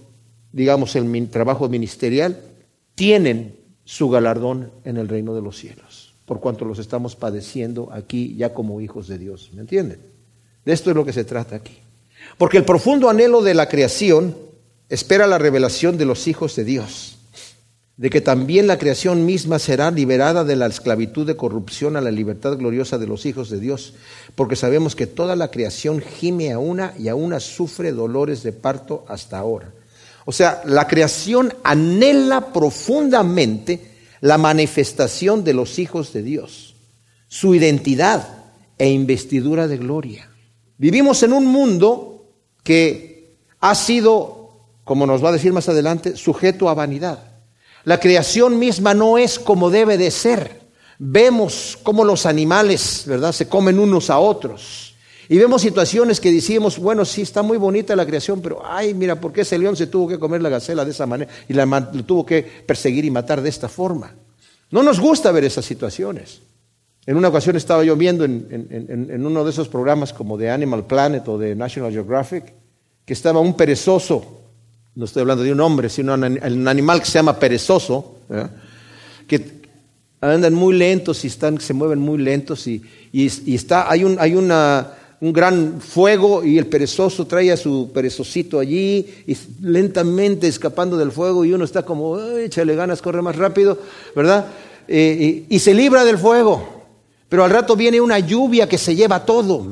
digamos, 0.52 0.95
el 0.95 1.30
trabajo 1.30 1.67
ministerial, 1.67 2.39
tienen 2.93 3.56
su 3.86 4.08
galardón 4.10 4.71
en 4.84 4.98
el 4.98 5.08
reino 5.08 5.34
de 5.34 5.41
los 5.41 5.58
cielos, 5.58 6.13
por 6.26 6.39
cuanto 6.39 6.63
los 6.63 6.78
estamos 6.78 7.15
padeciendo 7.15 7.89
aquí 7.91 8.36
ya 8.36 8.54
como 8.54 8.82
hijos 8.82 9.08
de 9.08 9.17
Dios. 9.17 9.50
¿Me 9.54 9.62
entienden? 9.62 10.00
De 10.63 10.74
esto 10.74 10.91
es 10.91 10.95
lo 10.95 11.06
que 11.06 11.13
se 11.13 11.24
trata 11.24 11.56
aquí. 11.56 11.80
Porque 12.38 12.58
el 12.58 12.65
profundo 12.65 13.10
anhelo 13.10 13.41
de 13.41 13.56
la 13.56 13.67
creación 13.67 14.38
espera 14.89 15.26
la 15.26 15.39
revelación 15.39 15.98
de 15.98 16.06
los 16.06 16.28
hijos 16.28 16.56
de 16.56 16.65
Dios 16.65 17.15
de 17.97 18.10
que 18.10 18.19
también 18.19 18.67
la 18.67 18.77
creación 18.77 19.25
misma 19.25 19.58
será 19.58 19.89
liberada 19.89 20.43
de 20.43 20.58
la 20.58 20.65
esclavitud 20.65 21.25
de 21.25 21.38
corrupción 21.38 21.95
a 21.95 22.01
la 22.01 22.12
libertad 22.12 22.58
gloriosa 22.58 22.97
de 22.97 23.08
los 23.08 23.25
hijos 23.25 23.49
de 23.49 23.60
Dios, 23.60 23.93
porque 24.36 24.58
sabemos 24.58 24.95
que 24.95 25.08
toda 25.08 25.36
la 25.36 25.49
creación 25.49 26.01
gime 26.01 26.51
a 26.51 26.60
una 26.60 26.93
y 26.99 27.08
a 27.08 27.15
una 27.15 27.39
sufre 27.39 27.93
dolores 27.93 28.43
de 28.43 28.51
parto 28.51 29.05
hasta 29.08 29.38
ahora. 29.38 29.73
O 30.25 30.31
sea, 30.31 30.62
la 30.65 30.88
creación 30.88 31.53
anhela 31.63 32.51
profundamente 32.51 33.95
la 34.19 34.38
manifestación 34.38 35.43
de 35.43 35.53
los 35.53 35.79
hijos 35.79 36.12
de 36.12 36.23
Dios, 36.23 36.75
su 37.27 37.55
identidad 37.55 38.45
e 38.77 38.89
investidura 38.89 39.67
de 39.67 39.77
gloria. 39.77 40.29
Vivimos 40.77 41.23
en 41.23 41.31
un 41.31 41.45
mundo 41.45 42.34
que 42.63 43.38
ha 43.62 43.73
sido, 43.75 44.67
como 44.84 45.05
nos 45.05 45.23
va 45.23 45.29
a 45.29 45.34
decir 45.34 45.53
más 45.53 45.69
adelante, 45.69 46.17
sujeto 46.17 46.67
a 46.67 46.73
vanidad. 46.73 47.35
La 47.86 48.00
creación 48.00 48.60
misma 48.60 48.93
no 48.93 49.17
es 49.17 49.39
como 49.39 49.69
debe 49.69 49.98
de 49.98 50.12
ser. 50.12 50.62
Vemos 50.98 51.78
cómo 51.84 52.04
los 52.04 52.26
animales, 52.26 53.04
¿verdad?, 53.06 53.32
se 53.32 53.48
comen 53.48 53.80
unos 53.80 54.10
a 54.10 54.17
otros. 54.17 54.95
Y 55.30 55.38
vemos 55.38 55.62
situaciones 55.62 56.19
que 56.19 56.32
decimos, 56.32 56.78
bueno, 56.78 57.06
sí, 57.06 57.21
está 57.21 57.41
muy 57.41 57.58
bonita 57.58 57.95
la 57.95 58.06
creación, 58.06 58.41
pero 58.41 58.62
ay, 58.63 58.93
mira, 58.93 59.19
¿por 59.19 59.32
qué 59.32 59.41
ese 59.41 59.58
león 59.58 59.76
se 59.76 59.88
tuvo 59.88 60.08
que 60.08 60.19
comer 60.19 60.41
la 60.41 60.50
gacela 60.50 60.86
de 60.86 60.91
esa 60.91 61.06
manera 61.06 61.32
y 61.48 61.54
la, 61.54 61.91
tuvo 62.06 62.26
que 62.26 62.43
perseguir 62.43 63.06
y 63.06 63.12
matar 63.12 63.41
de 63.41 63.50
esta 63.50 63.67
forma? 63.67 64.13
No 64.71 64.84
nos 64.84 65.00
gusta 65.00 65.32
ver 65.32 65.43
esas 65.45 65.65
situaciones. 65.65 66.41
En 67.06 67.17
una 67.17 67.28
ocasión 67.28 67.56
estaba 67.56 67.84
yo 67.84 67.95
viendo 67.95 68.24
en, 68.26 69.26
uno 69.26 69.43
de 69.43 69.50
esos 69.52 69.67
programas 69.67 70.12
como 70.12 70.38
de 70.38 70.50
Animal 70.50 70.86
Planet 70.86 71.28
o 71.28 71.38
de 71.38 71.56
National 71.56 71.91
Geographic, 71.91 72.54
que 73.06 73.13
estaba 73.13 73.39
un 73.39 73.56
perezoso 73.56 74.44
no 74.95 75.05
estoy 75.05 75.21
hablando 75.21 75.43
de 75.43 75.51
un 75.51 75.60
hombre, 75.60 75.89
sino 75.89 76.13
un 76.13 76.67
animal 76.67 76.99
que 77.01 77.05
se 77.05 77.13
llama 77.13 77.38
perezoso, 77.38 78.15
que 79.27 79.65
andan 80.21 80.53
muy 80.53 80.75
lentos 80.75 81.23
y 81.23 81.27
están, 81.27 81.60
se 81.60 81.73
mueven 81.73 81.99
muy 81.99 82.17
lentos 82.17 82.65
y, 82.67 82.81
está, 83.13 83.91
hay, 83.91 84.03
un, 84.03 84.17
hay 84.19 84.36
una, 84.36 84.93
un 85.19 85.34
gran 85.34 85.81
fuego 85.81 86.43
y 86.43 86.58
el 86.58 86.67
perezoso 86.67 87.27
trae 87.27 87.51
a 87.51 87.58
su 87.58 87.91
perezosito 87.93 88.60
allí 88.60 89.05
y 89.27 89.38
lentamente 89.62 90.47
escapando 90.47 90.97
del 90.97 91.12
fuego 91.12 91.43
y 91.43 91.53
uno 91.53 91.65
está 91.65 91.84
como, 91.84 92.19
échale 92.38 92.75
ganas, 92.75 93.01
corre 93.01 93.21
más 93.21 93.36
rápido, 93.36 93.77
¿verdad? 94.15 94.45
Eh, 94.88 95.45
y, 95.49 95.60
se 95.60 95.73
libra 95.73 96.05
del 96.05 96.17
fuego, 96.17 96.86
pero 97.27 97.43
al 97.43 97.51
rato 97.51 97.75
viene 97.75 97.99
una 97.99 98.19
lluvia 98.19 98.69
que 98.69 98.77
se 98.77 98.95
lleva 98.95 99.25
todo. 99.25 99.65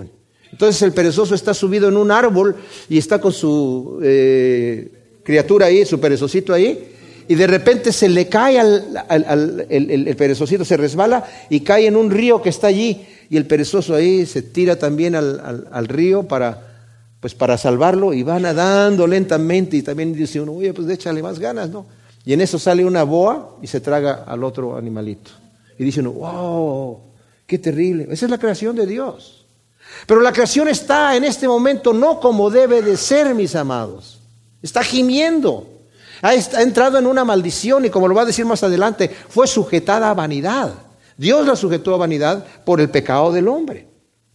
Entonces 0.51 0.81
el 0.81 0.91
perezoso 0.91 1.33
está 1.33 1.53
subido 1.53 1.87
en 1.87 1.97
un 1.97 2.11
árbol 2.11 2.55
y 2.89 2.97
está 2.97 3.21
con 3.21 3.31
su... 3.31 3.99
Eh, 4.03 5.02
criatura 5.23 5.67
ahí, 5.67 5.85
su 5.85 5.99
perezosito 5.99 6.53
ahí, 6.53 6.93
y 7.27 7.35
de 7.35 7.47
repente 7.47 7.91
se 7.91 8.09
le 8.09 8.27
cae 8.27 8.59
al, 8.59 9.65
el, 9.69 10.15
perezosito, 10.15 10.65
se 10.65 10.77
resbala 10.77 11.23
y 11.49 11.61
cae 11.61 11.87
en 11.87 11.95
un 11.95 12.11
río 12.11 12.41
que 12.41 12.49
está 12.49 12.67
allí, 12.67 13.05
y 13.29 13.37
el 13.37 13.45
perezoso 13.45 13.95
ahí 13.95 14.25
se 14.25 14.41
tira 14.41 14.75
también 14.75 15.15
al, 15.15 15.87
río 15.87 16.23
para, 16.23 16.89
pues 17.19 17.33
para 17.33 17.57
salvarlo 17.57 18.13
y 18.13 18.21
va 18.23 18.39
nadando 18.39 19.07
lentamente 19.07 19.77
y 19.77 19.81
también 19.81 20.13
dice 20.13 20.41
uno, 20.41 20.53
oye, 20.53 20.73
pues 20.73 20.89
échale 20.89 21.23
más 21.23 21.39
ganas, 21.39 21.69
¿no? 21.69 21.85
Y 22.25 22.33
en 22.33 22.41
eso 22.41 22.59
sale 22.59 22.85
una 22.85 23.03
boa 23.03 23.57
y 23.61 23.67
se 23.67 23.81
traga 23.81 24.23
al 24.25 24.43
otro 24.43 24.77
animalito. 24.77 25.31
Y 25.77 25.83
dice 25.83 25.99
uno, 25.99 26.11
wow, 26.11 26.99
qué 27.45 27.57
terrible. 27.57 28.07
Esa 28.09 28.25
es 28.25 28.31
la 28.31 28.37
creación 28.37 28.75
de 28.75 28.85
Dios. 28.85 29.45
Pero 30.07 30.21
la 30.21 30.31
creación 30.31 30.67
está 30.67 31.15
en 31.15 31.23
este 31.23 31.47
momento 31.47 31.93
no 31.93 32.19
como 32.19 32.49
debe 32.49 32.81
de 32.81 32.95
ser, 32.97 33.33
mis 33.35 33.55
amados. 33.55 34.22
Está 34.63 34.81
gimiendo. 34.81 35.67
Ha, 36.21 36.33
entrado 36.33 36.97
en 36.97 37.05
una 37.05 37.25
maldición 37.25 37.85
y 37.85 37.89
como 37.89 38.07
lo 38.07 38.15
va 38.15 38.21
a 38.21 38.25
decir 38.25 38.45
más 38.45 38.63
adelante, 38.63 39.11
fue 39.29 39.45
sujetada 39.45 40.09
a 40.09 40.13
vanidad. 40.13 40.73
Dios 41.17 41.45
la 41.45 41.57
sujetó 41.57 41.93
a 41.93 41.97
vanidad 41.97 42.45
por 42.65 42.79
el 42.79 42.89
pecado 42.89 43.31
del 43.33 43.49
hombre. 43.49 43.87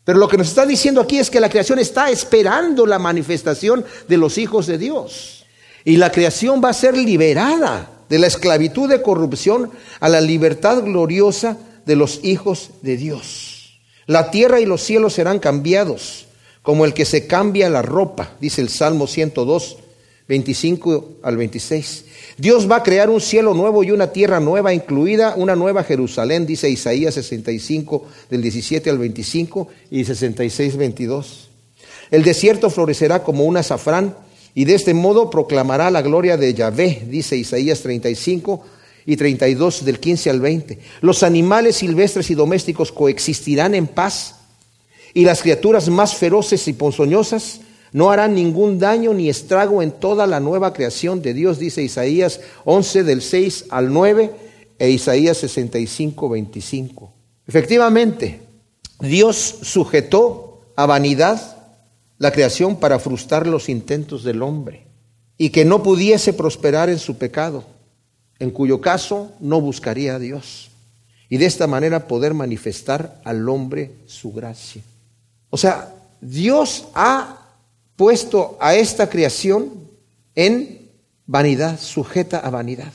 Pero 0.04 0.18
lo 0.18 0.28
que 0.28 0.36
nos 0.36 0.48
está 0.48 0.66
diciendo 0.66 1.00
aquí 1.00 1.18
es 1.18 1.30
que 1.30 1.40
la 1.40 1.48
creación 1.48 1.78
está 1.78 2.10
esperando 2.10 2.86
la 2.86 2.98
manifestación 2.98 3.84
de 4.06 4.16
los 4.18 4.38
hijos 4.38 4.66
de 4.66 4.78
Dios. 4.78 5.46
Y 5.84 5.96
la 5.96 6.12
creación 6.12 6.62
va 6.62 6.70
a 6.70 6.74
ser 6.74 6.96
liberada 6.96 7.90
de 8.08 8.18
la 8.18 8.26
esclavitud 8.26 8.88
de 8.88 9.02
corrupción 9.02 9.70
a 10.00 10.08
la 10.08 10.20
libertad 10.20 10.82
gloriosa 10.82 11.56
de 11.86 11.96
los 11.96 12.20
hijos 12.22 12.70
de 12.82 12.96
Dios. 12.98 13.80
La 14.06 14.30
tierra 14.30 14.60
y 14.60 14.66
los 14.66 14.82
cielos 14.82 15.14
serán 15.14 15.38
cambiados, 15.38 16.26
como 16.62 16.84
el 16.84 16.92
que 16.92 17.04
se 17.04 17.26
cambia 17.26 17.70
la 17.70 17.82
ropa, 17.82 18.32
dice 18.40 18.60
el 18.60 18.68
Salmo 18.68 19.06
102, 19.06 19.76
25 20.28 21.20
al 21.22 21.36
26. 21.36 22.04
Dios 22.36 22.70
va 22.70 22.76
a 22.76 22.82
crear 22.82 23.08
un 23.08 23.20
cielo 23.20 23.54
nuevo 23.54 23.82
y 23.82 23.90
una 23.90 24.12
tierra 24.12 24.40
nueva, 24.40 24.74
incluida 24.74 25.34
una 25.36 25.56
nueva 25.56 25.84
Jerusalén, 25.84 26.46
dice 26.46 26.68
Isaías 26.68 27.14
65 27.14 28.06
del 28.30 28.42
17 28.42 28.90
al 28.90 28.98
25 28.98 29.68
y 29.90 30.04
66, 30.04 30.76
22. 30.76 31.48
El 32.10 32.22
desierto 32.22 32.70
florecerá 32.70 33.22
como 33.22 33.44
un 33.44 33.56
azafrán 33.56 34.16
y 34.54 34.66
de 34.66 34.74
este 34.74 34.92
modo 34.92 35.30
proclamará 35.30 35.90
la 35.90 36.02
gloria 36.02 36.36
de 36.36 36.52
Yahvé, 36.52 37.04
dice 37.08 37.36
Isaías 37.36 37.80
35 37.80 38.64
y 39.06 39.16
32 39.16 39.84
del 39.84 39.98
15 39.98 40.30
al 40.30 40.40
20. 40.40 40.78
Los 41.00 41.22
animales 41.22 41.76
silvestres 41.76 42.30
y 42.30 42.34
domésticos 42.34 42.92
coexistirán 42.92 43.74
en 43.74 43.86
paz 43.86 44.36
y 45.14 45.24
las 45.24 45.40
criaturas 45.40 45.88
más 45.88 46.14
feroces 46.14 46.68
y 46.68 46.74
ponzoñosas 46.74 47.60
no 47.92 48.10
harán 48.10 48.34
ningún 48.34 48.78
daño 48.78 49.14
ni 49.14 49.28
estrago 49.28 49.82
en 49.82 49.92
toda 49.92 50.26
la 50.26 50.40
nueva 50.40 50.72
creación 50.72 51.22
de 51.22 51.34
Dios, 51.34 51.58
dice 51.58 51.82
Isaías 51.82 52.40
11 52.64 53.04
del 53.04 53.22
6 53.22 53.66
al 53.70 53.92
9 53.92 54.30
e 54.78 54.90
Isaías 54.90 55.38
65, 55.38 56.28
25. 56.28 57.12
Efectivamente, 57.46 58.40
Dios 59.00 59.58
sujetó 59.62 60.60
a 60.76 60.86
vanidad 60.86 61.56
la 62.18 62.32
creación 62.32 62.76
para 62.76 62.98
frustrar 62.98 63.46
los 63.46 63.68
intentos 63.68 64.24
del 64.24 64.42
hombre 64.42 64.86
y 65.36 65.50
que 65.50 65.64
no 65.64 65.82
pudiese 65.82 66.32
prosperar 66.32 66.90
en 66.90 66.98
su 66.98 67.16
pecado, 67.16 67.64
en 68.38 68.50
cuyo 68.50 68.80
caso 68.80 69.32
no 69.40 69.60
buscaría 69.60 70.16
a 70.16 70.18
Dios 70.18 70.70
y 71.28 71.36
de 71.36 71.46
esta 71.46 71.66
manera 71.66 72.06
poder 72.08 72.34
manifestar 72.34 73.20
al 73.24 73.48
hombre 73.48 73.92
su 74.06 74.32
gracia. 74.32 74.82
O 75.50 75.56
sea, 75.56 75.94
Dios 76.20 76.86
ha 76.94 77.37
puesto 77.98 78.56
a 78.60 78.76
esta 78.76 79.10
creación 79.10 79.72
en 80.36 80.88
vanidad, 81.26 81.80
sujeta 81.80 82.38
a 82.38 82.48
vanidad. 82.48 82.92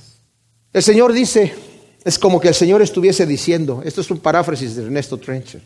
El 0.72 0.82
Señor 0.82 1.12
dice, 1.12 1.54
es 2.06 2.18
como 2.18 2.40
que 2.40 2.48
el 2.48 2.54
Señor 2.54 2.82
estuviese 2.82 3.26
diciendo, 3.26 3.82
esto 3.84 4.00
es 4.00 4.10
un 4.10 4.20
paráfrasis 4.20 4.78
de 4.78 4.84
Ernesto 4.84 5.18
Trencher, 5.18 5.62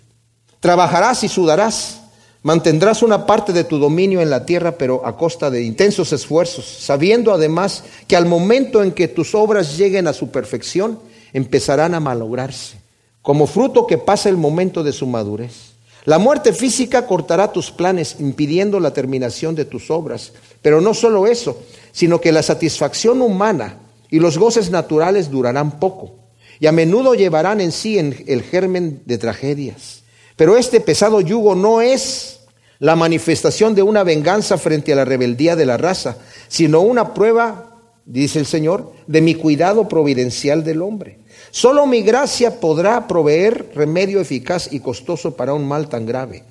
trabajarás 0.59 1.23
y 1.23 1.27
sudarás, 1.27 2.01
mantendrás 2.41 3.03
una 3.03 3.27
parte 3.27 3.53
de 3.53 3.63
tu 3.63 3.77
dominio 3.77 4.21
en 4.21 4.31
la 4.31 4.43
tierra, 4.43 4.75
pero 4.75 5.05
a 5.05 5.15
costa 5.15 5.51
de 5.51 5.61
intensos 5.61 6.11
esfuerzos, 6.13 6.65
sabiendo 6.65 7.31
además 7.31 7.83
que 8.07 8.15
al 8.15 8.25
momento 8.25 8.81
en 8.81 8.91
que 8.91 9.07
tus 9.07 9.35
obras 9.35 9.77
lleguen 9.77 10.07
a 10.07 10.13
su 10.13 10.31
perfección, 10.31 10.97
empezarán 11.31 11.93
a 11.93 11.99
malograrse, 11.99 12.77
como 13.21 13.45
fruto 13.45 13.85
que 13.85 13.99
pasa 13.99 14.29
el 14.29 14.37
momento 14.37 14.81
de 14.81 14.93
su 14.93 15.05
madurez. 15.05 15.66
La 16.07 16.19
muerte 16.19 16.53
física 16.53 17.05
cortará 17.05 17.51
tus 17.51 17.69
planes, 17.69 18.15
impidiendo 18.19 18.79
la 18.79 18.93
terminación 18.93 19.55
de 19.55 19.65
tus 19.65 19.91
obras. 19.91 20.31
Pero 20.61 20.79
no 20.79 20.93
solo 20.93 21.27
eso, 21.27 21.61
sino 21.91 22.21
que 22.21 22.31
la 22.31 22.43
satisfacción 22.43 23.21
humana 23.21 23.79
y 24.09 24.19
los 24.19 24.37
goces 24.37 24.71
naturales 24.71 25.29
durarán 25.29 25.81
poco 25.81 26.15
y 26.61 26.67
a 26.67 26.71
menudo 26.71 27.13
llevarán 27.13 27.59
en 27.59 27.73
sí 27.73 27.97
el 27.97 28.41
germen 28.41 29.01
de 29.05 29.17
tragedias. 29.17 30.03
Pero 30.37 30.55
este 30.55 30.79
pesado 30.79 31.19
yugo 31.19 31.55
no 31.55 31.81
es 31.81 32.39
la 32.79 32.95
manifestación 32.95 33.75
de 33.75 33.83
una 33.83 34.05
venganza 34.05 34.57
frente 34.57 34.93
a 34.93 34.95
la 34.95 35.03
rebeldía 35.03 35.57
de 35.57 35.65
la 35.65 35.75
raza, 35.75 36.19
sino 36.47 36.79
una 36.79 37.13
prueba, 37.13 37.81
dice 38.05 38.39
el 38.39 38.45
Señor, 38.45 38.93
de 39.07 39.19
mi 39.19 39.35
cuidado 39.35 39.89
providencial 39.89 40.63
del 40.63 40.83
hombre. 40.83 41.19
Solo 41.51 41.85
mi 41.85 42.01
gracia 42.01 42.59
podrá 42.59 43.07
proveer 43.07 43.71
remedio 43.75 44.19
eficaz 44.19 44.69
y 44.71 44.79
costoso 44.79 45.35
para 45.35 45.53
un 45.53 45.67
mal 45.67 45.89
tan 45.89 46.05
grave. 46.05 46.43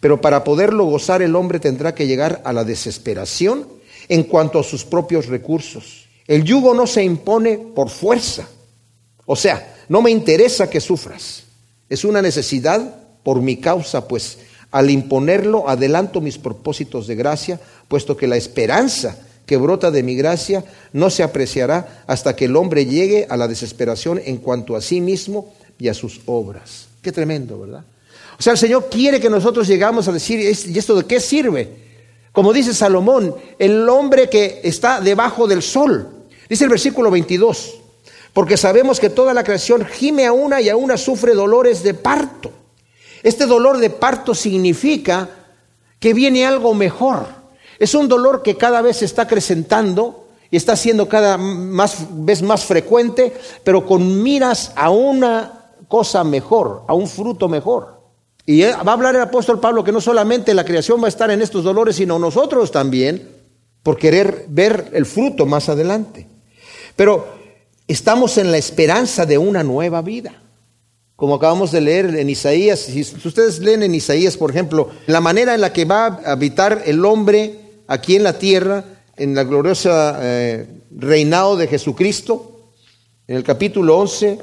Pero 0.00 0.20
para 0.20 0.44
poderlo 0.44 0.84
gozar 0.84 1.22
el 1.22 1.36
hombre 1.36 1.60
tendrá 1.60 1.94
que 1.94 2.06
llegar 2.06 2.42
a 2.44 2.52
la 2.52 2.64
desesperación 2.64 3.66
en 4.08 4.24
cuanto 4.24 4.58
a 4.58 4.64
sus 4.64 4.84
propios 4.84 5.26
recursos. 5.26 6.08
El 6.26 6.44
yugo 6.44 6.74
no 6.74 6.86
se 6.86 7.02
impone 7.02 7.58
por 7.58 7.88
fuerza, 7.88 8.48
o 9.26 9.36
sea, 9.36 9.76
no 9.88 10.02
me 10.02 10.10
interesa 10.10 10.70
que 10.70 10.80
sufras. 10.80 11.44
Es 11.88 12.04
una 12.04 12.22
necesidad 12.22 12.96
por 13.22 13.40
mi 13.40 13.56
causa, 13.56 14.08
pues 14.08 14.38
al 14.70 14.90
imponerlo 14.90 15.68
adelanto 15.68 16.20
mis 16.20 16.38
propósitos 16.38 17.06
de 17.06 17.14
gracia, 17.14 17.60
puesto 17.88 18.16
que 18.16 18.26
la 18.26 18.36
esperanza 18.36 19.18
que 19.46 19.56
brota 19.56 19.90
de 19.90 20.02
mi 20.02 20.14
gracia 20.14 20.64
no 20.92 21.10
se 21.10 21.22
apreciará 21.22 22.04
hasta 22.06 22.36
que 22.36 22.46
el 22.46 22.56
hombre 22.56 22.86
llegue 22.86 23.26
a 23.28 23.36
la 23.36 23.48
desesperación 23.48 24.20
en 24.24 24.38
cuanto 24.38 24.76
a 24.76 24.80
sí 24.80 25.00
mismo 25.00 25.52
y 25.78 25.88
a 25.88 25.94
sus 25.94 26.20
obras. 26.26 26.86
Qué 27.02 27.12
tremendo, 27.12 27.58
¿verdad? 27.58 27.84
O 28.38 28.42
sea, 28.42 28.52
el 28.52 28.58
Señor 28.58 28.88
quiere 28.90 29.20
que 29.20 29.30
nosotros 29.30 29.66
llegamos 29.66 30.08
a 30.08 30.12
decir, 30.12 30.40
¿y 30.40 30.78
esto 30.78 30.94
de 30.96 31.04
qué 31.04 31.20
sirve? 31.20 31.68
Como 32.32 32.52
dice 32.52 32.72
Salomón, 32.72 33.34
el 33.58 33.88
hombre 33.88 34.28
que 34.28 34.60
está 34.64 35.00
debajo 35.00 35.46
del 35.46 35.62
sol. 35.62 36.08
Dice 36.48 36.64
el 36.64 36.70
versículo 36.70 37.10
22, 37.10 37.74
porque 38.32 38.56
sabemos 38.56 38.98
que 39.00 39.10
toda 39.10 39.34
la 39.34 39.44
creación 39.44 39.84
gime 39.84 40.26
a 40.26 40.32
una 40.32 40.60
y 40.60 40.68
a 40.68 40.76
una 40.76 40.96
sufre 40.96 41.34
dolores 41.34 41.82
de 41.82 41.94
parto. 41.94 42.50
Este 43.22 43.46
dolor 43.46 43.78
de 43.78 43.90
parto 43.90 44.34
significa 44.34 45.28
que 46.00 46.14
viene 46.14 46.46
algo 46.46 46.74
mejor. 46.74 47.41
Es 47.82 47.96
un 47.96 48.06
dolor 48.06 48.44
que 48.44 48.56
cada 48.56 48.80
vez 48.80 48.98
se 48.98 49.06
está 49.06 49.22
acrecentando 49.22 50.28
y 50.52 50.56
está 50.56 50.76
siendo 50.76 51.08
cada 51.08 51.36
más, 51.36 52.06
vez 52.12 52.40
más 52.40 52.64
frecuente, 52.64 53.32
pero 53.64 53.84
con 53.84 54.22
miras 54.22 54.70
a 54.76 54.90
una 54.90 55.72
cosa 55.88 56.22
mejor, 56.22 56.84
a 56.86 56.94
un 56.94 57.08
fruto 57.08 57.48
mejor. 57.48 58.00
Y 58.46 58.62
va 58.62 58.76
a 58.76 58.92
hablar 58.92 59.16
el 59.16 59.22
apóstol 59.22 59.58
Pablo 59.58 59.82
que 59.82 59.90
no 59.90 60.00
solamente 60.00 60.54
la 60.54 60.64
creación 60.64 61.00
va 61.02 61.06
a 61.06 61.08
estar 61.08 61.28
en 61.32 61.42
estos 61.42 61.64
dolores, 61.64 61.96
sino 61.96 62.20
nosotros 62.20 62.70
también, 62.70 63.28
por 63.82 63.98
querer 63.98 64.44
ver 64.46 64.90
el 64.92 65.04
fruto 65.04 65.44
más 65.44 65.68
adelante. 65.68 66.28
Pero 66.94 67.26
estamos 67.88 68.38
en 68.38 68.52
la 68.52 68.58
esperanza 68.58 69.26
de 69.26 69.38
una 69.38 69.64
nueva 69.64 70.02
vida. 70.02 70.40
Como 71.16 71.34
acabamos 71.34 71.72
de 71.72 71.80
leer 71.80 72.14
en 72.14 72.30
Isaías, 72.30 72.78
si 72.78 73.00
ustedes 73.00 73.58
leen 73.58 73.82
en 73.82 73.96
Isaías, 73.96 74.36
por 74.36 74.52
ejemplo, 74.52 74.90
la 75.08 75.20
manera 75.20 75.52
en 75.56 75.60
la 75.60 75.72
que 75.72 75.84
va 75.84 76.20
a 76.24 76.30
habitar 76.30 76.82
el 76.86 77.04
hombre 77.04 77.61
aquí 77.86 78.16
en 78.16 78.22
la 78.22 78.38
tierra, 78.38 78.84
en 79.16 79.34
la 79.34 79.44
gloriosa 79.44 80.18
eh, 80.22 80.66
reinado 80.90 81.56
de 81.56 81.68
Jesucristo, 81.68 82.60
en 83.26 83.36
el 83.36 83.44
capítulo 83.44 83.98
11, 83.98 84.38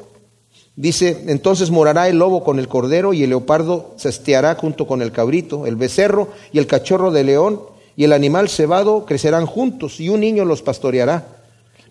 dice, 0.76 1.26
entonces 1.28 1.72
morará 1.72 2.08
el 2.08 2.18
lobo 2.18 2.44
con 2.44 2.60
el 2.60 2.68
cordero 2.68 3.14
y 3.14 3.24
el 3.24 3.30
leopardo 3.30 3.94
se 3.98 4.10
esteará 4.10 4.56
junto 4.56 4.88
con 4.88 5.02
el 5.02 5.12
cabrito, 5.12 5.66
el 5.68 5.76
becerro 5.76 6.30
y 6.52 6.60
el 6.60 6.68
cachorro 6.68 7.12
de 7.12 7.24
león 7.24 7.62
y 7.96 8.06
el 8.06 8.14
animal 8.14 8.48
cebado 8.48 9.06
crecerán 9.06 9.46
juntos 9.46 10.00
y 10.00 10.10
un 10.10 10.22
niño 10.22 10.46
los 10.46 10.62
pastoreará. 10.62 11.28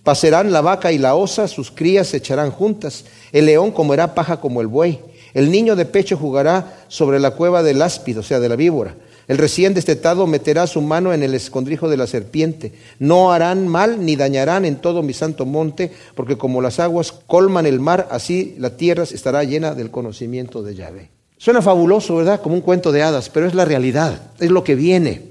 Pasarán 0.02 0.52
la 0.52 0.62
vaca 0.62 0.90
y 0.90 0.96
la 0.96 1.14
osa, 1.14 1.48
sus 1.48 1.70
crías 1.70 2.08
se 2.08 2.16
echarán 2.16 2.50
juntas. 2.50 3.04
El 3.30 3.44
león 3.44 3.72
comerá 3.72 4.14
paja 4.14 4.40
como 4.40 4.62
el 4.62 4.66
buey. 4.66 5.00
El 5.34 5.50
niño 5.50 5.76
de 5.76 5.84
pecho 5.84 6.16
jugará 6.16 6.78
sobre 6.88 7.20
la 7.20 7.32
cueva 7.32 7.62
del 7.62 7.82
áspido, 7.82 8.20
o 8.20 8.22
sea, 8.22 8.40
de 8.40 8.48
la 8.48 8.56
víbora. 8.56 8.94
El 9.28 9.36
recién 9.36 9.74
destetado 9.74 10.26
meterá 10.26 10.66
su 10.66 10.80
mano 10.80 11.12
en 11.12 11.22
el 11.22 11.34
escondrijo 11.34 11.88
de 11.90 11.98
la 11.98 12.06
serpiente. 12.06 12.72
No 12.98 13.30
harán 13.30 13.68
mal 13.68 14.04
ni 14.04 14.16
dañarán 14.16 14.64
en 14.64 14.76
todo 14.76 15.02
mi 15.02 15.12
santo 15.12 15.44
monte, 15.44 15.92
porque 16.14 16.38
como 16.38 16.62
las 16.62 16.80
aguas 16.80 17.12
colman 17.12 17.66
el 17.66 17.78
mar, 17.78 18.08
así 18.10 18.56
la 18.58 18.76
tierra 18.76 19.04
estará 19.04 19.44
llena 19.44 19.74
del 19.74 19.90
conocimiento 19.90 20.62
de 20.62 20.74
Yahvé. 20.74 21.10
Suena 21.36 21.60
fabuloso, 21.60 22.16
¿verdad? 22.16 22.40
Como 22.40 22.54
un 22.54 22.62
cuento 22.62 22.90
de 22.90 23.02
hadas, 23.02 23.28
pero 23.28 23.46
es 23.46 23.54
la 23.54 23.66
realidad, 23.66 24.32
es 24.40 24.50
lo 24.50 24.64
que 24.64 24.74
viene. 24.74 25.22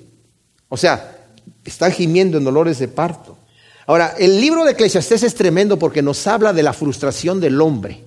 O 0.70 0.78
sea, 0.78 1.26
están 1.66 1.91
gimiendo 1.91 2.38
en 2.38 2.43
dolores 2.43 2.78
de 2.78 2.88
parto. 2.88 3.36
Ahora, 3.88 4.14
el 4.20 4.39
libro 4.39 4.64
de 4.64 4.74
Eclesiastés 4.74 5.24
es 5.24 5.34
tremendo 5.34 5.80
porque 5.80 6.04
nos 6.04 6.28
habla 6.28 6.54
de 6.54 6.62
la 6.62 6.74
frustración 6.74 7.39
del 7.39 7.60
hombre, 7.62 8.04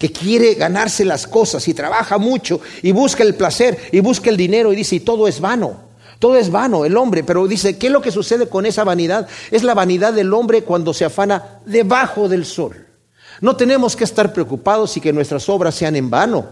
que 0.00 0.10
quiere 0.10 0.54
ganarse 0.54 1.04
las 1.04 1.26
cosas 1.26 1.68
y 1.68 1.74
trabaja 1.74 2.16
mucho 2.16 2.58
y 2.82 2.90
busca 2.90 3.22
el 3.22 3.34
placer 3.34 3.76
y 3.92 4.00
busca 4.00 4.30
el 4.30 4.36
dinero 4.38 4.72
y 4.72 4.76
dice, 4.76 4.98
todo 5.00 5.28
es 5.28 5.40
vano. 5.40 5.90
Todo 6.18 6.36
es 6.36 6.50
vano, 6.50 6.86
el 6.86 6.96
hombre, 6.96 7.22
pero 7.22 7.46
dice, 7.46 7.76
¿qué 7.78 7.86
es 7.88 7.92
lo 7.92 8.00
que 8.00 8.10
sucede 8.10 8.48
con 8.48 8.64
esa 8.64 8.82
vanidad? 8.82 9.28
Es 9.50 9.62
la 9.62 9.74
vanidad 9.74 10.14
del 10.14 10.32
hombre 10.32 10.62
cuando 10.62 10.94
se 10.94 11.04
afana 11.04 11.60
debajo 11.66 12.28
del 12.28 12.46
sol. 12.46 12.86
No 13.42 13.56
tenemos 13.56 13.94
que 13.94 14.04
estar 14.04 14.32
preocupados 14.32 14.96
y 14.96 15.00
que 15.02 15.12
nuestras 15.12 15.48
obras 15.50 15.74
sean 15.74 15.96
en 15.96 16.08
vano, 16.08 16.46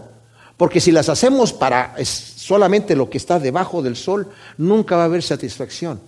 porque 0.55 0.79
si 0.79 0.91
las 0.91 1.09
hacemos 1.09 1.51
para 1.53 1.95
solamente 2.03 2.95
lo 2.95 3.09
que 3.09 3.17
está 3.17 3.39
debajo 3.39 3.81
del 3.81 3.95
sol, 3.95 4.29
nunca 4.57 4.95
va 4.95 5.03
a 5.03 5.05
haber 5.05 5.23
satisfacción. 5.23 5.99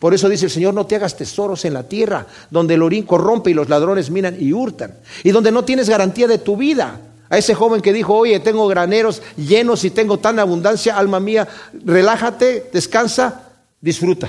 Por 0.00 0.14
eso 0.14 0.30
dice 0.30 0.46
el 0.46 0.50
Señor, 0.50 0.72
no 0.72 0.86
te 0.86 0.96
hagas 0.96 1.14
tesoros 1.14 1.66
en 1.66 1.74
la 1.74 1.82
tierra, 1.82 2.26
donde 2.50 2.74
el 2.74 2.82
orín 2.82 3.04
corrompe 3.04 3.50
y 3.50 3.54
los 3.54 3.68
ladrones 3.68 4.10
minan 4.10 4.34
y 4.40 4.52
hurtan, 4.54 4.94
y 5.22 5.30
donde 5.30 5.52
no 5.52 5.62
tienes 5.62 5.90
garantía 5.90 6.26
de 6.26 6.38
tu 6.38 6.56
vida. 6.56 6.98
A 7.28 7.38
ese 7.38 7.54
joven 7.54 7.82
que 7.82 7.92
dijo, 7.92 8.14
oye, 8.14 8.40
tengo 8.40 8.66
graneros 8.66 9.22
llenos 9.36 9.84
y 9.84 9.90
tengo 9.90 10.18
tan 10.18 10.38
abundancia, 10.38 10.96
alma 10.96 11.20
mía, 11.20 11.46
relájate, 11.84 12.70
descansa, 12.72 13.42
disfruta. 13.80 14.28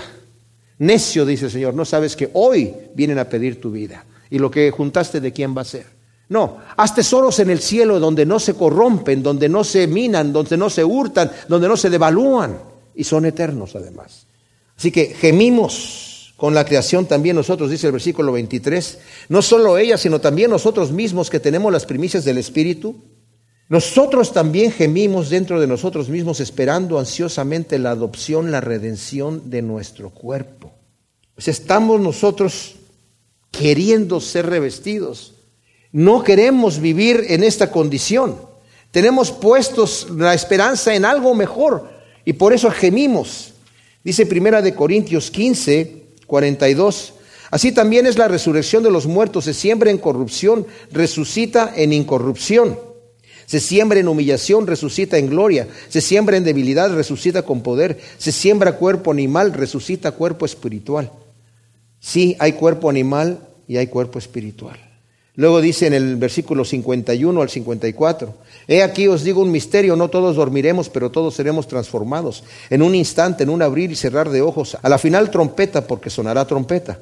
Necio, 0.78 1.26
dice 1.26 1.45
el 1.45 1.51
Señor, 1.51 1.74
no 1.74 1.86
sabes 1.86 2.15
que 2.15 2.30
hoy 2.34 2.74
vienen 2.93 3.17
a 3.17 3.26
pedir 3.26 3.61
tu 3.61 3.72
vida. 3.72 4.05
Y 4.30 4.39
lo 4.39 4.51
que 4.51 4.69
juntaste, 4.72 5.22
¿de 5.22 5.32
quién 5.32 5.55
va 5.57 5.61
a 5.61 5.65
ser? 5.65 5.86
No, 6.30 6.57
haz 6.78 6.93
tesoros 6.93 7.39
en 7.39 7.49
el 7.49 7.59
cielo 7.59 7.99
donde 7.99 8.26
no 8.26 8.39
se 8.39 8.53
corrompen, 8.53 9.24
donde 9.24 9.49
no 9.49 9.63
se 9.63 9.88
minan, 9.88 10.32
donde 10.32 10.57
no 10.57 10.69
se 10.69 10.84
hurtan, 10.84 11.32
donde 11.47 11.67
no 11.67 11.78
se 11.78 11.89
devalúan. 11.89 12.57
Y 12.93 13.03
son 13.03 13.26
eternos 13.26 13.76
además. 13.76 14.28
Así 14.82 14.91
que 14.91 15.13
gemimos 15.13 16.34
con 16.38 16.55
la 16.55 16.65
creación 16.65 17.05
también 17.05 17.36
nosotros, 17.36 17.69
dice 17.69 17.86
el 17.86 17.93
versículo 17.93 18.32
23, 18.32 18.97
no 19.29 19.43
solo 19.43 19.77
ella, 19.77 19.95
sino 19.95 20.19
también 20.19 20.49
nosotros 20.49 20.91
mismos 20.91 21.29
que 21.29 21.39
tenemos 21.39 21.71
las 21.71 21.86
primicias 21.86 22.25
del 22.25 22.39
Espíritu. 22.39 22.95
Nosotros 23.69 24.34
también 24.34 24.71
gemimos 24.71 25.29
dentro 25.29 25.61
de 25.61 25.67
nosotros 25.67 26.09
mismos 26.09 26.39
esperando 26.39 26.97
ansiosamente 26.97 27.77
la 27.77 27.91
adopción, 27.91 28.49
la 28.49 28.59
redención 28.59 29.51
de 29.51 29.61
nuestro 29.61 30.09
cuerpo. 30.09 30.71
Pues 31.36 31.47
estamos 31.47 32.01
nosotros 32.01 32.77
queriendo 33.51 34.19
ser 34.19 34.47
revestidos 34.47 35.36
No 35.91 36.23
queremos 36.23 36.79
vivir 36.79 37.25
en 37.29 37.43
esta 37.43 37.69
condición. 37.69 38.36
Tenemos 38.89 39.32
puestos 39.32 40.07
la 40.09 40.34
esperanza 40.34 40.95
en 40.95 41.05
algo 41.05 41.36
mejor 41.36 41.88
y 42.25 42.34
por 42.34 42.51
eso 42.51 42.71
gemimos. 42.71 43.50
Dice 44.03 44.25
Primera 44.25 44.61
de 44.61 44.73
Corintios 44.73 45.29
15, 45.31 46.03
42. 46.25 47.13
Así 47.51 47.71
también 47.71 48.07
es 48.07 48.17
la 48.17 48.27
resurrección 48.27 48.81
de 48.83 48.91
los 48.91 49.05
muertos. 49.05 49.45
Se 49.45 49.53
siembra 49.53 49.91
en 49.91 49.97
corrupción, 49.97 50.65
resucita 50.91 51.73
en 51.75 51.93
incorrupción. 51.93 52.79
Se 53.45 53.59
siembra 53.59 53.99
en 53.99 54.07
humillación, 54.07 54.65
resucita 54.65 55.17
en 55.17 55.29
gloria. 55.29 55.67
Se 55.89 55.99
siembra 55.99 56.37
en 56.37 56.45
debilidad, 56.45 56.93
resucita 56.95 57.41
con 57.41 57.61
poder. 57.61 57.99
Se 58.17 58.31
siembra 58.31 58.77
cuerpo 58.77 59.11
animal, 59.11 59.53
resucita 59.53 60.13
cuerpo 60.13 60.45
espiritual. 60.45 61.11
Sí, 61.99 62.35
hay 62.39 62.53
cuerpo 62.53 62.89
animal 62.89 63.39
y 63.67 63.77
hay 63.77 63.87
cuerpo 63.87 64.17
espiritual. 64.19 64.79
Luego 65.35 65.61
dice 65.61 65.87
en 65.87 65.93
el 65.93 66.15
versículo 66.15 66.65
51 66.65 67.41
al 67.41 67.49
54, 67.49 68.35
He 68.68 68.84
aquí 68.84 69.07
os 69.07 69.24
digo 69.24 69.41
un 69.41 69.51
misterio, 69.51 69.95
no 69.95 70.09
todos 70.09 70.36
dormiremos, 70.36 70.89
pero 70.89 71.12
todos 71.12 71.36
seremos 71.36 71.68
transformados. 71.68 72.43
En 72.70 72.82
un 72.82 72.95
instante, 72.95 73.43
en 73.43 73.49
un 73.49 73.62
abrir 73.62 73.91
y 73.91 73.95
cerrar 73.95 74.30
de 74.30 74.41
ojos, 74.41 74.78
a 74.82 74.89
la 74.89 74.97
final 74.97 75.32
trompeta, 75.32 75.88
porque 75.88 76.09
sonará 76.09 76.45
trompeta. 76.45 76.99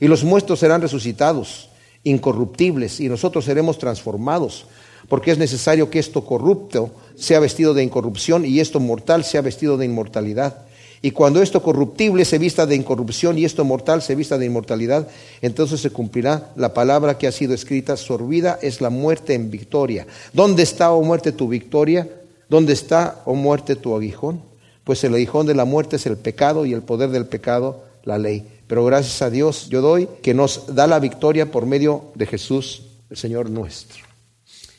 Y 0.00 0.08
los 0.08 0.24
muertos 0.24 0.60
serán 0.60 0.80
resucitados, 0.80 1.68
incorruptibles, 2.04 3.00
y 3.00 3.08
nosotros 3.08 3.44
seremos 3.44 3.78
transformados, 3.78 4.66
porque 5.08 5.30
es 5.30 5.38
necesario 5.38 5.90
que 5.90 5.98
esto 5.98 6.24
corrupto 6.24 6.90
sea 7.16 7.40
vestido 7.40 7.74
de 7.74 7.82
incorrupción 7.82 8.44
y 8.44 8.60
esto 8.60 8.80
mortal 8.80 9.24
sea 9.24 9.42
vestido 9.42 9.76
de 9.76 9.86
inmortalidad. 9.86 10.66
Y 11.04 11.10
cuando 11.10 11.42
esto 11.42 11.60
corruptible 11.60 12.24
se 12.24 12.38
vista 12.38 12.64
de 12.64 12.76
incorrupción 12.76 13.36
y 13.36 13.44
esto 13.44 13.64
mortal 13.64 14.02
se 14.02 14.14
vista 14.14 14.38
de 14.38 14.46
inmortalidad, 14.46 15.08
entonces 15.40 15.80
se 15.80 15.90
cumplirá 15.90 16.52
la 16.54 16.72
palabra 16.72 17.18
que 17.18 17.26
ha 17.26 17.32
sido 17.32 17.54
escrita, 17.54 17.96
sorbida 17.96 18.56
es 18.62 18.80
la 18.80 18.88
muerte 18.88 19.34
en 19.34 19.50
victoria. 19.50 20.06
¿Dónde 20.32 20.62
está, 20.62 20.92
oh 20.92 21.02
muerte, 21.02 21.32
tu 21.32 21.48
victoria? 21.48 22.08
¿Dónde 22.48 22.72
está, 22.72 23.20
oh 23.24 23.34
muerte, 23.34 23.74
tu 23.74 23.96
aguijón? 23.96 24.42
Pues 24.84 25.02
el 25.02 25.14
aguijón 25.14 25.46
de 25.46 25.56
la 25.56 25.64
muerte 25.64 25.96
es 25.96 26.06
el 26.06 26.16
pecado 26.16 26.66
y 26.66 26.72
el 26.72 26.82
poder 26.82 27.10
del 27.10 27.26
pecado, 27.26 27.82
la 28.04 28.16
ley. 28.16 28.46
Pero 28.68 28.84
gracias 28.84 29.22
a 29.22 29.30
Dios 29.30 29.68
yo 29.68 29.80
doy 29.80 30.08
que 30.22 30.34
nos 30.34 30.72
da 30.72 30.86
la 30.86 31.00
victoria 31.00 31.50
por 31.50 31.66
medio 31.66 32.12
de 32.14 32.26
Jesús, 32.26 32.84
el 33.10 33.16
Señor 33.16 33.50
nuestro. 33.50 34.04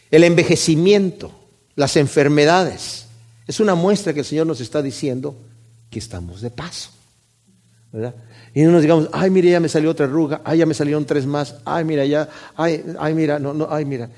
El 0.09 0.23
envejecimiento, 0.23 1.31
las 1.75 1.97
enfermedades, 1.97 3.07
es 3.45 3.59
una 3.59 3.75
muestra 3.75 4.13
que 4.13 4.19
el 4.21 4.25
Señor 4.25 4.47
nos 4.47 4.61
está 4.61 4.81
diciendo 4.81 5.35
que 5.93 5.99
estamos 5.99 6.41
de 6.41 6.49
paso. 6.49 6.89
¿verdad? 7.91 8.15
Y 8.55 8.63
no 8.63 8.71
nos 8.71 8.81
digamos, 8.81 9.07
ay, 9.13 9.29
mire, 9.29 9.51
ya 9.51 9.59
me 9.59 9.69
salió 9.69 9.91
otra 9.91 10.07
arruga, 10.07 10.41
ay, 10.43 10.57
ya 10.57 10.65
me 10.65 10.73
salieron 10.73 11.05
tres 11.05 11.27
más, 11.27 11.55
ay, 11.63 11.85
mira, 11.85 12.03
ya, 12.05 12.27
ay, 12.55 12.83
ay, 12.99 13.13
mira, 13.13 13.37
no, 13.37 13.53
no, 13.53 13.67
ay, 13.69 13.85
mira. 13.85 14.09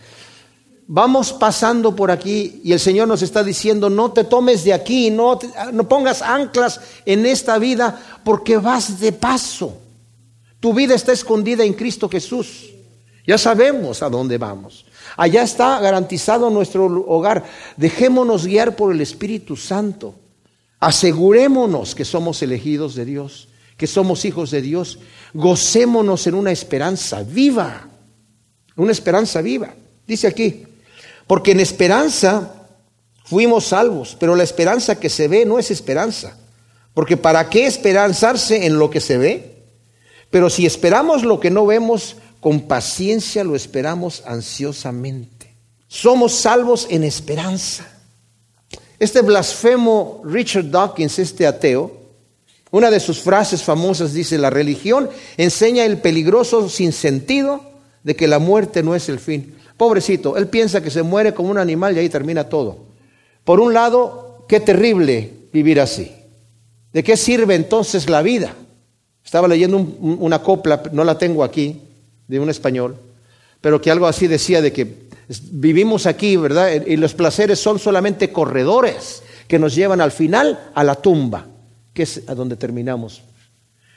Vamos 0.87 1.33
pasando 1.33 1.95
por 1.95 2.09
aquí 2.09 2.61
y 2.63 2.71
el 2.71 2.79
Señor 2.79 3.07
nos 3.07 3.21
está 3.21 3.43
diciendo, 3.43 3.89
no 3.89 4.11
te 4.11 4.23
tomes 4.23 4.63
de 4.63 4.73
aquí, 4.73 5.11
no, 5.11 5.37
no 5.73 5.89
pongas 5.89 6.21
anclas 6.21 6.79
en 7.05 7.25
esta 7.25 7.57
vida 7.57 7.99
porque 8.23 8.57
vas 8.57 8.99
de 8.99 9.11
paso. 9.11 9.77
Tu 10.59 10.73
vida 10.73 10.95
está 10.95 11.11
escondida 11.11 11.63
en 11.63 11.73
Cristo 11.73 12.07
Jesús. 12.07 12.69
Ya 13.27 13.37
sabemos 13.37 14.03
a 14.03 14.09
dónde 14.09 14.37
vamos. 14.37 14.85
Allá 15.17 15.41
está 15.41 15.79
garantizado 15.79 16.49
nuestro 16.49 16.85
hogar. 16.85 17.43
Dejémonos 17.75 18.45
guiar 18.45 18.75
por 18.75 18.93
el 18.93 19.01
Espíritu 19.01 19.55
Santo. 19.55 20.13
Asegurémonos 20.79 21.95
que 21.95 22.05
somos 22.05 22.41
elegidos 22.41 22.95
de 22.95 23.05
Dios, 23.05 23.47
que 23.77 23.87
somos 23.87 24.25
hijos 24.25 24.51
de 24.51 24.61
Dios. 24.61 24.99
Gocémonos 25.33 26.27
en 26.27 26.35
una 26.35 26.51
esperanza 26.51 27.23
viva, 27.23 27.89
una 28.75 28.91
esperanza 28.91 29.41
viva. 29.41 29.73
Dice 30.07 30.27
aquí, 30.27 30.63
porque 31.27 31.51
en 31.51 31.59
esperanza 31.59 32.53
fuimos 33.23 33.65
salvos, 33.65 34.15
pero 34.19 34.35
la 34.35 34.43
esperanza 34.43 34.99
que 34.99 35.09
se 35.09 35.27
ve 35.27 35.45
no 35.45 35.59
es 35.59 35.71
esperanza. 35.71 36.37
Porque 36.93 37.17
¿para 37.17 37.49
qué 37.49 37.65
esperanzarse 37.65 38.65
en 38.65 38.79
lo 38.79 38.89
que 38.89 39.01
se 39.01 39.17
ve? 39.17 39.55
Pero 40.29 40.49
si 40.49 40.65
esperamos 40.65 41.23
lo 41.23 41.39
que 41.39 41.49
no 41.49 41.65
vemos, 41.65 42.17
con 42.39 42.61
paciencia 42.61 43.43
lo 43.43 43.55
esperamos 43.55 44.23
ansiosamente. 44.25 45.55
Somos 45.87 46.33
salvos 46.33 46.87
en 46.89 47.03
esperanza. 47.03 47.85
Este 48.99 49.21
blasfemo 49.21 50.21
Richard 50.23 50.69
Dawkins, 50.69 51.19
este 51.19 51.45
ateo, 51.45 51.91
una 52.71 52.91
de 52.91 52.99
sus 52.99 53.21
frases 53.21 53.63
famosas 53.63 54.13
dice, 54.13 54.37
la 54.37 54.49
religión 54.49 55.09
enseña 55.37 55.85
el 55.85 55.99
peligroso 55.99 56.69
sinsentido 56.69 57.61
de 58.03 58.15
que 58.15 58.27
la 58.27 58.39
muerte 58.39 58.83
no 58.83 58.95
es 58.95 59.07
el 59.09 59.19
fin. 59.19 59.55
Pobrecito, 59.77 60.37
él 60.37 60.47
piensa 60.47 60.81
que 60.81 60.91
se 60.91 61.03
muere 61.03 61.33
como 61.33 61.49
un 61.49 61.57
animal 61.57 61.95
y 61.95 61.99
ahí 61.99 62.09
termina 62.09 62.49
todo. 62.49 62.79
Por 63.43 63.59
un 63.59 63.73
lado, 63.73 64.45
qué 64.47 64.59
terrible 64.59 65.31
vivir 65.53 65.79
así. 65.79 66.11
¿De 66.91 67.03
qué 67.03 67.17
sirve 67.17 67.55
entonces 67.55 68.09
la 68.09 68.21
vida? 68.21 68.53
Estaba 69.23 69.47
leyendo 69.47 69.77
una 69.77 70.41
copla, 70.41 70.83
no 70.91 71.03
la 71.03 71.17
tengo 71.17 71.43
aquí, 71.43 71.81
de 72.27 72.39
un 72.39 72.49
español, 72.49 72.97
pero 73.61 73.81
que 73.81 73.91
algo 73.91 74.07
así 74.07 74.27
decía 74.27 74.61
de 74.61 74.71
que 74.71 74.85
Vivimos 75.51 76.05
aquí, 76.05 76.37
¿verdad? 76.37 76.71
Y 76.85 76.97
los 76.97 77.13
placeres 77.13 77.59
son 77.59 77.79
solamente 77.79 78.31
corredores 78.31 79.23
que 79.47 79.59
nos 79.59 79.75
llevan 79.75 80.01
al 80.01 80.11
final 80.11 80.71
a 80.73 80.83
la 80.83 80.95
tumba, 80.95 81.47
que 81.93 82.03
es 82.03 82.21
a 82.27 82.35
donde 82.35 82.55
terminamos. 82.55 83.23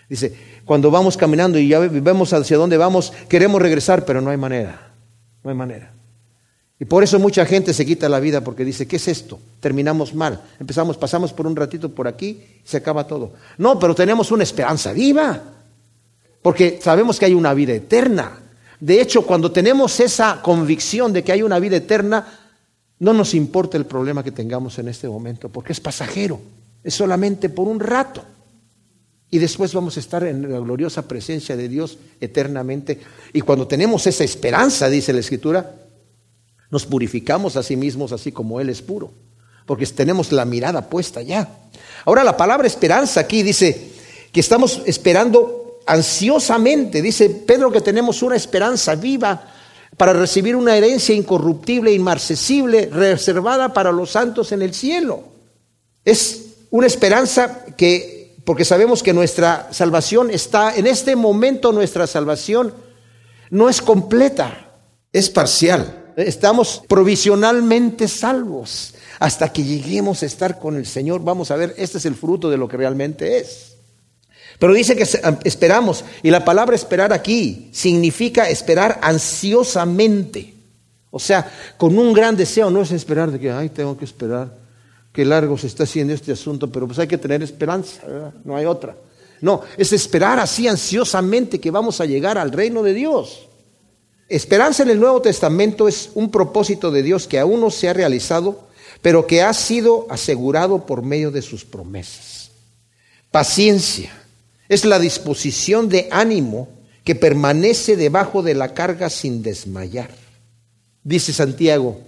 Dice, 0.09 0.35
cuando 0.65 0.91
vamos 0.91 1.17
caminando 1.17 1.59
y 1.59 1.69
ya 1.69 1.79
vemos 1.81 2.33
hacia 2.33 2.57
dónde 2.57 2.77
vamos, 2.77 3.13
queremos 3.29 3.61
regresar, 3.61 4.05
pero 4.05 4.21
no 4.21 4.31
hay 4.31 4.37
manera, 4.39 4.93
no 5.45 5.51
hay 5.51 5.57
manera. 5.57 5.93
Y 6.81 6.85
por 6.85 7.03
eso 7.03 7.19
mucha 7.19 7.45
gente 7.45 7.75
se 7.75 7.85
quita 7.85 8.09
la 8.09 8.21
vida 8.21 8.43
porque 8.43 8.65
dice, 8.65 8.87
¿qué 8.87 8.97
es 8.97 9.09
esto? 9.09 9.41
Terminamos 9.61 10.15
mal. 10.15 10.41
Empezamos, 10.61 10.97
pasamos 10.97 11.33
por 11.33 11.47
un 11.47 11.57
ratito 11.57 11.93
por 11.93 12.07
aquí 12.07 12.41
y 12.65 12.69
se 12.69 12.77
acaba 12.77 13.07
todo. 13.07 13.33
No, 13.59 13.79
pero 13.79 13.95
tenemos 13.95 14.31
una 14.31 14.45
esperanza 14.45 14.93
viva, 14.93 15.43
porque 16.41 16.79
sabemos 16.81 17.19
que 17.19 17.27
hay 17.27 17.35
una 17.35 17.53
vida 17.53 17.75
eterna. 17.75 18.39
De 18.81 19.01
hecho, 19.01 19.23
cuando 19.23 19.51
tenemos 19.51 19.99
esa 20.01 20.41
convicción 20.43 21.13
de 21.13 21.25
que 21.25 21.33
hay 21.33 21.43
una 21.43 21.59
vida 21.59 21.77
eterna, 21.77 22.27
no 23.01 23.13
nos 23.13 23.35
importa 23.35 23.77
el 23.77 23.87
problema 23.87 24.23
que 24.23 24.33
tengamos 24.33 24.79
en 24.79 24.89
este 24.89 25.09
momento, 25.09 25.49
porque 25.49 25.73
es 25.73 25.81
pasajero, 25.81 26.41
es 26.83 26.95
solamente 26.95 27.49
por 27.49 27.69
un 27.69 27.81
rato. 27.81 28.25
Y 29.31 29.39
después 29.39 29.75
vamos 29.75 29.97
a 29.97 30.01
estar 30.01 30.25
en 30.25 30.51
la 30.51 30.59
gloriosa 30.59 31.07
presencia 31.07 31.57
de 31.57 31.69
Dios 31.69 31.99
eternamente. 32.21 33.01
Y 33.33 33.43
cuando 33.43 33.67
tenemos 33.67 34.07
esa 34.07 34.25
esperanza, 34.25 34.89
dice 34.89 35.13
la 35.13 35.21
Escritura, 35.21 35.75
nos 36.71 36.87
purificamos 36.87 37.57
a 37.57 37.63
sí 37.63 37.77
mismos 37.77 38.13
así 38.13 38.33
como 38.33 38.61
Él 38.61 38.71
es 38.71 38.81
puro, 38.81 39.13
porque 39.67 39.87
tenemos 39.87 40.33
la 40.33 40.45
mirada 40.45 40.89
puesta 40.89 41.21
ya. 41.21 41.49
Ahora 42.05 42.25
la 42.25 42.37
palabra 42.37 42.67
esperanza 42.67 43.21
aquí 43.21 43.43
dice 43.43 43.91
que 44.33 44.41
estamos 44.41 44.83
esperando 44.87 45.68
ansiosamente, 45.89 47.01
dice 47.01 47.31
Pedro 47.31 47.73
que 47.73 47.81
tenemos 47.81 48.23
una 48.23 48.37
esperanza 48.37 48.95
viva 48.95 49.43
para 49.97 50.13
recibir 50.13 50.55
una 50.55 50.77
herencia 50.77 51.15
incorruptible, 51.15 51.93
inmarcesible, 51.93 52.87
reservada 52.93 53.73
para 53.73 53.91
los 53.91 54.11
santos 54.11 54.53
en 54.53 54.63
el 54.63 54.75
cielo. 54.75 55.25
Es 56.05 56.45
una 56.71 56.87
esperanza 56.87 57.65
que, 57.77 58.37
porque 58.45 58.65
sabemos 58.65 59.03
que 59.03 59.15
nuestra 59.15 59.69
salvación 59.73 60.31
está, 60.31 60.77
en 60.77 60.87
este 60.87 61.17
momento 61.17 61.73
nuestra 61.73 62.07
salvación 62.07 62.75
no 63.51 63.69
es 63.69 63.81
completa, 63.81 64.71
es 65.13 65.31
parcial. 65.31 66.13
Estamos 66.17 66.83
provisionalmente 66.87 68.09
salvos. 68.09 68.95
Hasta 69.21 69.53
que 69.53 69.65
lleguemos 69.65 70.23
a 70.23 70.27
estar 70.27 70.59
con 70.59 70.77
el 70.77 70.87
Señor, 70.87 71.23
vamos 71.25 71.51
a 71.51 71.57
ver, 71.57 71.75
este 71.79 71.99
es 71.99 72.05
el 72.05 72.15
fruto 72.15 72.51
de 72.51 72.57
lo 72.59 72.69
que 72.69 72.77
realmente 72.77 73.39
es. 73.39 73.78
Pero 74.59 74.75
dice 74.75 74.97
que 74.97 75.07
esperamos, 75.45 76.05
y 76.23 76.31
la 76.31 76.45
palabra 76.45 76.75
esperar 76.75 77.13
aquí 77.13 77.69
significa 77.73 78.51
esperar 78.51 78.99
ansiosamente. 79.03 80.55
O 81.11 81.21
sea, 81.21 81.51
con 81.77 81.97
un 81.97 82.13
gran 82.13 82.37
deseo, 82.37 82.69
no 82.71 82.83
es 82.83 82.91
esperar 82.91 83.31
de 83.31 83.39
que, 83.39 83.51
ay, 83.51 83.69
tengo 83.69 83.97
que 83.97 84.05
esperar, 84.05 84.53
que 85.13 85.25
largo 85.25 85.57
se 85.57 85.69
está 85.69 85.85
haciendo 85.85 86.13
este 86.13 86.33
asunto, 86.33 86.71
pero 86.71 86.87
pues 86.87 86.99
hay 86.99 87.07
que 87.07 87.19
tener 87.19 87.43
esperanza, 87.43 88.03
no 88.45 88.57
hay 88.57 88.67
otra. 88.67 88.97
No, 89.41 89.63
es 89.77 89.93
esperar 89.93 90.41
así 90.41 90.67
ansiosamente 90.67 91.61
que 91.61 91.71
vamos 91.71 92.01
a 92.01 92.05
llegar 92.05 92.37
al 92.37 92.51
reino 92.51 92.83
de 92.83 92.93
Dios. 92.93 93.49
Esperanza 94.29 94.83
en 94.83 94.91
el 94.91 95.01
Nuevo 95.01 95.23
Testamento 95.23 95.87
es 95.87 96.11
un 96.15 96.31
propósito 96.31 96.91
de 96.91 97.05
Dios 97.05 97.29
que 97.29 97.39
aún 97.39 97.61
no 97.61 97.71
se 97.71 97.89
ha 97.89 97.93
realizado, 97.93 98.69
pero 99.01 99.27
que 99.27 99.43
ha 99.43 99.55
sido 99.55 100.07
asegurado 100.11 100.85
por 100.85 101.03
medio 101.03 101.31
de 101.31 101.43
sus 101.43 101.65
promesas. 101.65 102.51
Paciencia 103.31 104.13
es 104.69 104.85
la 104.85 104.99
disposición 104.99 105.89
de 105.89 106.09
ánimo 106.11 106.69
que 107.05 107.15
permanece 107.15 107.97
debajo 107.97 108.43
de 108.43 108.55
la 108.55 108.75
carga 108.75 109.09
sin 109.09 109.43
desmayar. 109.43 110.11
Dice 111.03 111.33
Santiago, 111.33 112.01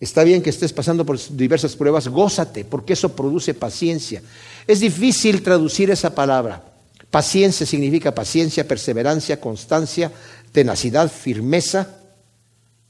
está 0.00 0.24
bien 0.24 0.42
que 0.42 0.50
estés 0.50 0.72
pasando 0.72 1.06
por 1.06 1.18
diversas 1.36 1.76
pruebas, 1.76 2.08
gózate, 2.08 2.64
porque 2.64 2.94
eso 2.94 3.14
produce 3.14 3.54
paciencia. 3.54 4.20
Es 4.66 4.80
difícil 4.80 5.42
traducir 5.42 5.90
esa 5.90 6.12
palabra. 6.14 6.64
Paciencia 7.10 7.64
significa 7.64 8.12
paciencia, 8.12 8.66
perseverancia, 8.66 9.40
constancia, 9.40 10.10
tenacidad, 10.50 11.08
firmeza. 11.08 12.00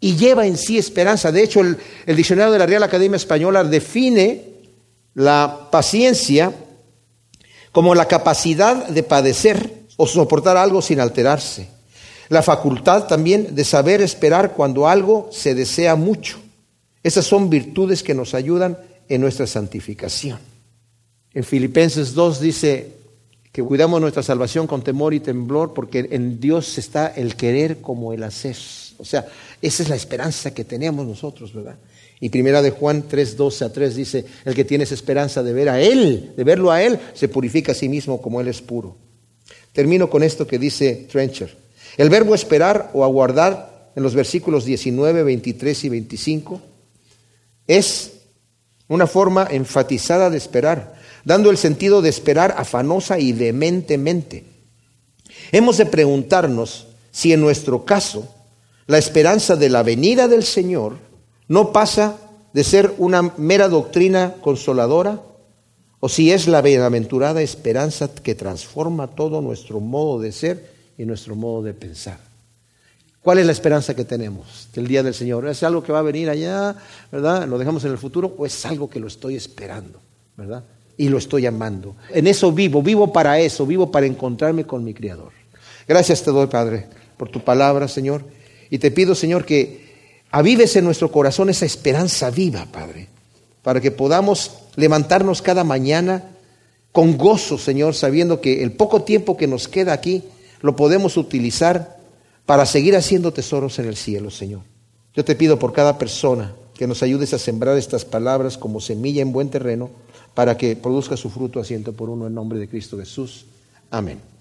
y 0.01 0.17
lleva 0.17 0.47
en 0.47 0.57
sí 0.59 0.77
esperanza. 0.77 1.33
De 1.33 1.43
hecho, 1.43 1.61
el, 1.61 1.79
el 2.05 2.17
diccionario 2.17 2.53
de 2.53 2.59
la 2.59 2.67
Real 2.67 2.83
Academia 2.83 3.17
Española 3.17 3.65
define 3.65 4.43
la 5.15 5.69
paciencia 5.71 6.53
como 7.75 7.97
la 7.97 8.07
capacidad 8.07 8.87
de 8.87 9.03
padecer 9.03 9.83
o 9.97 10.07
soportar 10.07 10.57
algo 10.57 10.81
sin 10.81 11.01
alterarse. 11.01 11.67
La 12.29 12.41
facultad 12.41 13.09
también 13.09 13.57
de 13.57 13.65
saber 13.65 14.01
esperar 14.01 14.53
cuando 14.53 14.87
algo 14.87 15.29
se 15.33 15.57
desea 15.57 15.97
mucho. 15.97 16.39
Esas 17.03 17.27
son 17.27 17.51
virtudes 17.51 18.05
que 18.05 18.15
nos 18.15 18.33
ayudan 18.33 18.79
en 19.09 19.21
nuestra 19.21 19.49
santificación. 19.49 20.39
En 21.35 21.43
Filipenses 21.43 22.15
2 22.15 22.41
dice 22.41 22.93
que 23.51 23.65
cuidamos 23.65 24.01
nuestra 24.01 24.23
salvación 24.23 24.69
con 24.69 24.85
temor 24.85 25.13
y 25.13 25.19
temblor 25.19 25.75
porque 25.75 26.09
en 26.13 26.39
Dios 26.39 26.79
está 26.79 27.09
el 27.09 27.35
querer 27.35 27.81
como 27.81 28.13
el 28.13 28.23
hacer. 28.23 28.57
O 28.99 29.05
sea, 29.05 29.27
esa 29.61 29.83
es 29.83 29.89
la 29.89 29.97
esperanza 29.97 30.55
que 30.55 30.63
tenemos 30.63 31.05
nosotros, 31.05 31.53
¿verdad? 31.53 31.75
Y 32.21 32.29
primera 32.29 32.63
de 32.63 32.71
Juan 32.71 33.05
3, 33.09 33.37
12 33.37 33.65
a 33.65 33.73
3 33.73 33.97
dice, 33.97 34.25
el 34.45 34.55
que 34.55 34.65
tiene 34.65 34.85
esa 34.85 34.95
esperanza 34.95 35.43
de 35.43 35.53
ver 35.53 35.69
a 35.69 35.81
Él, 35.81 36.33
de 36.37 36.45
verlo 36.45 36.71
a 36.71 36.83
Él, 36.83 36.99
se 37.13 37.29
purifica 37.29 37.73
a 37.73 37.75
sí 37.75 37.89
mismo 37.89 38.23
como 38.23 38.41
Él 38.41 38.49
es 38.49 38.63
puro. 38.63 38.97
Termino 39.73 40.09
con 40.09 40.23
esto 40.23 40.47
que 40.47 40.59
dice 40.59 41.07
Trencher. 41.11 41.57
El 41.97 42.11
verbo 42.11 42.35
esperar 42.35 42.91
o 42.95 43.05
aguardar 43.05 43.93
en 43.97 44.03
los 44.03 44.15
versículos 44.15 44.65
19, 44.65 45.23
23 45.23 45.85
y 45.85 45.89
25 45.89 46.61
es 47.67 48.13
una 48.89 49.07
forma 49.07 49.49
enfatizada 49.51 50.31
de 50.31 50.37
esperar, 50.37 50.95
dando 51.25 51.51
el 51.51 51.57
sentido 51.57 52.03
de 52.03 52.11
esperar 52.11 52.55
afanosa 52.57 53.19
y 53.19 53.33
dementemente. 53.33 54.45
Hemos 55.53 55.79
de 55.79 55.87
preguntarnos 55.87 56.89
si 57.11 57.33
en 57.33 57.41
nuestro 57.41 57.85
caso 57.85 58.29
la 58.87 58.99
esperanza 58.99 59.57
de 59.57 59.71
la 59.71 59.83
venida 59.83 60.29
del 60.29 60.45
Señor 60.45 60.99
no 61.49 61.73
pasa 61.73 62.17
de 62.53 62.65
ser 62.65 62.95
una 62.99 63.23
mera 63.37 63.69
doctrina 63.69 64.35
consoladora 64.41 65.21
o 66.01 66.09
si 66.09 66.31
es 66.33 66.47
la 66.49 66.63
bienaventurada 66.63 67.43
esperanza 67.43 68.09
que 68.15 68.35
transforma 68.35 69.09
todo 69.09 69.41
nuestro 69.41 69.81
modo 69.81 70.21
de 70.21 70.33
ser 70.33 70.71
y 70.99 71.05
nuestro 71.05 71.35
modo 71.35 71.63
de 71.63 71.75
pensar. 71.75 72.19
¿Cuál 73.21 73.39
es 73.39 73.47
la 73.47 73.53
esperanza 73.53 73.97
que 73.97 74.05
tenemos 74.05 74.69
del 74.75 74.87
día 74.87 75.03
del 75.03 75.15
Señor? 75.15 75.49
¿Es 75.49 75.63
algo 75.63 75.83
que 75.83 75.93
va 75.93 76.01
a 76.01 76.03
venir 76.03 76.29
allá, 76.29 76.77
verdad? 77.11 77.49
¿Lo 77.49 77.57
dejamos 77.57 77.83
en 77.85 77.93
el 77.93 77.99
futuro 77.99 78.35
o 78.37 78.45
es 78.45 78.67
algo 78.67 78.91
que 78.91 79.01
lo 79.01 79.07
estoy 79.07 79.35
esperando, 79.35 79.99
verdad? 80.37 80.63
Y 80.99 81.09
lo 81.09 81.17
estoy 81.17 81.47
amando. 81.47 81.97
En 82.11 82.27
eso 82.27 82.53
vivo, 82.53 82.83
vivo 82.83 83.11
para 83.11 83.41
eso, 83.41 83.65
vivo 83.65 83.91
para 83.91 84.05
encontrarme 84.05 84.67
con 84.67 84.85
mi 84.85 84.93
Creador. 84.93 85.33
Gracias 85.89 86.23
te 86.23 86.31
doy, 86.31 86.49
Padre, 86.49 86.87
por 87.17 87.31
tu 87.31 87.41
palabra, 87.41 87.89
Señor. 87.89 88.25
Y 88.69 88.79
te 88.79 88.91
pido, 88.91 89.15
Señor, 89.15 89.47
que 89.47 89.84
avives 90.35 90.75
en 90.75 90.85
nuestro 90.85 91.13
corazón 91.13 91.49
esa 91.49 91.65
esperanza 91.65 92.29
viva, 92.29 92.67
Padre, 92.67 93.07
para 93.63 93.81
que 93.81 93.93
podamos 93.93 94.51
levantarnos 94.75 95.41
cada 95.41 95.63
mañana 95.63 96.25
con 96.91 97.17
gozo, 97.17 97.57
Señor, 97.57 97.95
sabiendo 97.95 98.41
que 98.41 98.65
el 98.65 98.73
poco 98.73 99.03
tiempo 99.03 99.37
que 99.37 99.47
nos 99.47 99.69
queda 99.69 99.93
aquí 99.93 100.25
lo 100.61 100.75
podemos 100.75 101.17
utilizar 101.17 101.99
para 102.47 102.67
seguir 102.67 102.97
haciendo 102.97 103.33
tesoros 103.33 103.79
en 103.79 103.87
el 103.87 103.95
cielo, 103.95 104.29
Señor. 104.29 104.63
Yo 105.15 105.25
te 105.25 105.37
pido 105.37 105.61
por 105.61 105.73
cada 105.73 105.99
persona 105.99 106.53
que 106.75 106.89
nos 106.89 107.05
ayudes 107.05 107.33
a 107.33 107.39
sembrar 107.39 107.79
estas 107.79 108.05
palabras 108.05 108.59
como 108.59 108.81
semilla 108.81 109.23
en 109.23 109.31
buen 109.31 109.51
terreno 109.51 109.89
para 110.35 110.57
que 110.57 110.75
produzca 110.75 111.17
su 111.17 111.31
fruto 111.31 111.61
asiento 111.61 111.93
por 111.93 112.11
uno 112.11 112.27
en 112.27 112.35
nombre 112.35 112.59
de 112.59 112.69
Cristo 112.69 112.99
Jesús. 112.99 113.47
Amén. 113.89 114.34